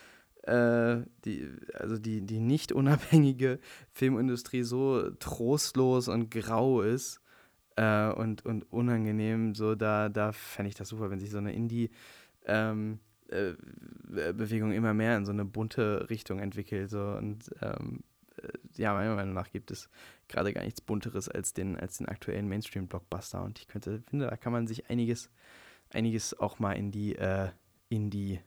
die, 0.47 1.49
also 1.75 1.99
die, 1.99 2.23
die 2.23 2.41
nicht 2.41 2.73
unabhängige 2.73 3.61
Filmindustrie 3.93 4.65
so 4.65 5.11
trostlos 5.21 6.09
und 6.09 6.31
grau 6.31 6.83
ist 6.83 7.21
äh, 7.77 8.11
und, 8.11 8.45
und 8.45 8.65
unangenehm, 8.73 9.55
so 9.55 9.75
da, 9.75 10.09
da 10.09 10.33
fände 10.33 10.69
ich 10.69 10.75
das 10.75 10.89
super, 10.89 11.11
wenn 11.11 11.21
sich 11.21 11.31
so 11.31 11.39
eine 11.39 11.53
Indie- 11.55 11.91
ähm, 12.47 12.99
äh, 13.29 13.55
immer 14.75 14.95
mehr 14.95 15.17
in 15.17 15.25
so 15.25 15.33
eine 15.33 15.45
bunte 15.45 16.09
Richtung 16.11 16.39
entwickelt. 16.39 16.91
So. 16.91 17.01
Und 17.01 17.51
ähm, 17.61 18.01
äh, 18.37 18.49
ja, 18.77 18.93
meiner 18.95 19.15
Meinung 19.15 19.35
nach 19.35 19.51
gibt 19.51 19.71
es 19.71 19.89
gerade 20.29 20.53
gar 20.53 20.65
nichts 20.65 20.81
Bunteres 20.81 21.29
als 21.29 21.55
den, 21.55 21.77
als 21.79 21.99
den 21.99 22.09
aktuellen 22.09 22.49
Mainstream-Blockbuster. 22.49 23.43
Und 23.43 23.59
ich 23.59 23.69
könnte, 23.69 24.03
finde, 24.09 24.27
da 24.27 24.37
kann 24.37 24.53
man 24.53 24.67
sich 24.67 24.91
einiges, 24.91 25.31
einiges 25.91 26.39
auch 26.39 26.59
mal 26.59 26.73
in 26.73 26.91
die, 26.91 27.17
äh, 27.17 27.51
in 27.89 28.11
die 28.11 28.41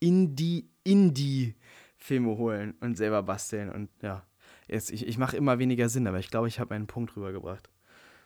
Indie, 0.00 0.68
Indie-Filme 0.82 2.36
holen 2.36 2.74
und 2.80 2.96
selber 2.96 3.22
basteln. 3.22 3.70
Und 3.70 3.90
ja, 4.02 4.26
jetzt, 4.66 4.90
ich, 4.90 5.06
ich 5.06 5.18
mache 5.18 5.36
immer 5.36 5.58
weniger 5.58 5.88
Sinn, 5.88 6.06
aber 6.06 6.18
ich 6.18 6.30
glaube, 6.30 6.48
ich 6.48 6.58
habe 6.58 6.74
meinen 6.74 6.86
Punkt 6.86 7.16
rübergebracht. 7.16 7.70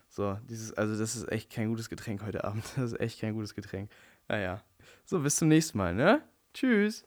So, 0.08 0.38
dieses, 0.48 0.72
also 0.74 0.96
das 0.96 1.16
ist 1.16 1.30
echt 1.30 1.50
kein 1.50 1.68
gutes 1.68 1.88
Getränk 1.90 2.22
heute 2.24 2.44
Abend. 2.44 2.64
Das 2.76 2.92
ist 2.92 3.00
echt 3.00 3.20
kein 3.20 3.34
gutes 3.34 3.54
Getränk. 3.54 3.90
Naja. 4.28 4.62
So, 5.04 5.20
bis 5.20 5.36
zum 5.36 5.48
nächsten 5.48 5.76
Mal, 5.76 5.94
ne? 5.94 6.22
Tschüss. 6.54 7.04